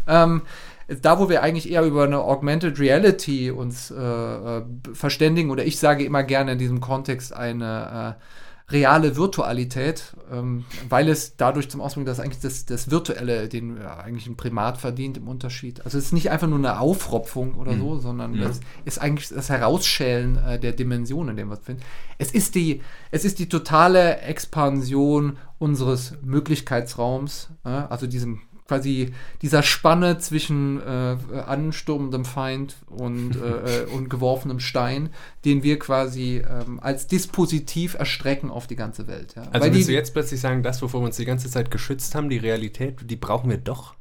[0.07, 0.43] Ähm,
[0.87, 4.63] da, wo wir eigentlich eher über eine Augmented Reality uns äh, äh,
[4.93, 11.07] verständigen, oder ich sage immer gerne in diesem Kontext eine äh, reale Virtualität, ähm, weil
[11.07, 15.17] es dadurch zum Ausdruck, dass eigentlich das, das Virtuelle den ja, eigentlich ein Primat verdient
[15.17, 15.85] im Unterschied.
[15.85, 19.49] Also es ist nicht einfach nur eine Aufropfung oder so, sondern das ist eigentlich das
[19.49, 21.83] Herausschälen äh, der Dimensionen, in dem wir uns finden.
[22.17, 22.81] Es ist die,
[23.11, 31.17] es ist die totale Expansion unseres Möglichkeitsraums, äh, also diesem quasi dieser Spanne zwischen äh,
[31.45, 35.09] anstürmendem Feind und, äh, und geworfenem Stein,
[35.45, 39.35] den wir quasi ähm, als Dispositiv erstrecken auf die ganze Welt.
[39.35, 39.43] Ja.
[39.43, 41.71] Also Weil willst die, du jetzt plötzlich sagen, das, wovor wir uns die ganze Zeit
[41.71, 43.95] geschützt haben, die Realität, die brauchen wir doch?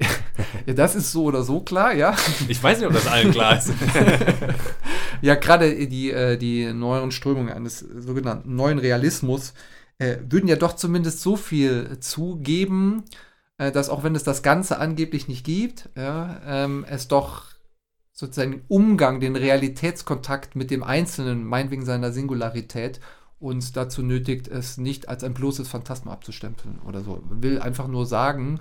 [0.66, 2.16] ja, das ist so oder so klar, ja.
[2.48, 3.72] Ich weiß nicht, ob das allen klar ist.
[5.20, 9.54] Ja, gerade die, äh, die neueren Strömungen eines sogenannten neuen Realismus
[9.98, 13.27] äh, würden ja doch zumindest so viel zugeben, äh,
[13.58, 17.46] dass auch wenn es das Ganze angeblich nicht gibt, ja, ähm, es doch
[18.12, 23.00] sozusagen Umgang, den Realitätskontakt mit dem Einzelnen, meinetwegen seiner Singularität,
[23.40, 27.22] uns dazu nötigt, es nicht als ein bloßes Phantasma abzustempeln oder so.
[27.30, 28.58] Will einfach nur sagen,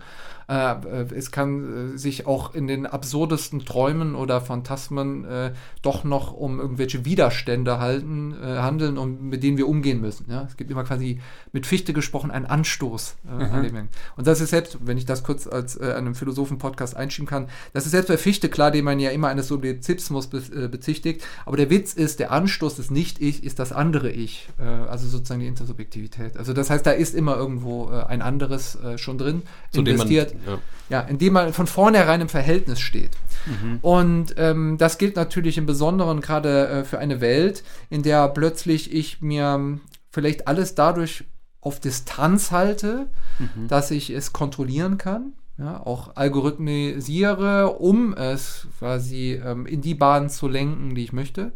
[0.49, 6.04] äh, äh, es kann äh, sich auch in den absurdesten Träumen oder Phantasmen äh, doch
[6.04, 10.28] noch um irgendwelche Widerstände halten, äh, handeln, um, mit denen wir umgehen müssen.
[10.30, 10.44] Ja?
[10.48, 11.20] Es gibt immer quasi
[11.52, 13.88] mit Fichte gesprochen einen Anstoß äh, an dem.
[14.16, 17.91] Und das ist selbst, wenn ich das kurz als einem Philosophen-Podcast einschieben kann, das ist
[17.91, 21.24] selbst bei Fichte klar, den man ja immer eines Subjektismus be bezichtigt.
[21.45, 24.48] Aber der Witz ist, der Anstoß des Nicht-Ich ist das andere Ich.
[24.68, 26.35] Äh, also sozusagen die Intersubjektivität.
[26.38, 29.98] Also das heißt, da ist immer irgendwo äh, ein anderes äh, schon drin, Zu dem
[29.98, 30.35] man- investiert.
[30.45, 30.57] ja.
[30.89, 30.99] ja.
[31.07, 33.11] indem man von vornherein im Verhältnis steht.
[33.45, 33.80] Mhm.
[33.81, 38.94] Und ähm, das gilt natürlich im Besonderen gerade äh, für eine Welt, in der plötzlich
[38.94, 39.80] ich mir
[40.11, 41.23] vielleicht alles dadurch
[41.61, 43.07] auf Distanz halte,
[43.39, 43.68] Mhm.
[43.68, 45.34] dass ich es kontrollieren kann.
[45.60, 51.52] Ja, auch algorithmisiere, um es quasi ähm, in die Bahn zu lenken, die ich möchte.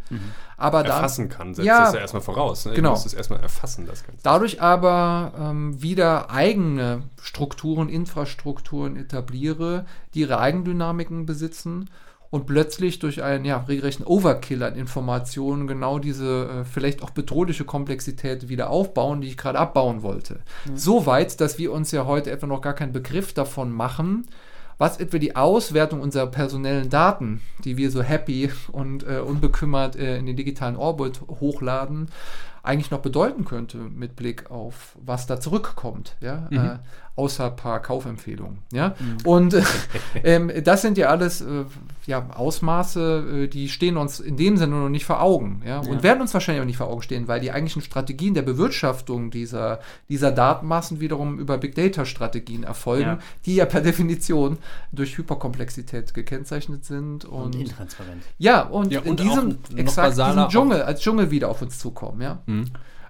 [0.58, 2.66] Aber da, Erfassen kann, setzt Ja, das ja erstmal voraus.
[2.66, 2.74] Ne?
[2.74, 2.90] genau.
[2.90, 4.24] Du musst es erstmal erfassen, das Ganze.
[4.24, 11.88] Dadurch aber ähm, wieder eigene Strukturen, Infrastrukturen etabliere, die ihre Eigendynamiken besitzen
[12.32, 17.66] und plötzlich durch einen ja, regelrechten Overkill an Informationen genau diese äh, vielleicht auch bedrohliche
[17.66, 20.40] Komplexität wieder aufbauen, die ich gerade abbauen wollte.
[20.74, 24.28] So weit, dass wir uns ja heute etwa noch gar keinen Begriff davon machen,
[24.78, 30.18] was etwa die Auswertung unserer personellen Daten, die wir so happy und äh, unbekümmert äh,
[30.18, 32.08] in den digitalen Orbit hochladen,
[32.64, 36.78] eigentlich noch bedeuten könnte mit Blick auf was da zurückkommt, ja, äh,
[37.16, 38.96] außer ein paar Kaufempfehlungen, ja.
[39.26, 39.64] Und äh,
[40.24, 41.66] ähm, das sind ja alles äh,
[42.06, 46.04] ja, Ausmaße, äh, die stehen uns in dem Sinne noch nicht vor Augen, ja, und
[46.04, 49.80] werden uns wahrscheinlich auch nicht vor Augen stehen, weil die eigentlichen Strategien der Bewirtschaftung dieser,
[50.10, 53.20] dieser Datenmassen wiederum über Big Data Strategien erfolgen, Ja.
[53.46, 54.58] die ja per Definition
[54.92, 58.24] durch Hyperkomplexität gekennzeichnet sind Und und, intransparent.
[58.38, 61.50] ja, und, Ja, in und diesem, auch noch exakt, diesem auch- Dschungel, als Dschungel wieder
[61.50, 62.40] auf uns zukommen, ja.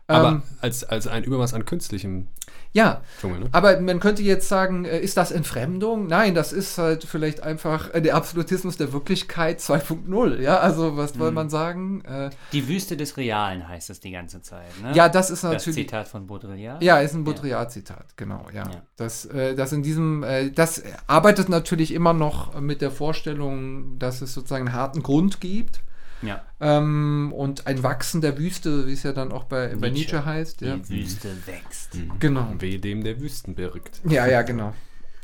[0.08, 2.28] Aber Ähm, als, als ein Übermaß an künstlichem
[2.74, 3.50] ja, Dschungel, ne?
[3.52, 6.08] aber man könnte jetzt sagen, äh, ist das Entfremdung?
[6.08, 10.40] Nein, das ist halt vielleicht einfach äh, der Absolutismus der Wirklichkeit 2.0.
[10.42, 11.20] Ja, also was Mhm.
[11.20, 12.02] soll man sagen?
[12.06, 14.68] Äh, Die Wüste des Realen heißt es die ganze Zeit.
[14.82, 14.92] Ne?
[14.94, 15.88] ja, das ist das natürlich.
[15.88, 16.82] Zitat von Baudrillard.
[16.82, 18.64] Ja, ist ein Baudrillard-Zitat, genau, ja.
[18.70, 18.82] Ja.
[18.98, 24.68] Das, das in diesem, das arbeitet natürlich immer noch mit der Vorstellung, dass es sozusagen
[24.68, 25.82] einen harten Grund gibt.
[26.22, 26.42] Ja.
[26.60, 30.16] Ähm, und ein Wachsen der Wüste, wie es ja dann auch bei, bei Nietzsche.
[30.18, 30.62] Nietzsche heißt.
[30.62, 30.90] Die Ja.
[30.90, 31.98] Wüste wächst.
[32.20, 32.54] Genau.
[32.60, 34.02] Weh dem, der Wüsten birgt.
[34.08, 34.74] Ja, ja, genau.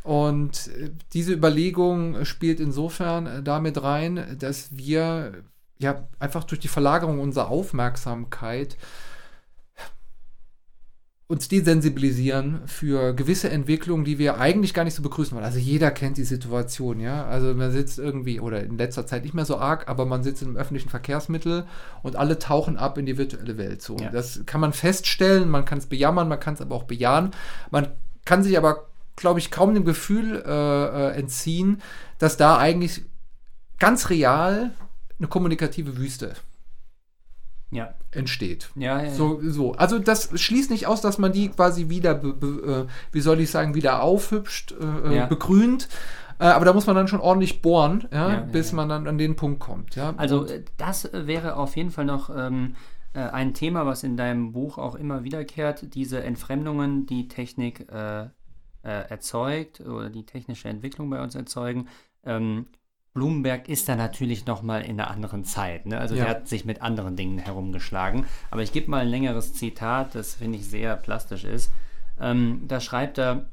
[0.04, 5.34] Und äh, diese Überlegung spielt insofern äh, damit rein, dass wir
[5.80, 8.78] ja einfach durch die Verlagerung unserer Aufmerksamkeit
[11.30, 15.44] uns desensibilisieren für gewisse Entwicklungen, die wir eigentlich gar nicht so begrüßen wollen.
[15.44, 17.26] Also jeder kennt die Situation, ja.
[17.26, 20.42] Also man sitzt irgendwie, oder in letzter Zeit nicht mehr so arg, aber man sitzt
[20.42, 21.66] im öffentlichen Verkehrsmittel
[22.02, 23.82] und alle tauchen ab in die virtuelle Welt.
[23.82, 23.98] So.
[23.98, 24.10] Ja.
[24.10, 27.32] Das kann man feststellen, man kann es bejammern, man kann es aber auch bejahen.
[27.72, 27.90] Man
[28.24, 28.88] kann sich aber,
[29.18, 31.82] glaube ich, kaum dem Gefühl äh, äh, entziehen,
[32.20, 33.04] dass da eigentlich
[33.80, 34.72] ganz real
[35.20, 36.36] eine kommunikative Wüste
[37.70, 37.96] Ja.
[38.12, 38.70] Entsteht.
[38.76, 39.74] Ja, ja, So, so.
[39.74, 43.40] Also das schließt nicht aus, dass man die quasi wieder, be, be, äh, wie soll
[43.40, 45.26] ich sagen, wieder aufhübscht, äh, Ja.
[45.26, 45.90] begrünt.
[46.40, 48.08] Äh, aber da muss man dann schon ordentlich bohren,
[48.52, 49.98] bis man dann an den Punkt kommt.
[49.98, 52.76] Also äh, das äh, wäre auf jeden Fall noch ähm,
[53.14, 58.22] äh, ein Thema, was in deinem Buch auch immer wiederkehrt, diese Entfremdungen, die Technik äh,
[58.24, 58.30] äh,
[58.84, 61.88] erzeugt oder die technische Entwicklung bei uns erzeugen.
[62.24, 62.68] Ähm,
[63.18, 65.88] Blumenberg ist da natürlich noch mal in einer anderen Zeit.
[65.88, 65.98] Ne?
[65.98, 66.26] Also Ja.
[66.26, 68.28] der hat sich mit anderen Dingen herumgeschlagen.
[68.52, 71.72] Aber ich gebe mal ein längeres Zitat, das finde ich sehr plastisch ist.
[72.22, 73.50] Ähm, da schreibt er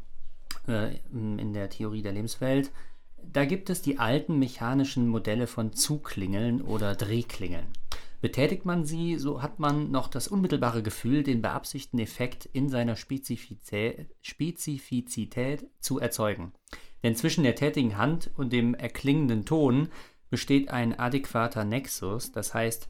[0.69, 2.73] äh, in der Theorie der Lebenswelt,
[3.23, 7.65] da gibt es die alten mechanischen Modelle von Zugklingeln oder Drehklingeln.
[8.21, 12.97] Betätigt man sie, so hat man noch das unmittelbare Gefühl, den beabsichtigten Effekt in seiner
[12.97, 16.53] Spezifizä Spezifizität zu erzeugen.
[17.05, 19.91] Denn zwischen der tätigen Hand und dem erklingenden Ton
[20.31, 22.89] besteht ein adäquater Nexus, das heißt,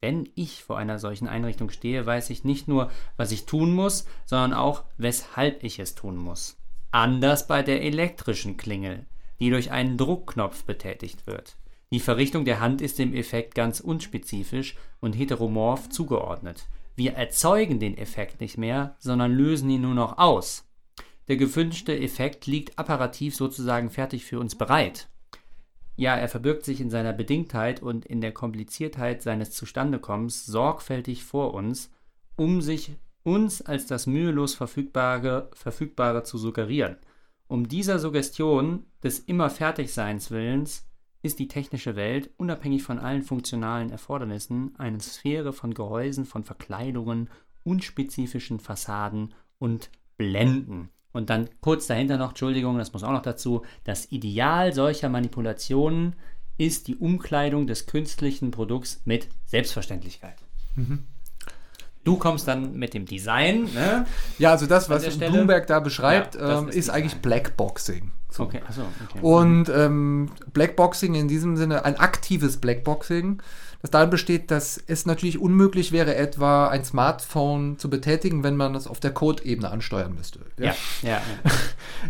[0.00, 4.06] wenn ich vor einer solchen Einrichtung stehe, weiß ich nicht nur, was ich tun muss,
[4.24, 6.56] sondern auch, weshalb ich es tun muss.
[6.90, 9.04] Anders bei der elektrischen Klingel,
[9.40, 11.56] die durch einen Druckknopf betätigt wird.
[11.92, 16.66] Die Verrichtung der Hand ist dem Effekt ganz unspezifisch und heteromorph zugeordnet.
[16.94, 20.69] Wir erzeugen den Effekt nicht mehr, sondern lösen ihn nur noch aus.
[21.30, 25.08] Der gewünschte Effekt liegt apparativ sozusagen fertig für uns bereit.
[25.94, 31.54] Ja, er verbirgt sich in seiner Bedingtheit und in der Kompliziertheit seines Zustandekommens sorgfältig vor
[31.54, 31.92] uns,
[32.34, 36.96] um sich uns als das mühelos Verfügbare, Verfügbare zu suggerieren.
[37.46, 40.84] Um dieser Suggestion des immer Fertigseins Willens
[41.22, 47.30] ist die technische Welt, unabhängig von allen funktionalen Erfordernissen, eine Sphäre von Gehäusen, von Verkleidungen
[47.62, 50.90] unspezifischen Fassaden und Blenden.
[51.12, 56.14] Und dann kurz dahinter noch, Entschuldigung, das muss auch noch dazu, das Ideal solcher Manipulationen
[56.56, 60.36] ist die Umkleidung des künstlichen Produkts mit Selbstverständlichkeit.
[60.76, 61.04] Mhm.
[62.04, 64.06] Du kommst dann mit dem Design, ne?
[64.38, 67.16] Ja, also das, was Bloomberg da beschreibt, Ja, ähm, ist eigentlich.
[67.16, 68.10] Blackboxing.
[68.30, 68.44] So.
[68.44, 69.18] Okay, achso, okay.
[69.20, 73.42] Und ähm, Blackboxing in diesem Sinne, ein aktives Blackboxing,
[73.82, 78.74] das darin besteht, dass es natürlich unmöglich wäre, etwa ein Smartphone zu betätigen, wenn man
[78.74, 80.40] das auf der Code-Ebene ansteuern müsste.
[80.58, 81.20] ja, ja, ja.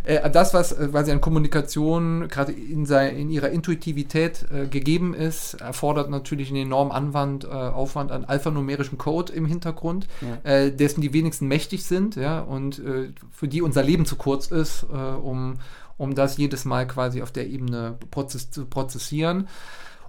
[0.05, 5.55] Äh, das, was äh, quasi an Kommunikation gerade in, in ihrer Intuitivität äh, gegeben ist,
[5.55, 10.49] erfordert natürlich einen enormen Anwand, äh, Aufwand an alphanumerischem Code im Hintergrund, Ja.
[10.49, 14.47] äh, dessen die wenigsten mächtig sind, ja, und äh, für die unser Leben zu kurz
[14.49, 15.59] ist, um,
[15.97, 19.49] um das jedes Mal quasi auf der Ebene prozess zu prozessieren.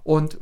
[0.04, 0.38] Und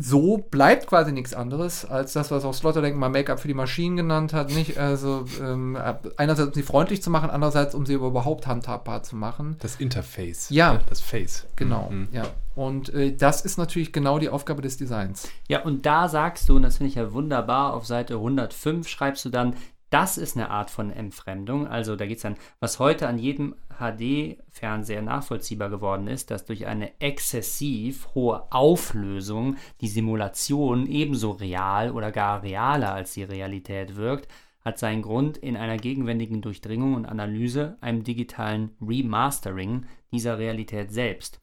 [0.00, 3.96] so bleibt quasi nichts anderes als das, was auch Sloterdijk mal Make-up für die Maschinen
[3.96, 4.50] genannt hat.
[4.50, 4.78] Nicht?
[4.78, 5.78] Also ähm,
[6.16, 9.56] einerseits um sie freundlich zu machen, andererseits um sie überhaupt handhabbar zu machen.
[9.60, 10.48] Das Interface.
[10.50, 10.80] Ja.
[10.88, 11.46] Das Face.
[11.56, 12.08] Genau, Mhm.
[12.12, 12.24] ja.
[12.54, 15.28] Und äh, das ist natürlich genau die Aufgabe des Designs.
[15.48, 19.24] Ja, und da sagst du, und das finde ich ja wunderbar, auf Seite 105 schreibst
[19.24, 19.54] du dann,
[19.90, 21.66] das ist eine Art von Entfremdung.
[21.66, 26.66] Also da geht es dann, was heute an jedem HD-Fernseher nachvollziehbar geworden ist, dass durch
[26.66, 34.28] eine exzessiv hohe Auflösung die Simulation ebenso real oder gar realer als die Realität wirkt,
[34.64, 41.40] hat seinen Grund in einer gegenwärtigen Durchdringung und Analyse, einem digitalen Remastering dieser Realität selbst.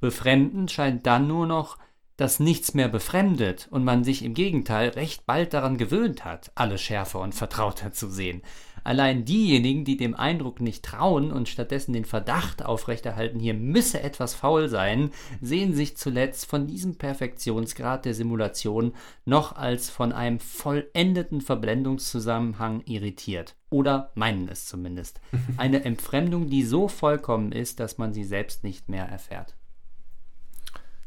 [0.00, 1.78] Befremdend scheint dann nur noch,
[2.16, 6.80] dass nichts mehr befremdet und man sich im Gegenteil recht bald daran gewöhnt hat, alles
[6.80, 8.42] schärfer und vertrauter zu sehen.
[8.84, 14.34] Allein diejenigen, die dem Eindruck nicht trauen und stattdessen den Verdacht aufrechterhalten, hier müsse etwas
[14.34, 15.10] faul sein,
[15.40, 18.92] sehen sich zuletzt von diesem Perfektionsgrad der Simulation
[19.24, 23.56] noch als von einem vollendeten Verblendungszusammenhang irritiert.
[23.70, 25.20] Oder meinen es zumindest.
[25.56, 29.56] Eine Entfremdung, die so vollkommen ist, dass man sie selbst nicht mehr erfährt.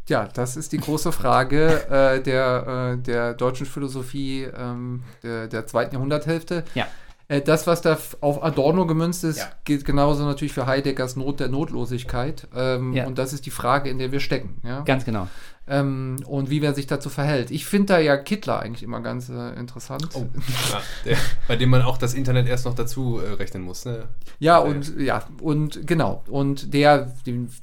[0.07, 5.67] Ja, das ist die große Frage äh, der, äh, der deutschen Philosophie ähm, der, der
[5.67, 6.63] zweiten Jahrhunderthälfte.
[6.75, 6.87] Ja.
[7.29, 9.49] Äh, das, was da auf Adorno gemünzt ist, Ja.
[9.65, 12.47] gilt genauso natürlich für Heideggers Not der Notlosigkeit.
[12.55, 13.05] Ähm, Ja.
[13.05, 14.61] Und das ist die Frage, in der wir stecken.
[14.63, 14.81] Ja?
[14.81, 15.27] Ganz genau.
[15.69, 17.51] Ähm, und wie wer sich dazu verhält.
[17.51, 20.07] Ich finde da ja Kittler eigentlich immer ganz äh, interessant.
[20.13, 20.25] Oh,
[20.71, 21.17] ja, der,
[21.49, 23.83] bei dem man auch das Internet erst noch dazu äh, rechnen muss.
[23.83, 24.05] Ne?
[24.39, 26.23] Ja, und ja, und genau.
[26.29, 27.11] Und der,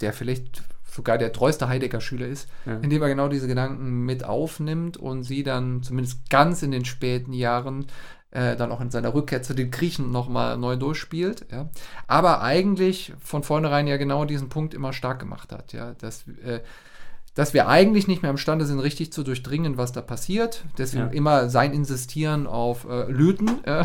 [0.03, 0.63] der vielleicht
[0.95, 2.77] sogar der treueste Heidegger-Schüler ist, Ja.
[2.79, 7.33] indem er genau diese Gedanken mit aufnimmt und sie dann zumindest ganz in den späten
[7.33, 7.87] Jahren
[8.31, 11.47] äh, dann auch in seiner Rückkehr zu den Griechen nochmal neu durchspielt.
[11.53, 11.69] Ja.
[12.07, 16.61] Aber eigentlich von vornherein ja genau diesen Punkt immer stark gemacht hat, ja, dass äh,
[17.35, 20.65] dass wir eigentlich nicht mehr imstande sind, richtig zu durchdringen, was da passiert.
[20.79, 21.11] Deswegen Ja.
[21.11, 23.85] immer sein Insistieren auf äh, Löten äh,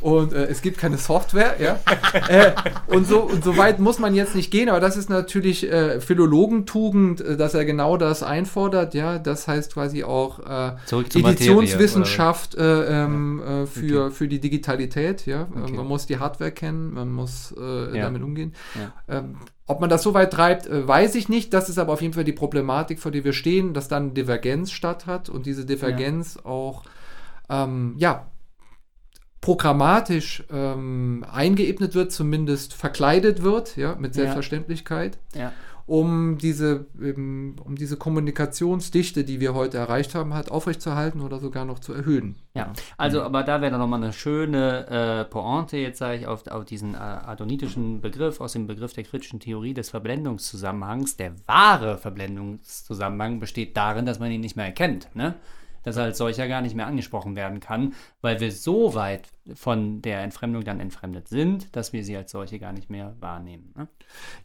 [0.00, 1.56] und äh, es gibt keine Software.
[1.60, 1.78] Ja?
[2.28, 2.52] äh,
[2.86, 6.00] und, so, und so weit muss man jetzt nicht gehen, aber das ist natürlich äh,
[6.00, 8.94] Philologentugend, äh, dass er genau das einfordert.
[8.94, 10.76] Ja, Das heißt quasi auch äh,
[11.18, 15.26] Editionswissenschaft äh, ähm, äh, für, für die Digitalität.
[15.26, 15.46] Ja?
[15.62, 15.72] Okay.
[15.72, 18.04] Man muss die Hardware kennen, man muss äh, Ja.
[18.04, 18.54] damit umgehen.
[19.08, 19.18] Ja.
[19.18, 19.36] Ähm,
[19.68, 21.54] ob man das so weit treibt, äh, weiß ich nicht.
[21.54, 24.72] Das ist aber auf jeden Fall die Problematik, vor der wir stehen, dass dann Divergenz
[24.72, 26.82] statt hat und diese Divergenz auch,
[27.48, 28.26] ähm, ja,
[29.40, 34.22] programmatisch ähm, eingeebnet wird, zumindest verkleidet wird, ja, mit Ja.
[34.22, 35.52] Selbstverständlichkeit, Ja.
[35.88, 41.78] Um diese, um diese Kommunikationsdichte, die wir heute erreicht haben, halt aufrechtzuerhalten oder sogar noch
[41.78, 42.36] zu erhöhen.
[42.52, 46.46] Ja, also aber da wäre dann nochmal eine schöne äh, Pointe, jetzt sage ich, auf,
[46.46, 51.16] auf diesen äh, adonitischen Begriff, aus dem Begriff der kritischen Theorie des Verblendungszusammenhangs.
[51.16, 55.36] Der wahre Verblendungszusammenhang besteht darin, dass man ihn nicht mehr erkennt, ne?
[55.82, 60.02] Dass er als solcher gar nicht mehr angesprochen werden kann, weil wir so weit von
[60.02, 63.72] der Entfremdung dann entfremdet sind, dass wir sie als solche gar nicht mehr wahrnehmen.
[63.76, 63.88] Ne?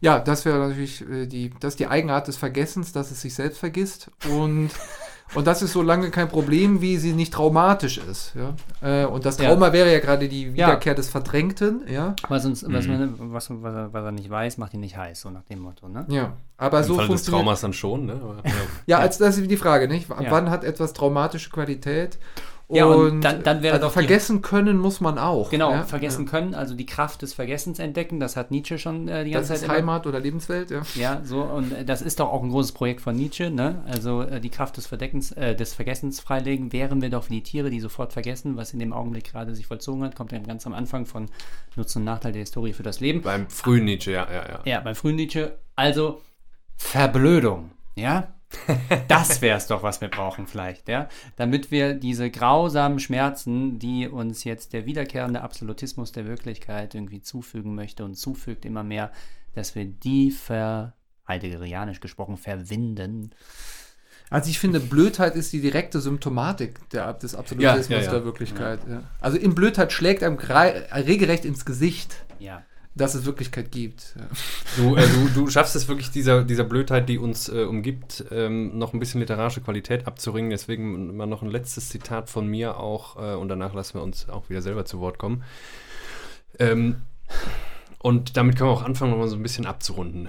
[0.00, 3.34] Ja, das wäre natürlich äh, die, das ist die Eigenart des Vergessens, dass es sich
[3.34, 4.10] selbst vergisst.
[4.30, 4.70] Und,
[5.34, 8.34] und das ist so lange kein Problem, wie sie nicht traumatisch ist.
[8.34, 8.54] Ja?
[9.02, 9.48] Äh, und das Ja.
[9.48, 10.52] Trauma wäre ja gerade die Ja.
[10.54, 11.82] Wiederkehr des Verdrängten.
[11.88, 14.96] Ja, Was, uns, was, man, was, was, er, was er nicht weiß, macht ihn nicht
[14.96, 15.88] heiß, so nach dem Motto.
[15.88, 16.04] Ne?
[16.08, 16.32] ja.
[16.56, 17.24] aber Im so Fall des.
[17.24, 18.06] Traumas dann schon.
[18.06, 18.12] Ne?
[18.22, 18.52] Aber, ja.
[18.86, 20.08] Ja, als das ist die Frage, nicht?
[20.10, 20.30] W- Ja.
[20.30, 22.18] Wann hat etwas traumatische Qualität?
[22.70, 25.50] Ja, und dann- dann wäre also doch die- vergessen können muss man auch.
[25.50, 25.82] Genau, ja?
[25.82, 29.38] vergessen können, also die Kraft des Vergessens entdecken, das hat Nietzsche schon äh, die Ja.
[29.38, 30.80] ganze Das ist Zeit immer- Heimat oder Lebenswelt, ja.
[30.94, 33.84] Ja, so, und äh, das ist doch auch ein großes Projekt von Nietzsche, ne?
[33.86, 37.42] Also äh, die Kraft des, Verdeckens, äh, des Vergessens freilegen, wären wir doch wie die
[37.42, 40.66] Tiere, die sofort vergessen, was in dem Augenblick gerade sich vollzogen hat, kommt ja ganz
[40.66, 41.26] am Anfang von
[41.76, 43.20] Nutzen und Nachteil der Historie für das Leben.
[43.20, 44.60] Beim frühen Nietzsche, ja, ja, ja.
[44.64, 46.22] Ja, beim frühen Nietzsche, also
[46.76, 48.28] Verblödung, ja?
[49.08, 51.08] Das wäre es doch, was wir brauchen vielleicht, ja?
[51.36, 57.74] Damit wir diese grausamen Schmerzen, die uns jetzt der wiederkehrende Absolutismus der Wirklichkeit irgendwie zufügen
[57.74, 59.12] möchte und zufügt immer mehr,
[59.54, 60.94] dass wir die ver,
[61.28, 63.30] heideggerianisch gesprochen, verwinden.
[64.30, 68.10] Also ich finde, Blödheit ist die direkte Symptomatik der, des Absolutismus Ja, ja, ja.
[68.10, 68.80] der Wirklichkeit.
[69.20, 72.62] Also in Blödheit schlägt einem regelrecht ins Gesicht, Ja.
[72.94, 74.14] Dass es Wirklichkeit gibt.
[74.18, 74.28] Ja.
[74.76, 78.78] Du, äh, du, du schaffst es wirklich, dieser, dieser Blödheit, die uns äh, umgibt, ähm,
[78.78, 80.50] noch ein bisschen literarische Qualität abzuringen.
[80.50, 84.28] Deswegen mal noch ein letztes Zitat von mir auch äh, und danach lassen wir uns
[84.28, 85.42] auch wieder selber zu Wort kommen.
[86.58, 87.02] Ähm,
[87.98, 90.28] und damit können wir auch anfangen, nochmal so ein bisschen abzurunden.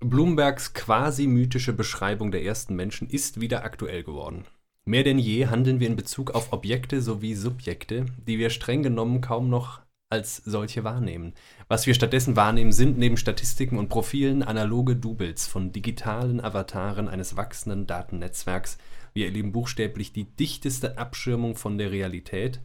[0.00, 4.44] Bloombergs quasi mythische Beschreibung der ersten Menschen ist wieder aktuell geworden.
[4.86, 9.20] Mehr denn je handeln wir in Bezug auf Objekte sowie Subjekte, die wir streng genommen
[9.20, 9.80] kaum noch
[10.10, 11.34] als solche wahrnehmen.
[11.68, 17.36] Was wir stattdessen wahrnehmen, sind neben Statistiken und Profilen analoge Doubles von digitalen Avataren eines
[17.36, 18.76] wachsenden Datennetzwerks.
[19.14, 22.60] Wir erleben buchstäblich die dichteste Abschirmung von der Realität,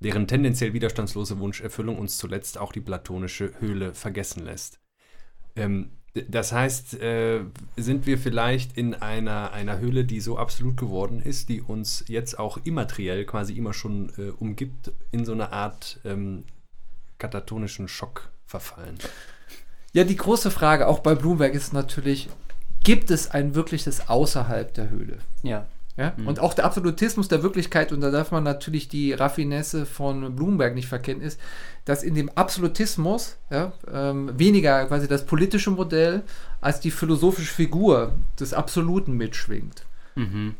[0.00, 4.80] deren tendenziell widerstandslose Wunscherfüllung uns zuletzt auch die platonische Höhle vergessen lässt.
[5.54, 5.92] Ähm,
[6.28, 7.44] das heißt, äh,
[7.76, 12.38] sind wir vielleicht in einer, einer Höhle, die so absolut geworden ist, die uns jetzt
[12.38, 16.44] auch immateriell quasi immer schon äh, umgibt, in so eine Art ähm,
[17.22, 18.98] katatonischen Schock verfallen.
[19.92, 22.28] ja, die große Frage auch bei Bloomberg ist natürlich,
[22.82, 25.18] gibt es ein wirkliches Außerhalb der Höhle?
[25.42, 25.66] Ja.
[25.96, 26.14] Ja?
[26.24, 30.74] Und auch der Absolutismus der Wirklichkeit, und da darf man natürlich die Raffinesse von Bloomberg
[30.74, 31.38] nicht verkennen, ist,
[31.84, 36.22] dass in dem Absolutismus ja, ähm, weniger quasi das politische Modell
[36.62, 39.84] als die philosophische Figur des Absoluten mitschwingt.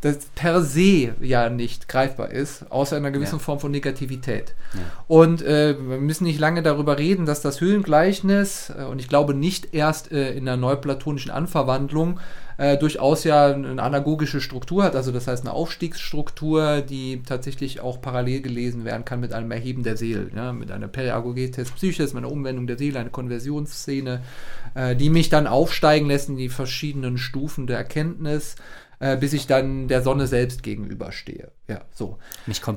[0.01, 3.39] Das per se ja nicht greifbar ist, außer einer gewissen Ja.
[3.39, 4.55] Form von Negativität.
[5.09, 9.35] Und äh, wir müssen nicht lange darüber reden, dass das Höhlengleichnis, äh, und ich glaube
[9.35, 12.19] nicht erst äh, in der neuplatonischen Anverwandlung,
[12.57, 18.01] äh, durchaus ja eine anagogische Struktur hat, also das heißt eine Aufstiegsstruktur, die tatsächlich auch
[18.01, 22.25] parallel gelesen werden kann mit einem Erheben der Seele, ja, mit einer Periagogetes Psyches, mit
[22.25, 24.23] einer Umwendung der Seele, eine Konversionsszene,
[24.75, 28.57] äh, die mich dann aufsteigen lässt in die verschiedenen Stufen der Erkenntnis,
[29.03, 31.51] äh, bis ich dann der Sonne selbst gegenüberstehe.
[31.69, 32.19] Ja, so.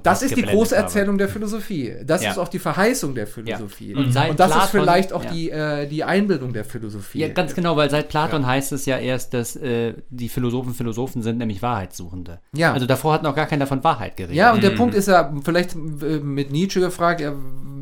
[0.02, 0.86] Das ist die geblendet große habe.
[0.86, 1.94] Erzählung der Philosophie.
[2.04, 2.32] Das Ja.
[2.32, 3.94] ist auch die Verheißung der Philosophie.
[3.94, 5.32] Und seit Und das ist Platon- vielleicht auch ja.
[5.32, 7.20] die, äh, die Einbildung der Philosophie.
[7.20, 11.22] Ja, ganz genau, weil seit Platon heißt es ja erst, dass äh, die Philosophen Philosophen
[11.22, 12.40] sind, nämlich Wahrheitssuchende.
[12.54, 12.74] Ja.
[12.74, 14.36] Also davor hat noch gar keiner von Wahrheit geredet.
[14.36, 15.78] Ja, und der Punkt ist ja vielleicht äh,
[16.20, 17.34] mit Nietzsche gefragt, ja,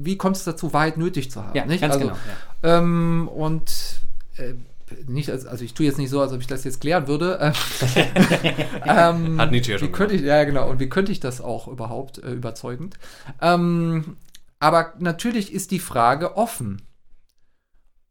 [0.02, 1.56] wie kommt es dazu, Wahrheit nötig zu haben?
[1.58, 1.80] Ja, nicht?
[1.80, 2.18] ganz also, genau,
[2.64, 3.72] Ähm, und
[4.36, 4.54] äh,
[5.08, 7.40] nicht, als, also ich tue jetzt nicht so, als ob ich das jetzt klären würde.
[8.86, 10.70] ähm, Hat Nietzsche ja schon Wie könnte ich, ja, genau.
[10.70, 12.98] Und wie könnte ich das auch überhaupt äh, überzeugend?
[13.42, 14.18] Ähm,
[14.60, 16.82] aber natürlich ist die Frage offen.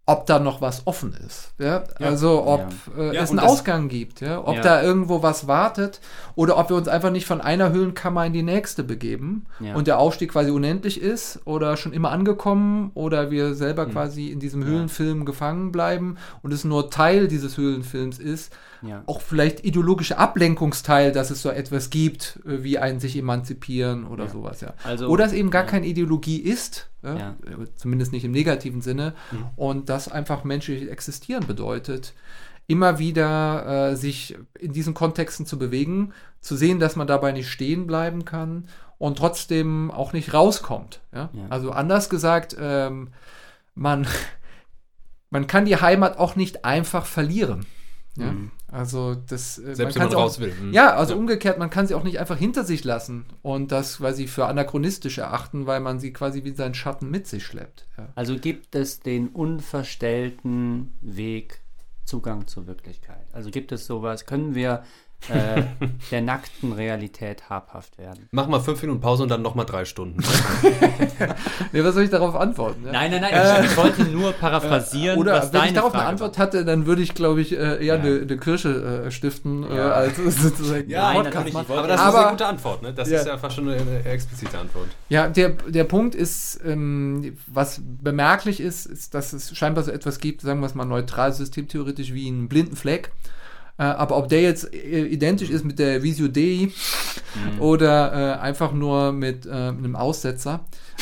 [0.04, 1.52] Ob da noch was offen ist.
[1.58, 1.84] Ja?
[2.00, 2.66] Also ob
[2.98, 4.40] Äh, Ja, es und einen Ausgang gibt, ja?
[4.44, 4.60] ob Ja.
[4.60, 6.00] da irgendwo was wartet
[6.34, 9.76] oder ob wir uns einfach nicht von einer Höhlenkammer in die nächste begeben Ja.
[9.76, 13.92] und der Aufstieg quasi unendlich ist oder schon immer angekommen oder wir selber Hm.
[13.92, 18.52] quasi in diesem Höhlenfilm gefangen bleiben und es nur Teil dieses Höhlenfilms ist.
[18.82, 19.02] Ja.
[19.06, 24.28] Auch vielleicht ideologischer Ablenkungsteil, dass es so etwas gibt, äh, wie ein sich emanzipieren oder
[24.28, 24.74] sowas, ja.
[24.84, 25.68] Also- oder es eben gar ja.
[25.70, 27.36] keine Ideologie ist, ja, Ja.
[27.46, 29.44] äh, zumindest nicht im negativen Sinne, Mhm.
[29.56, 32.12] und das einfach menschliches Existieren bedeutet.
[32.66, 37.50] Immer wieder äh, sich in diesen Kontexten zu bewegen, zu sehen, dass man dabei nicht
[37.50, 38.68] stehen bleiben kann
[38.98, 41.00] und trotzdem auch nicht rauskommt.
[41.12, 41.28] Ja?
[41.32, 41.46] Ja.
[41.50, 43.08] Also anders gesagt, ähm,
[43.74, 44.06] man,
[45.30, 47.66] man kann die Heimat auch nicht einfach verlieren.
[48.16, 48.32] Ja?
[48.32, 48.50] Mhm.
[48.68, 50.52] Also das äh, Selbst wenn man sie auch- raus will.
[50.60, 50.72] Mhm.
[50.72, 54.26] Ja, also umgekehrt, man kann sie auch nicht einfach hinter sich lassen und das quasi
[54.26, 57.86] für anachronistisch erachten, weil man sie quasi wie seinen Schatten mit sich schleppt.
[57.96, 58.08] Ja.
[58.14, 61.60] Also gibt es den unverstellten Weg
[62.04, 63.26] Zugang zur Wirklichkeit.
[63.32, 64.82] Also gibt es sowas, können wir
[65.30, 65.62] äh,
[66.10, 68.28] der nackten Realität habhaft werden.
[68.32, 70.22] Mach mal fünf Minuten Pause und dann nochmal drei Stunden.
[71.72, 72.84] Nee, was soll ich darauf antworten?
[72.84, 72.92] Ja?
[72.92, 76.02] Nein, nein, nein, ich, ich wollte nur paraphrasieren, Oder was wenn deine ich darauf Frage
[76.04, 76.46] eine Antwort war.
[76.46, 77.94] hatte, dann würde ich, glaube ich, äh, eher Ja.
[77.94, 79.90] eine, Kirsche äh, stiften, äh, Ja.
[79.92, 81.66] als sozusagen Ja, nein, natürlich, machen.
[81.78, 82.92] Aber das ist Aber- eine gute Antwort, ne?
[82.92, 83.20] Das Ja.
[83.20, 84.88] ist ja fast schon eine, eine explizite Antwort.
[85.08, 90.18] Ja, der, der Punkt ist, ähm, was bemerklich ist, ist, dass es scheinbar so etwas
[90.18, 93.12] gibt, sagen wir es mal neutral systemtheoretisch wie einen blinden Fleck.
[93.82, 96.68] Äh, aber ob der jetzt äh, identisch ist mit der Visio Dei
[97.58, 100.60] oder äh, einfach nur mit äh, einem Aussetzer,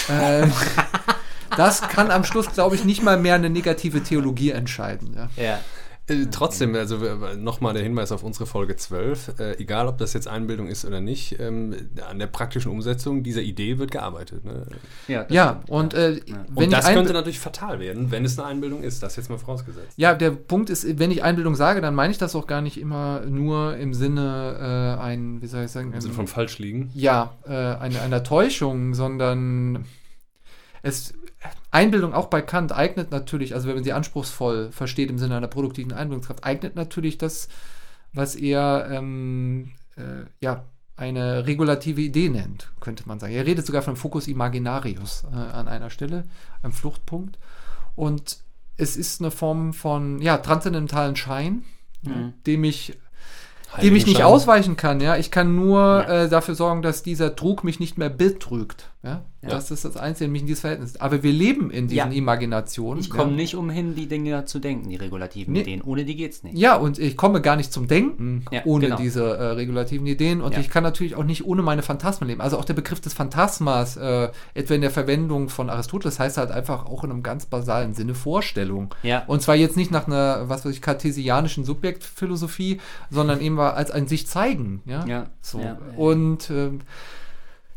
[0.08, 0.46] äh,
[1.58, 5.14] das kann am Schluss, glaube ich, nicht mal mehr eine negative Theologie entscheiden.
[5.14, 5.42] Ja.
[5.42, 5.60] Ja.
[6.10, 6.98] Äh, trotzdem, also
[7.36, 9.34] nochmal der Hinweis auf unsere Folge 12.
[9.38, 11.74] Äh, egal, ob das jetzt Einbildung ist oder nicht, ähm,
[12.08, 14.44] an der praktischen Umsetzung dieser Idee wird gearbeitet.
[14.44, 14.66] Ne?
[15.08, 18.82] Ja, ja und äh, wenn und das könnte natürlich fatal werden, wenn es eine Einbildung
[18.82, 19.02] ist.
[19.02, 19.92] Das jetzt mal vorausgesetzt.
[19.96, 22.78] Ja, der Punkt ist, wenn ich Einbildung sage, dann meine ich das auch gar nicht
[22.78, 26.90] immer nur im Sinne äh, ein, wie soll ich sagen, im Sinne von falsch liegen.
[26.94, 29.84] Ja, äh, eine, einer Täuschung, sondern
[30.82, 31.14] es
[31.70, 35.48] Einbildung auch bei Kant eignet natürlich, also wenn man sie anspruchsvoll versteht im Sinne einer
[35.48, 37.48] produktiven Einbildungskraft, eignet natürlich das,
[38.12, 40.64] was er ähm, äh, ja,
[40.96, 43.32] eine regulative Idee nennt, könnte man sagen.
[43.32, 46.24] Er redet sogar von Focus Imaginarius äh, an einer Stelle,
[46.62, 47.38] einem Fluchtpunkt.
[47.96, 48.38] Und
[48.76, 51.64] es ist eine Form von ja, transzendentalen Schein,
[52.02, 52.34] mhm.
[52.46, 52.98] dem ich
[53.82, 55.16] dem ich nicht ausweichen kann, ja.
[55.16, 56.24] Ich kann nur ja.
[56.24, 58.90] äh, dafür sorgen, dass dieser Trug mich nicht mehr betrügt.
[59.02, 59.24] Ja?
[59.40, 59.48] ja?
[59.48, 61.00] Das ist das Einzige, in dieses Verhältnis.
[61.00, 62.18] Aber wir leben in diesen ja.
[62.18, 63.00] Imaginationen.
[63.00, 65.60] Ich komme nicht umhin, die Dinge zu denken, die regulativen nee.
[65.60, 65.80] Ideen.
[65.80, 66.58] Ohne die geht es nicht.
[66.58, 68.96] Ja, und ich komme gar nicht zum Denken ohne genau.
[68.96, 70.42] diese äh, regulativen Ideen.
[70.42, 72.42] Und ich kann natürlich auch nicht ohne meine Phantasmen leben.
[72.42, 76.50] Also auch der Begriff des Phantasmas, äh, etwa in der Verwendung von Aristoteles, heißt halt
[76.50, 78.94] einfach auch in einem ganz basalen Sinne Vorstellung.
[79.02, 79.24] Ja.
[79.26, 84.06] Und zwar jetzt nicht nach einer, was weiß ich, kartesianischen Subjektphilosophie, sondern eben als ein
[84.08, 84.82] sich zeigen.
[84.84, 85.06] Ja.
[85.06, 85.26] ja.
[85.40, 85.60] So.
[85.96, 86.70] Und äh,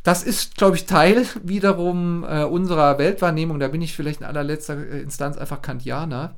[0.03, 3.59] das ist, glaube ich, Teil wiederum äh, unserer Weltwahrnehmung.
[3.59, 6.35] Da bin ich vielleicht in allerletzter äh, Instanz einfach Kantianer.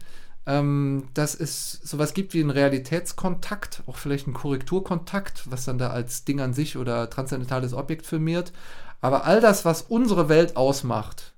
[0.48, 5.90] Ähm, dass es sowas gibt wie einen Realitätskontakt, auch vielleicht einen Korrekturkontakt, was dann da
[5.90, 8.54] als Ding an sich oder transzendentales Objekt firmiert.
[9.02, 11.34] Aber all das, was unsere Welt ausmacht,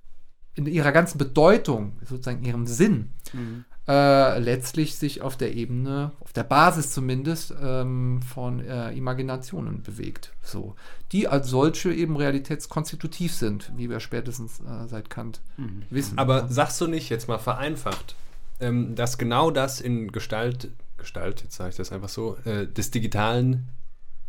[0.55, 6.33] in ihrer ganzen Bedeutung, sozusagen ihrem Sinn, mhm äh, letztlich sich auf der Ebene, auf
[6.33, 10.33] der Basis zumindest, ähm, von äh, Imaginationen bewegt.
[10.41, 10.75] So.
[11.13, 15.83] Die als solche eben realitätskonstitutiv sind, wie wir spätestens äh, seit Kant mhm.
[15.89, 16.17] wissen.
[16.17, 18.15] Aber sagst du nicht, jetzt mal vereinfacht,
[18.59, 22.91] ähm, dass genau das in Gestalt, Gestalt, jetzt sage ich das einfach so, äh, des
[22.91, 23.69] Digitalen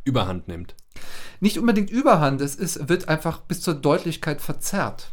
[0.04, 0.76] Überhand nimmt?
[1.40, 5.12] Nicht unbedingt Überhand, es ist, wird einfach bis zur Deutlichkeit verzerrt.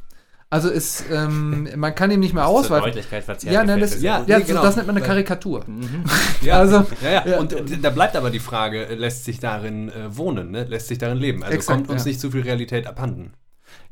[0.49, 2.97] Also ist, ähm, man kann ihm nicht mehr ausweichen.
[3.41, 4.61] Ja, nein, das, ja, ja nee, genau.
[4.61, 5.63] das nennt man eine Karikatur.
[5.65, 6.03] Mhm.
[6.41, 7.39] Ja, also, ja, ja.
[7.39, 10.63] Und äh, da bleibt aber die Frage, lässt sich darin äh, wohnen, ne?
[10.65, 11.43] lässt sich darin leben?
[11.43, 13.33] Also Exakt, kommt uns nicht zu viel Realität abhanden.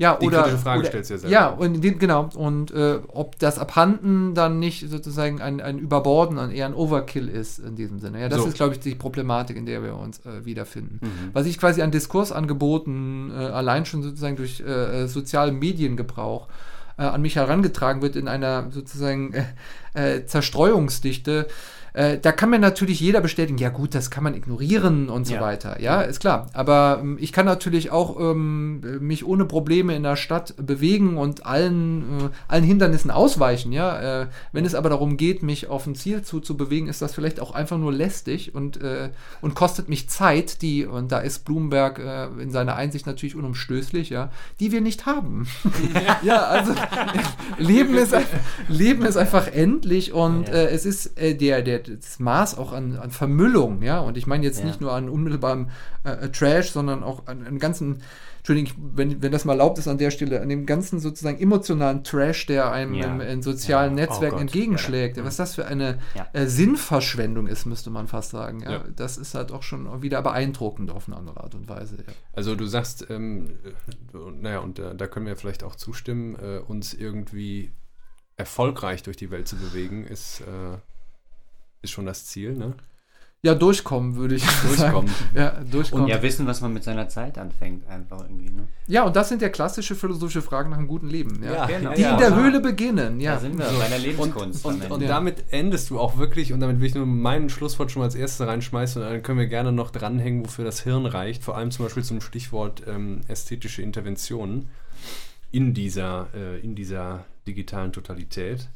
[0.03, 0.45] Ja, die oder.
[0.57, 1.33] Frage oder, stellst du ja selber.
[1.33, 2.29] Ja, und genau.
[2.35, 7.29] Und äh, ob das Abhanden dann nicht sozusagen ein, ein Überborden, ein, eher ein Overkill
[7.29, 8.19] ist in diesem Sinne.
[8.19, 8.47] Ja, das so.
[8.47, 10.99] ist, glaube ich, die Problematik, in der wir uns äh, wiederfinden.
[11.01, 11.29] Mhm.
[11.31, 16.47] Was ich quasi an Diskursangeboten äh, allein schon sozusagen durch äh, äh, sozialen Mediengebrauch
[16.97, 19.45] äh, an mich herangetragen wird in einer sozusagen äh,
[20.17, 21.47] äh, Zerstreuungsdichte,
[21.93, 25.35] äh, da kann mir natürlich jeder bestätigen, ja gut, das kann man ignorieren und so
[25.35, 25.41] ja.
[25.41, 25.79] weiter.
[25.79, 26.47] Ja, ist klar.
[26.53, 31.45] Aber ähm, ich kann natürlich auch ähm, mich ohne Probleme in der Stadt bewegen und
[31.45, 33.71] allen, äh, allen Hindernissen ausweichen.
[33.71, 37.39] Ja, äh, wenn es aber darum geht, mich auf ein Ziel zuzubewegen, ist das vielleicht
[37.39, 39.09] auch einfach nur lästig und, äh,
[39.41, 44.09] und kostet mich Zeit, die, und da ist Bloomberg äh, in seiner Einsicht natürlich unumstößlich,
[44.09, 45.47] ja, die wir nicht haben.
[46.23, 46.73] ja, also
[47.59, 48.15] Leben, ist,
[48.67, 53.81] Leben ist einfach endlich und es ist der, der das Maß auch an, an Vermüllung,
[53.81, 54.65] ja, und ich meine jetzt ja.
[54.65, 55.69] nicht nur an unmittelbarem
[56.03, 58.01] äh, äh, Trash, sondern auch an, an ganzen,
[58.37, 62.03] Entschuldigung, wenn, wenn das mal erlaubt ist an der Stelle, an dem ganzen sozusagen emotionalen
[62.03, 63.05] Trash, der einem ja.
[63.05, 64.05] im, in sozialen ja.
[64.05, 65.23] Netzwerken oh entgegenschlägt.
[65.23, 65.99] Was das für eine
[66.33, 68.61] äh, Sinnverschwendung ist, müsste man fast sagen.
[68.61, 68.83] Ja?
[68.95, 71.97] Das ist halt auch schon wieder beeindruckend auf eine andere Art und Weise.
[72.33, 76.59] Also du sagst, ähm, äh, naja, und äh, da können wir vielleicht auch zustimmen, äh,
[76.59, 77.71] uns irgendwie
[78.35, 80.43] erfolgreich durch die Welt zu bewegen, ist
[81.83, 82.73] ist schon das Ziel, ne?
[83.45, 85.09] Ja, durchkommen, würde ich durchkommen.
[85.09, 85.11] sagen.
[85.35, 86.05] Ja, durchkommen.
[86.05, 88.69] Und ja, wissen, was man mit seiner Zeit anfängt, einfach irgendwie, ne?
[88.87, 91.43] Ja, und das sind ja klassische philosophische Fragen nach einem guten Leben.
[91.43, 91.93] Ja, ja genau.
[91.93, 93.33] Die in der Höhle beginnen, ja.
[93.33, 93.77] Da sind wir so.
[93.77, 94.65] bei der Lebenskunst.
[94.65, 95.09] Und, und, und ja.
[95.09, 98.15] damit endest du auch wirklich, und damit will ich nur mein Schlusswort schon mal als
[98.15, 101.71] erstes reinschmeißen, und dann können wir gerne noch dranhängen, wofür das Hirn reicht, vor allem
[101.71, 104.69] zum Beispiel zum Stichwort ähm, ästhetische Interventionen
[105.51, 108.69] in dieser, äh, in dieser digitalen Totalität.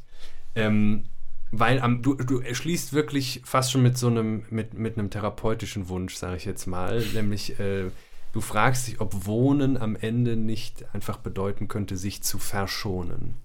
[0.55, 1.05] Ähm,
[1.51, 5.89] weil am, du, du erschließt wirklich fast schon mit so einem, mit, mit einem therapeutischen
[5.89, 7.85] Wunsch, sage ich jetzt mal, nämlich äh,
[8.33, 13.35] du fragst dich, ob Wohnen am Ende nicht einfach bedeuten könnte, sich zu verschonen.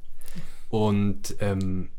[0.68, 1.90] Und ähm,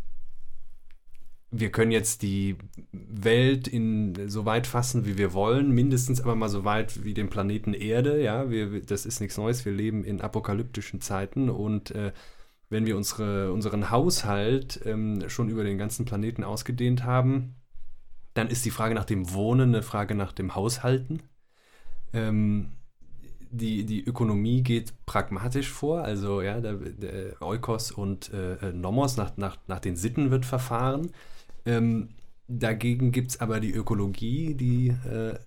[1.51, 2.57] wir können jetzt die
[2.91, 7.29] Welt in so weit fassen, wie wir wollen, mindestens aber mal so weit wie den
[7.29, 8.21] Planeten Erde.
[8.21, 9.63] Ja, wir, das ist nichts Neues.
[9.63, 12.11] Wir leben in apokalyptischen Zeiten und äh,
[12.69, 17.55] wenn wir unsere, unseren Haushalt ähm, schon über den ganzen Planeten ausgedehnt haben,
[18.33, 21.21] dann ist die Frage nach dem Wohnen eine Frage nach dem Haushalten.
[22.13, 22.73] Ähm,
[23.51, 29.37] die, die Ökonomie geht pragmatisch vor, also ja, der, der Eukos und äh, Nomos, nach,
[29.37, 31.11] nach, nach den Sitten wird verfahren.
[31.65, 32.09] Ähm,
[32.47, 35.37] dagegen gibt es aber die Ökologie, die äh,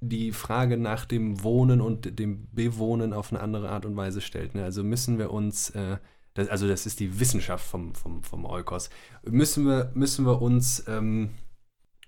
[0.00, 4.54] die Frage nach dem Wohnen und dem Bewohnen auf eine andere Art und Weise stellt.
[4.54, 4.64] Ne?
[4.64, 5.96] Also müssen wir uns, äh,
[6.36, 8.90] das, also das ist die Wissenschaft vom, vom, vom Eukos,
[9.24, 11.30] müssen wir, müssen wir uns, ähm,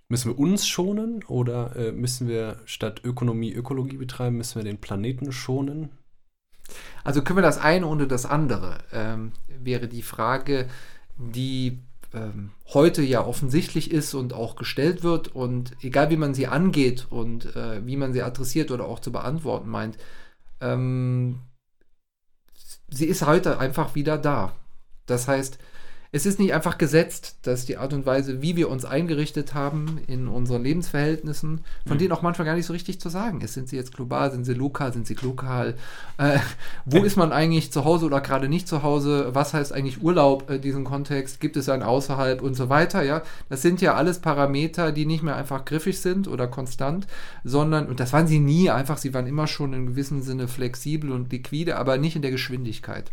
[0.08, 4.80] müssen wir uns schonen oder äh, müssen wir statt Ökonomie Ökologie betreiben, müssen wir den
[4.80, 5.90] Planeten schonen?
[7.02, 10.68] Also können wir das eine ohne das andere, ähm, wäre die Frage,
[11.16, 11.78] die
[12.12, 17.06] ähm, heute ja offensichtlich ist und auch gestellt wird und egal wie man sie angeht
[17.08, 19.96] und äh, wie man sie adressiert oder auch zu beantworten meint,
[20.60, 21.40] ähm,
[22.88, 24.52] sie ist heute einfach wieder da.
[25.06, 25.58] Das heißt,
[26.10, 30.00] es ist nicht einfach gesetzt, dass die Art und Weise, wie wir uns eingerichtet haben
[30.06, 31.98] in unseren Lebensverhältnissen, von mhm.
[31.98, 33.52] denen auch manchmal gar nicht so richtig zu sagen ist.
[33.52, 35.74] Sind sie jetzt global, sind sie lokal, sind sie lokal?
[36.16, 36.38] Äh,
[36.86, 39.30] wo ist man eigentlich zu Hause oder gerade nicht zu Hause?
[39.34, 41.40] Was heißt eigentlich Urlaub in diesem Kontext?
[41.40, 43.02] Gibt es einen außerhalb und so weiter?
[43.02, 47.06] Ja, das sind ja alles Parameter, die nicht mehr einfach griffig sind oder konstant,
[47.44, 51.12] sondern, und das waren sie nie einfach, sie waren immer schon in gewissem Sinne flexibel
[51.12, 53.10] und liquide, aber nicht in der Geschwindigkeit.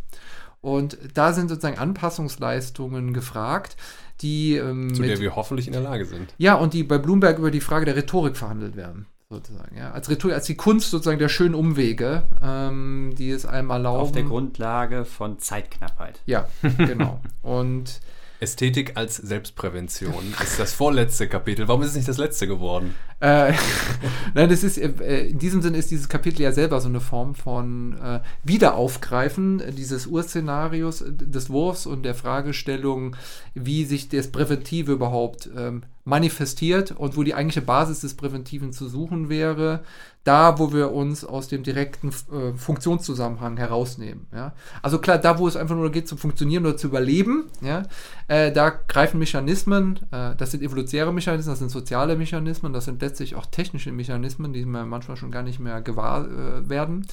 [0.66, 3.78] Und da sind sozusagen Anpassungsleistungen gefragt,
[4.22, 4.56] die.
[4.56, 6.34] Ähm, Zu der wir hoffentlich in der Lage sind.
[6.40, 9.06] Ja, und die bei Bloomberg über die Frage der Rhetorik verhandelt werden.
[9.30, 9.92] Sozusagen, ja.
[9.92, 14.02] Als Rhetorik, als die Kunst sozusagen der schönen Umwege, ähm, die es einem erlauben.
[14.02, 16.22] Auf der Grundlage von Zeitknappheit.
[16.26, 16.48] Ja,
[16.78, 17.20] genau.
[17.44, 18.00] und
[18.40, 21.68] Ästhetik als Selbstprävention ist das vorletzte Kapitel.
[21.68, 22.96] Warum ist es nicht das letzte geworden?
[23.20, 23.54] Äh,
[24.34, 27.36] nein, das ist, äh, in diesem Sinne ist dieses Kapitel ja selber so eine Form
[27.36, 33.16] von äh, Wiederaufgreifen dieses Urszenarios des Wurfs und der Fragestellung,
[33.54, 38.88] wie sich das Präventive überhaupt ähm, manifestiert und wo die eigentliche Basis des Präventiven zu
[38.88, 39.84] suchen wäre,
[40.26, 44.26] da, wo wir uns aus dem direkten äh, Funktionszusammenhang herausnehmen.
[44.34, 44.54] Ja?
[44.82, 47.84] Also klar, da, wo es einfach nur geht, zu funktionieren oder zu überleben, ja,
[48.28, 53.02] äh, da greifen Mechanismen, äh, das sind evolutionäre Mechanismen, das sind soziale Mechanismen, das sind
[53.04, 57.06] letztlich auch technische Mechanismen, die wir manchmal schon gar nicht mehr gewahr äh, werden.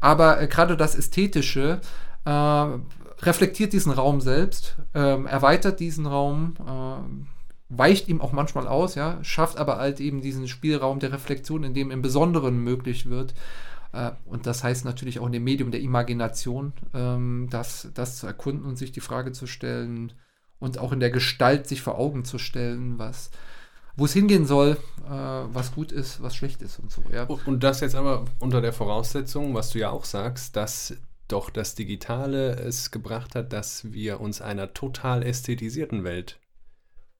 [0.00, 1.80] Aber äh, gerade das Ästhetische
[2.24, 2.66] äh,
[3.20, 6.54] reflektiert diesen Raum selbst, ähm, erweitert diesen Raum,
[7.68, 11.74] weicht ihm auch manchmal aus, ja, schafft aber halt eben diesen Spielraum der Reflexion, in
[11.74, 13.34] dem im Besonderen möglich wird.
[13.92, 18.26] Äh, und das heißt natürlich auch in dem Medium der Imagination, ähm, das, das zu
[18.26, 20.12] erkunden und sich die Frage zu stellen
[20.58, 23.30] und auch in der Gestalt sich vor Augen zu stellen, was
[23.96, 24.76] wo es hingehen soll,
[25.06, 27.02] äh, was gut ist, was schlecht ist und so.
[27.12, 27.24] Ja.
[27.46, 30.96] Und das jetzt aber unter der Voraussetzung, was du ja auch sagst, dass
[31.28, 36.38] doch das Digitale es gebracht hat, dass wir uns einer total ästhetisierten Welt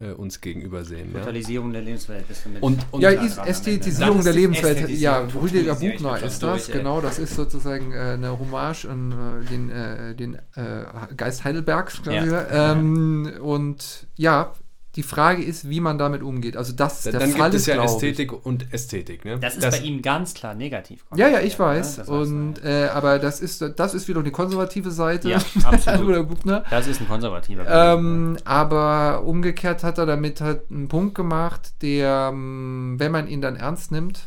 [0.01, 1.13] äh, uns gegenüber sehen.
[1.13, 1.75] Totalisierung ja?
[1.75, 2.25] der Lebenswelt.
[2.61, 4.89] Und, und ja, Ästhetisierung der Lebenswelt.
[4.91, 7.01] Ja, Rüdiger Buchner ist das, durch, genau.
[7.01, 10.85] Das ist sozusagen äh, eine Hommage an äh, den, äh, den äh,
[11.17, 12.57] Geist Heidelbergs, glaube ich.
[12.57, 14.53] Ähm, und ja,
[14.97, 16.57] die Frage ist, wie man damit umgeht.
[16.57, 18.47] Also das ist der Dann Fall gibt es ja Ästhetik ich.
[18.47, 19.25] und Ästhetik.
[19.25, 19.39] Ne?
[19.39, 21.05] Das ist das bei ihm ganz klar negativ.
[21.17, 21.97] Ja, ja, ich weiß.
[21.97, 25.31] Ja, und äh, aber das ist das ist wieder die konservative Seite.
[25.31, 26.29] Ja, absolut.
[26.71, 27.67] das ist ein konservativer.
[27.67, 33.41] Ähm, aber umgekehrt hat er damit halt einen Punkt gemacht, der, ähm, wenn man ihn
[33.41, 34.21] dann ernst nimmt,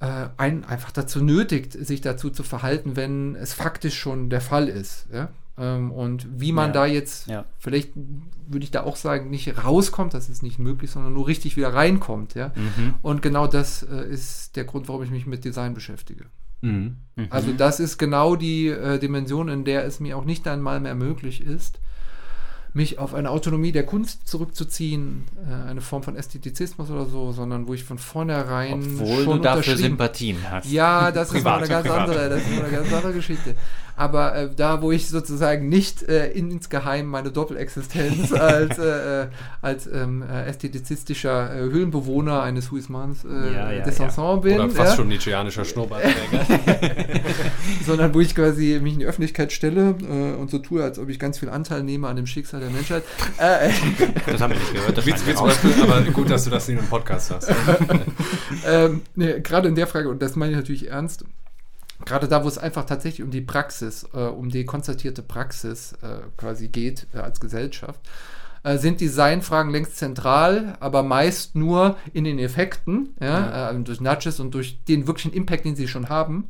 [0.00, 4.68] äh, einen einfach dazu nötigt, sich dazu zu verhalten, wenn es faktisch schon der Fall
[4.68, 5.06] ist.
[5.12, 5.28] Ja?
[5.58, 6.72] Ähm, und wie man ja.
[6.72, 7.44] da jetzt, ja.
[7.58, 11.56] vielleicht würde ich da auch sagen, nicht rauskommt, das ist nicht möglich, sondern nur richtig
[11.56, 12.34] wieder reinkommt.
[12.34, 12.52] Ja?
[12.54, 12.94] Mhm.
[13.02, 16.26] Und genau das äh, ist der Grund, warum ich mich mit Design beschäftige.
[16.60, 16.96] Mhm.
[17.16, 17.26] Mhm.
[17.30, 20.94] Also das ist genau die äh, Dimension, in der es mir auch nicht einmal mehr
[20.94, 21.80] möglich ist,
[22.76, 27.66] mich auf eine Autonomie der Kunst zurückzuziehen, äh, eine Form von Ästhetizismus oder so, sondern
[27.66, 30.70] wo ich von vornherein Obwohl schon du dafür Sympathien hast.
[30.70, 33.54] Ja, das privat, ist eine ganz andere, das ist eine ganz andere Geschichte.
[33.96, 39.26] Aber äh, da, wo ich sozusagen nicht äh, insgeheim meine Doppelexistenz als, äh, äh,
[39.62, 44.36] als ähm, äh, ästhetizistischer äh, Höhlenbewohner eines Huismans äh, ja, ja, des ja.
[44.36, 44.60] bin.
[44.60, 44.96] Oder fast ja?
[44.96, 47.05] schon Nietzscheanischer Schnurrbartträger.
[47.86, 49.94] Sondern wo ich quasi mich in die Öffentlichkeit stelle
[50.38, 53.04] und so tue, als ob ich ganz viel Anteil nehme an dem Schicksal der Menschheit.
[53.38, 54.98] das haben wir nicht gehört.
[54.98, 57.52] Das Witz, Witz, aber gut, dass du das nicht im Podcast hast.
[58.66, 61.24] ähm, nee, Gerade in der Frage, und das meine ich natürlich ernst,
[62.04, 66.20] gerade da, wo es einfach tatsächlich um die Praxis, äh, um die konstatierte Praxis äh,
[66.36, 68.00] quasi geht äh, als Gesellschaft,
[68.66, 73.70] äh, sind Designfragen längst zentral, aber meist nur in den Effekten, ja, ja.
[73.70, 76.48] Äh, durch Nudges und durch den wirklichen Impact, den sie schon haben.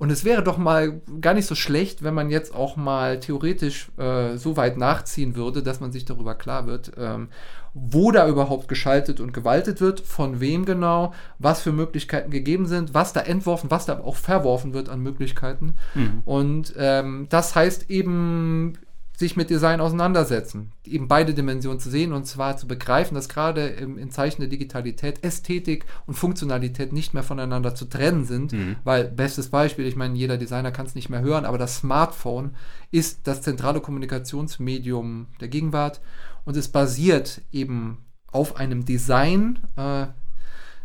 [0.00, 3.92] Und es wäre doch mal gar nicht so schlecht, wenn man jetzt auch mal theoretisch
[3.96, 7.28] äh, so weit nachziehen würde, dass man sich darüber klar wird, ähm,
[7.74, 12.92] wo da überhaupt geschaltet und gewaltet wird, von wem genau, was für Möglichkeiten gegeben sind,
[12.92, 15.74] was da entworfen, was da auch verworfen wird an Möglichkeiten.
[15.94, 16.22] Mhm.
[16.24, 18.78] Und ähm, das heißt eben
[19.22, 23.68] sich mit Design auseinandersetzen, eben beide Dimensionen zu sehen und zwar zu begreifen, dass gerade
[23.68, 28.76] im, in Zeichen der Digitalität Ästhetik und Funktionalität nicht mehr voneinander zu trennen sind, Mhm.
[28.82, 32.56] weil bestes Beispiel, ich meine, jeder Designer kann es nicht mehr hören, aber das Smartphone
[32.90, 36.00] ist das zentrale Kommunikationsmedium der Gegenwart
[36.44, 37.98] und es basiert eben
[38.32, 40.06] auf einem Design, äh,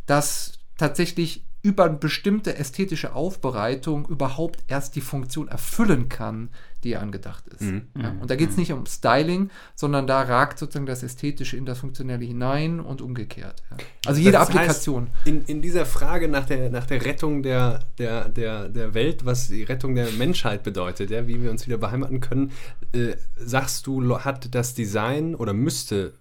[0.06, 6.50] das tatsächlich über eine bestimmte ästhetische Aufbereitung überhaupt erst die Funktion erfüllen kann,
[6.84, 7.62] die angedacht ist.
[7.62, 7.88] Mhm.
[8.00, 11.66] Ja, und da geht es nicht um Styling, sondern da ragt sozusagen das Ästhetische in
[11.66, 13.64] das Funktionelle hinein und umgekehrt.
[13.72, 13.78] Ja.
[14.06, 15.08] Also jede Das heißt, Applikation.
[15.26, 19.48] in, in dieser Frage nach der, nach der Rettung der, der, der, der Welt, was
[19.48, 22.52] die Rettung der Menschheit bedeutet, ja, wie wir uns wieder beheimaten können,
[22.94, 26.14] äh, sagst du, hat das Design oder müsste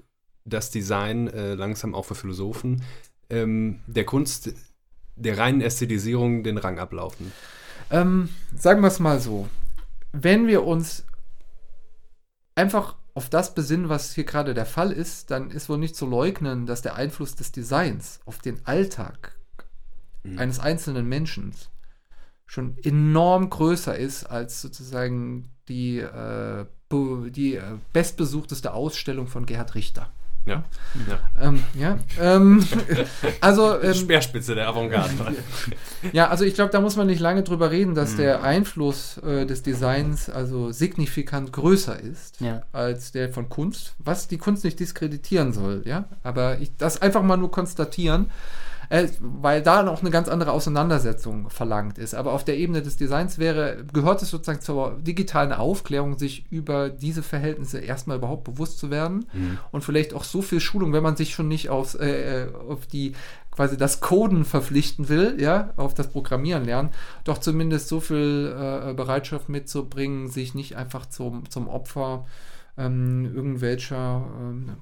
[0.44, 2.82] das Design äh, langsam auch für Philosophen
[3.28, 4.52] ähm, der Kunst
[5.16, 7.32] der reinen Ästhetisierung den Rang ablaufen?
[7.90, 9.48] Ähm, sagen wir es mal so.
[10.22, 11.04] Wenn wir uns
[12.54, 16.06] einfach auf das besinnen, was hier gerade der Fall ist, dann ist wohl nicht zu
[16.06, 19.36] leugnen, dass der Einfluss des Designs auf den Alltag
[20.26, 20.38] Mhm.
[20.38, 21.52] eines einzelnen Menschen
[22.46, 27.62] schon enorm größer ist als sozusagen die, äh, die äh,
[27.92, 30.12] bestbesuchteste Ausstellung von Gerhard Richter.
[30.46, 30.62] Ja.
[31.08, 31.18] ja.
[31.48, 32.64] Ähm, ja, ähm,
[33.40, 35.12] also ähm, Speerspitze der Avantgarde.
[36.12, 38.16] ja, also ich glaube, da muss man nicht lange drüber reden, dass Mhm.
[38.18, 42.62] der Einfluss äh, des Designs also signifikant größer ist Ja.
[42.72, 46.04] als der von Kunst, was die Kunst nicht diskreditieren soll, ja.
[46.22, 48.30] Aber ich das einfach mal nur konstatieren,
[48.88, 52.14] äh, weil da noch eine ganz andere Auseinandersetzung verlangt ist.
[52.14, 56.88] Aber auf der Ebene des Designs wäre, gehört es sozusagen zur digitalen Aufklärung, sich über
[56.90, 59.58] diese Verhältnisse erstmal überhaupt bewusst zu werden Mhm.
[59.72, 62.86] und vielleicht auch so viel Schulung, wenn man sich schon nicht aufs, äh, äh, auf
[62.86, 63.12] die
[63.50, 66.90] quasi das Coden verpflichten will, ja, auf das Programmieren lernen,
[67.24, 72.26] doch zumindest so viel äh, Bereitschaft mitzubringen, sich nicht einfach zum, zum Opfer
[72.76, 74.76] ähm, irgendwelcher ähm,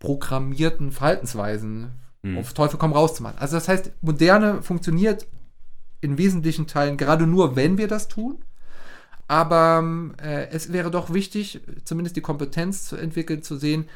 [0.00, 1.92] programmierten Verhaltensweisen
[2.24, 2.38] Mhm.
[2.38, 3.36] auf Teufel komm raus zu machen.
[3.38, 5.26] Also das heißt, Moderne funktioniert
[6.00, 8.38] in wesentlichen Teilen gerade nur, wenn wir das tun.
[9.26, 13.88] Aber ähm, äh, es wäre doch wichtig, zumindest die Kompetenz zu entwickeln, zu sehen,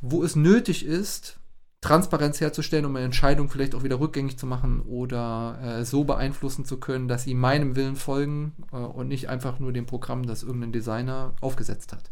[0.00, 1.38] wo es nötig ist,
[1.80, 6.64] Transparenz herzustellen, um eine Entscheidung vielleicht auch wieder rückgängig zu machen oder äh, so beeinflussen
[6.64, 10.42] zu können, dass sie meinem Willen folgen äh, und nicht einfach nur dem Programm, das
[10.42, 12.10] irgendein Designer aufgesetzt hat.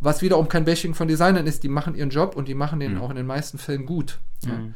[0.00, 2.94] Was wiederum kein Bashing von Designern ist, die machen ihren Job und die machen den
[2.94, 3.00] Mhm.
[3.02, 4.18] auch in den meisten Fällen gut.
[4.44, 4.74] Mhm.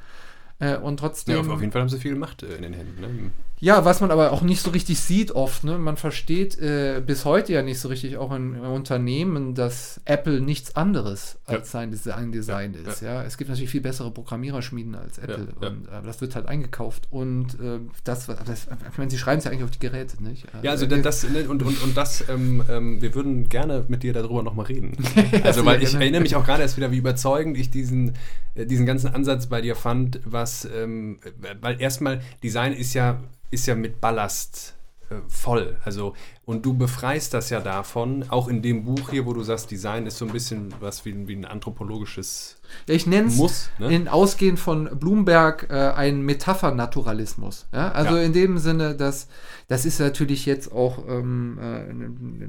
[0.60, 0.74] Ja.
[0.74, 1.38] Äh, und Ja, trotzdem.
[1.40, 3.00] auf, auf jeden Fall haben sie viel Macht äh, in den Händen.
[3.00, 3.30] Ne?
[3.64, 5.78] Ja, was man aber auch nicht so richtig sieht oft, ne?
[5.78, 10.42] Man versteht äh, bis heute ja nicht so richtig auch in, in Unternehmen, dass Apple
[10.42, 13.00] nichts anderes als sein Design, Design Ja, ist.
[13.00, 13.22] Ja.
[13.22, 15.68] es gibt natürlich viel bessere Programmiererschmieden als Apple ja.
[15.68, 19.44] und äh, das wird halt eingekauft und äh, das, das, ich meine, sie schreiben es
[19.44, 20.44] ja eigentlich auf die Geräte, nicht?
[20.62, 24.02] Ja, also äh, das, ne, und, und, und das, ähm, ähm, wir würden gerne mit
[24.02, 24.92] dir darüber nochmal reden.
[25.42, 26.04] Also, weil ich gerne.
[26.04, 28.12] erinnere mich auch gerade erst wieder, wie überzeugend ich diesen,
[28.54, 31.18] äh, diesen ganzen Ansatz bei dir fand, was, ähm,
[31.60, 33.20] weil erstmal Design ist ja,
[33.54, 34.74] ist ja mit Ballast
[35.10, 35.78] äh, voll.
[35.84, 36.14] Also,
[36.44, 40.06] und du befreist das ja davon, auch in dem Buch hier, wo du sagst, Design
[40.06, 43.70] ist so ein bisschen was wie, wie ein anthropologisches ja, ich nenne es.
[43.78, 43.94] Ne?
[43.94, 47.66] in ausgehend von Bloomberg äh, ein Metaphernaturalismus.
[47.72, 47.92] Ja?
[47.92, 48.22] Also Ja.
[48.22, 49.28] in dem Sinne, dass
[49.68, 51.58] das ist natürlich jetzt auch ähm,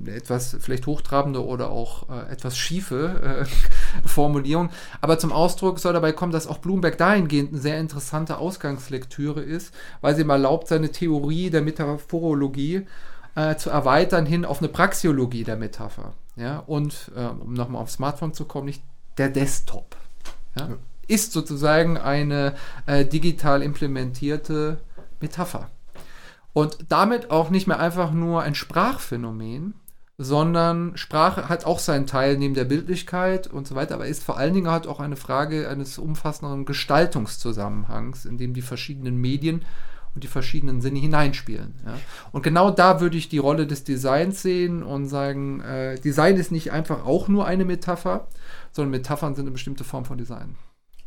[0.05, 3.45] äh, etwas vielleicht hochtrabende oder auch äh, etwas schiefe
[4.03, 4.69] äh, Formulierung.
[5.01, 9.73] Aber zum Ausdruck soll dabei kommen, dass auch Bloomberg dahingehend eine sehr interessante Ausgangslektüre ist,
[10.01, 12.85] weil sie ihm erlaubt, seine Theorie der Metaphorologie
[13.35, 16.13] äh, zu erweitern hin auf eine Praxiologie der Metapher.
[16.35, 16.59] Ja?
[16.67, 18.83] Und äh, um nochmal aufs Smartphone zu kommen, nicht
[19.17, 19.95] der Desktop.
[20.57, 20.69] Ja?
[21.07, 22.55] Ist sozusagen eine
[22.85, 24.79] äh, digital implementierte
[25.19, 25.69] Metapher.
[26.53, 29.73] Und damit auch nicht mehr einfach nur ein Sprachphänomen,
[30.17, 34.37] sondern Sprache hat auch seinen Teil neben der Bildlichkeit und so weiter, aber ist vor
[34.37, 39.65] allen Dingen halt auch eine Frage eines umfassenderen Gestaltungszusammenhangs, in dem die verschiedenen Medien
[40.13, 41.73] und die verschiedenen Sinne hineinspielen.
[41.85, 41.97] Ja.
[42.31, 46.53] Und genau da würde ich die Rolle des Designs sehen und sagen, äh, Design ist
[46.53, 48.27] nicht einfach auch nur eine Metapher,
[48.75, 50.55] sondern Metaphern sind eine bestimmte Form von Design.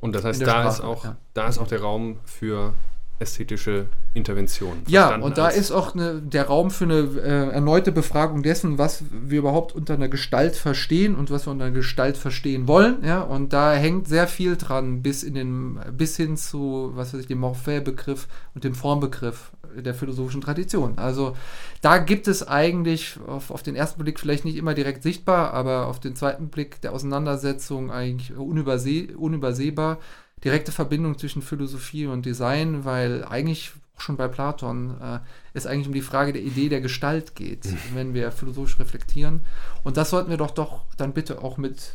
[0.01, 1.16] Und das heißt, da ist, Sprache, auch, ja.
[1.35, 2.73] da ist auch der Raum für
[3.19, 4.82] ästhetische Intervention.
[4.86, 9.05] Ja, und da ist auch eine, der Raum für eine äh, erneute Befragung dessen, was
[9.11, 13.05] wir überhaupt unter einer Gestalt verstehen und was wir unter einer Gestalt verstehen wollen.
[13.05, 17.20] Ja, und da hängt sehr viel dran, bis in den, bis hin zu, was weiß
[17.20, 20.97] ich, dem Morphä-Begriff und dem Formbegriff der philosophischen Tradition.
[20.97, 21.36] Also
[21.82, 25.86] da gibt es eigentlich auf, auf den ersten Blick vielleicht nicht immer direkt sichtbar, aber
[25.86, 29.99] auf den zweiten Blick der Auseinandersetzung eigentlich unüberseh, unübersehbar
[30.44, 35.19] direkte Verbindung zwischen Philosophie und Design, weil eigentlich auch schon bei Platon, äh,
[35.55, 39.40] es eigentlich um die Frage der Idee der Gestalt geht, wenn wir philosophisch reflektieren.
[39.85, 41.94] Und das sollten wir doch doch dann bitte auch mit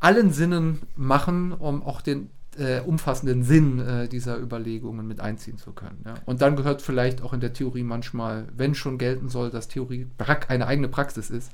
[0.00, 5.72] allen Sinnen machen, um auch den äh, umfassenden Sinn äh, dieser Überlegungen mit einziehen zu
[5.72, 6.02] können.
[6.04, 6.14] Ja.
[6.26, 10.08] Und dann gehört vielleicht auch in der Theorie manchmal, wenn schon gelten soll, dass Theorie
[10.48, 11.52] eine eigene Praxis ist,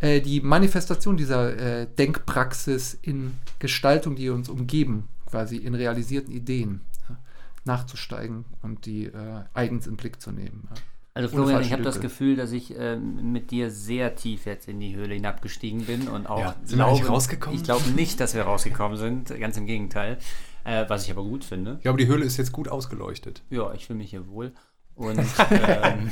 [0.00, 6.80] äh, die Manifestation dieser äh, Denkpraxis in Gestaltung, die uns umgeben, quasi in realisierten Ideen
[7.08, 7.16] ja,
[7.64, 10.68] nachzusteigen und die äh, eigens in Blick zu nehmen.
[10.70, 10.76] Ja.
[11.12, 14.78] Also Florian, ich habe das Gefühl, dass ich ähm, mit dir sehr tief jetzt in
[14.78, 17.58] die Höhle hinabgestiegen bin und auch ja, sind glaube, wir nicht rausgekommen?
[17.58, 20.18] ich glaube nicht, dass wir rausgekommen sind, ganz im Gegenteil,
[20.64, 21.74] äh, was ich aber gut finde.
[21.78, 23.42] Ich glaube, die Höhle ist jetzt gut ausgeleuchtet.
[23.50, 24.52] Ja, ich fühle mich hier wohl.
[24.94, 25.18] Und,
[25.50, 26.10] ähm,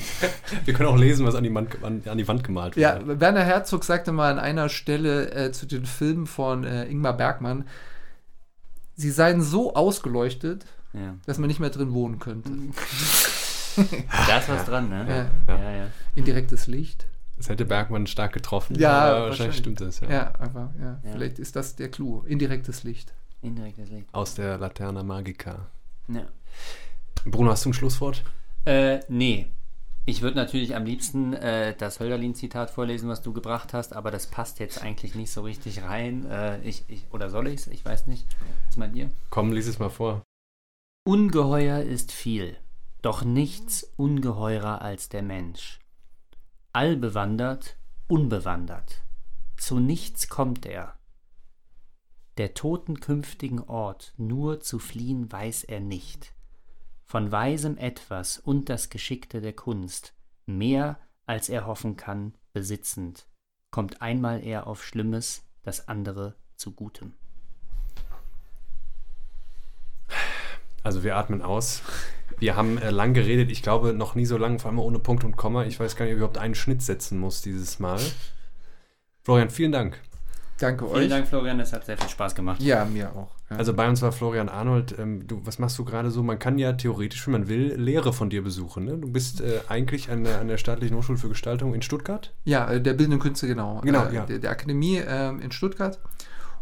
[0.64, 2.82] wir können auch lesen, was an die, Wand, an, an die Wand gemalt wurde.
[2.82, 7.16] Ja, Werner Herzog sagte mal an einer Stelle äh, zu den Filmen von äh, Ingmar
[7.16, 7.66] Bergmann,
[8.98, 11.14] sie seien so ausgeleuchtet, ja.
[11.24, 12.50] dass man nicht mehr drin wohnen könnte.
[14.26, 15.30] da ist was dran, ne?
[15.46, 15.54] Ja.
[15.54, 15.86] Ja, ja.
[16.14, 17.06] Indirektes Licht.
[17.36, 18.76] Das hätte Bergmann stark getroffen.
[18.76, 19.28] Ja, wahrscheinlich.
[19.28, 20.00] wahrscheinlich stimmt das.
[20.00, 20.98] Ja, ja aber ja.
[21.12, 22.22] vielleicht ist das der Clou.
[22.26, 23.14] Indirektes Licht.
[23.40, 24.12] Indirektes Licht.
[24.12, 25.68] Aus der Laterna Magica.
[26.08, 26.26] Ja.
[27.24, 28.24] Bruno, hast du ein Schlusswort?
[28.64, 29.46] Äh, nee.
[30.08, 34.26] Ich würde natürlich am liebsten äh, das Hölderlin-Zitat vorlesen, was du gebracht hast, aber das
[34.26, 36.24] passt jetzt eigentlich nicht so richtig rein.
[36.30, 37.66] Äh, ich, ich, oder soll ich es?
[37.66, 38.26] Ich weiß nicht.
[38.66, 39.10] Was meint ihr?
[39.28, 40.22] Komm, lies es mal vor.
[41.04, 42.56] Ungeheuer ist viel
[43.02, 45.80] doch nichts ungeheurer als der Mensch.
[46.72, 47.76] Allbewandert,
[48.08, 49.02] unbewandert,
[49.56, 50.94] zu nichts kommt er.
[52.36, 56.32] Der Toten künftigen Ort nur zu fliehen weiß er nicht.
[57.10, 60.12] Von weisem etwas und das Geschickte der Kunst,
[60.44, 63.26] mehr als er hoffen kann, besitzend,
[63.70, 67.14] kommt einmal er auf Schlimmes, das andere zu Gutem.
[70.82, 71.80] Also wir atmen aus.
[72.40, 75.24] Wir haben äh, lang geredet, ich glaube noch nie so lange, vor allem ohne Punkt
[75.24, 75.64] und Komma.
[75.64, 78.00] Ich weiß gar nicht, ob ich überhaupt einen Schnitt setzen muss dieses Mal.
[79.22, 79.98] Florian, vielen Dank.
[80.58, 80.98] Danke euch.
[80.98, 82.60] Vielen Dank, Florian, es hat sehr viel Spaß gemacht.
[82.60, 83.37] Ja, mir auch.
[83.56, 84.98] Also bei uns war Florian Arnold.
[84.98, 86.22] Ähm, du, was machst du gerade so?
[86.22, 88.84] Man kann ja theoretisch, wenn man will, Lehre von dir besuchen.
[88.84, 88.98] Ne?
[88.98, 92.34] Du bist äh, eigentlich an der, an der Staatlichen Hochschule für Gestaltung in Stuttgart?
[92.44, 93.80] Ja, äh, der Bildenden Künste, genau.
[93.82, 94.26] Genau, äh, ja.
[94.26, 95.98] Der, der Akademie äh, in Stuttgart.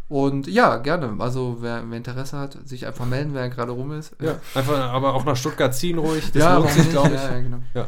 [0.07, 1.15] Und ja, gerne.
[1.19, 4.15] Also wer, wer, Interesse hat, sich einfach melden, wer gerade rum ist.
[4.21, 6.31] Ja, einfach, aber auch nach Stuttgart ziehen ruhig.
[6.31, 7.21] Das ja, lohnt sich, glaube ich.
[7.21, 7.59] Ja, ja, genau.
[7.73, 7.87] Ja.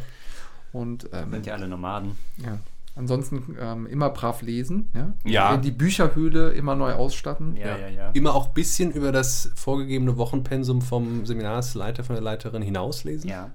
[0.73, 2.17] Und, ähm, Sind ja alle Nomaden.
[2.37, 2.59] Ja.
[2.95, 5.13] Ansonsten ähm, immer brav lesen, ja.
[5.23, 5.57] ja.
[5.57, 7.55] Die Bücherhöhle immer neu ausstatten.
[7.55, 8.09] Ja, ja, ja.
[8.11, 13.29] Immer auch ein bisschen über das vorgegebene Wochenpensum vom Seminarsleiter, von der Leiterin hinauslesen.
[13.29, 13.51] Ja.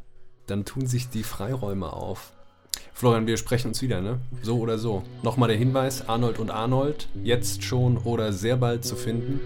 [0.47, 2.33] Dann tun sich die Freiräume auf.
[2.93, 4.21] Florian, wir sprechen uns wieder, ne?
[4.43, 5.03] So oder so.
[5.23, 9.41] Nochmal der Hinweis: Arnold und Arnold, jetzt schon oder sehr bald zu finden.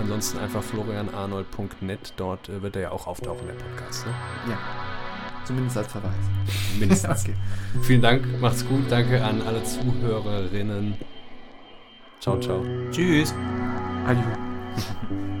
[0.00, 4.12] Ansonsten einfach florianarnold.net, dort äh, wird er ja auch auftauchen, der Podcast, ne?
[4.50, 4.58] Ja.
[5.48, 6.12] Zumindest als Verweis.
[6.78, 7.22] Mindestens.
[7.24, 7.34] okay.
[7.80, 8.82] Vielen Dank, macht's gut.
[8.90, 10.94] Danke an alle Zuhörerinnen.
[12.20, 12.62] Ciao, ciao.
[12.90, 13.34] Tschüss.
[14.06, 15.37] Adieu.